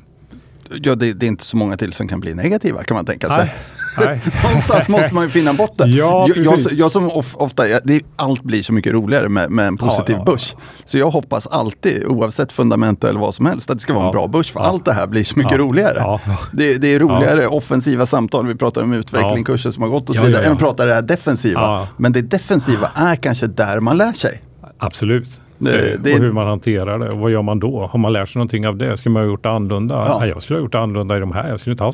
[0.83, 3.29] Ja, det, det är inte så många till som kan bli negativa kan man tänka
[3.29, 3.45] sig.
[3.45, 3.55] Nej.
[4.43, 5.93] Någonstans måste man ju finna botten.
[5.99, 9.67] Ja, jag, jag, som of, ofta, jag, det, allt blir så mycket roligare med, med
[9.67, 10.55] en positiv Ja, ja, börs.
[10.85, 14.11] Så jag hoppas alltid, oavsett fundament eller vad som helst, att det ska vara en
[14.11, 14.51] bra börs.
[14.51, 16.19] För allt det här blir så mycket roligare.
[16.53, 20.15] Det, det är roligare offensiva samtal, vi pratar om utveckling, kurser som har gått och
[20.15, 21.87] så vidare, än att prata det här defensiva.
[21.97, 24.41] Men det defensiva är kanske där man lär sig.
[24.77, 25.41] Absolut.
[25.59, 27.09] Det- Det, det- och hur man hanterar det.
[27.09, 27.87] Och vad gör man då?
[27.91, 28.97] Har man lärt sig någonting av det?
[28.97, 29.95] Ska man ha gjort det annorlunda?
[30.07, 30.17] Ja.
[30.19, 31.49] Nej, jag skulle ha gjort det annorlunda i de här.
[31.49, 31.93] Jag skulle inte ha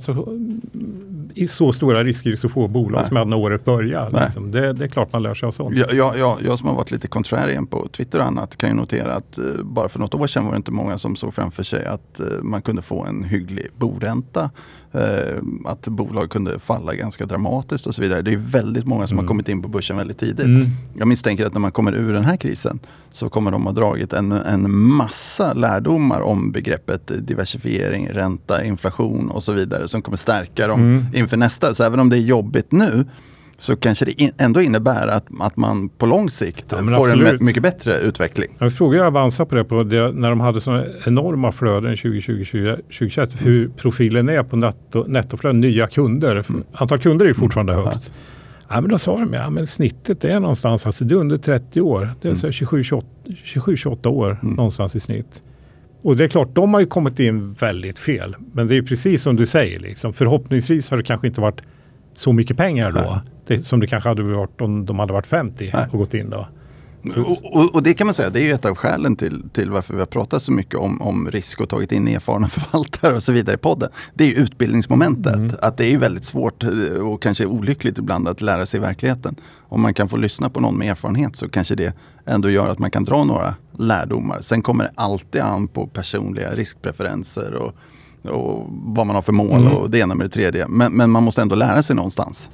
[1.38, 3.08] i så stora risker i så få bolag Nej.
[3.08, 4.24] som jag hade när året började.
[4.26, 4.52] Liksom.
[4.52, 5.76] Det, det är klart man lär sig av sånt.
[5.78, 8.76] Jag, jag, jag, jag som har varit lite contrarian på Twitter och annat kan ju
[8.76, 11.64] notera att eh, bara för något år sedan var det inte många som såg framför
[11.64, 14.50] sig att eh, man kunde få en hygglig boränta.
[14.96, 18.22] Eh, att bolag kunde falla ganska dramatiskt och så vidare.
[18.22, 20.46] Det är väldigt många som har kommit in på börsen väldigt tidigt.
[20.46, 20.70] Mm.
[20.98, 22.80] Jag misstänker att när man kommer ur den här krisen
[23.12, 29.44] så kommer de ha dragit en, en massa lärdomar om begreppet diversifiering, ränta, inflation och
[29.44, 31.06] så vidare som kommer stärka dem Mm.
[31.14, 31.76] inför nästa.
[31.76, 33.06] Så även om det är jobbigt nu
[33.58, 36.94] så kanske det in, ändå innebär att, att man på lång sikt Ja, får en
[36.94, 37.42] absolut.
[37.42, 38.56] me- mycket bättre utveckling.
[38.60, 43.36] Jag frågade Avanza på det, på det när de hade sådana enorma flöden 2020, 2021,
[43.40, 46.44] hur profilen är på netto, nettoflöden, nya kunder.
[46.72, 48.14] Antal kunder är ju fortfarande högt.
[48.70, 51.82] Ja, men då sa de, ja men snittet är någonstans, alltså det är under 30
[51.82, 52.10] år.
[52.22, 55.42] Det är här 27-28 år någonstans i snitt.
[56.02, 58.36] Och det är klart, de har ju kommit in väldigt fel.
[58.54, 60.14] Men det är precis som du säger, liksom.
[60.14, 61.62] förhoppningsvis har det kanske inte varit
[62.16, 63.22] så mycket pengar då.
[63.48, 65.88] Det, som det kanske hade varit om de hade varit 50 Nej.
[65.92, 66.48] och gått in då.
[67.16, 69.72] Och, och, och det kan man säga, det är ju ett av skälen till, till
[69.72, 73.24] varför vi har pratat så mycket om, om risk och tagit in erfarna förvaltare och
[73.24, 73.90] så vidare i podden.
[74.14, 75.60] Det är ju utbildningsmomentet.
[75.60, 76.70] Att det är ju väldigt svårt eh,
[77.08, 79.36] och kanske olyckligt ibland att lära sig verkligheten.
[79.58, 81.94] Om man kan få lyssna på någon med erfarenhet så kanske det
[82.26, 84.42] ändå gör att man kan dra några lärdomar.
[84.42, 87.76] Sen kommer det alltid an på personliga riskpreferenser och,
[88.28, 89.74] och vad man har för mål Mm.
[89.74, 90.68] och det ena med det tredje.
[90.68, 92.50] Men, men man måste ändå lära sig någonstans.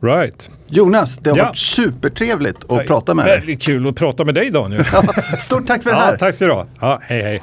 [0.00, 0.50] Right.
[0.66, 1.44] Jonas, det har Ja.
[1.44, 3.38] varit supertrevligt att prata med dig.
[3.38, 4.84] Väldigt kul att prata med dig Daniel.
[5.38, 6.16] Stort tack för det ja, här!
[6.16, 6.66] tack ska du ha.
[6.80, 7.42] Ja, hej hej.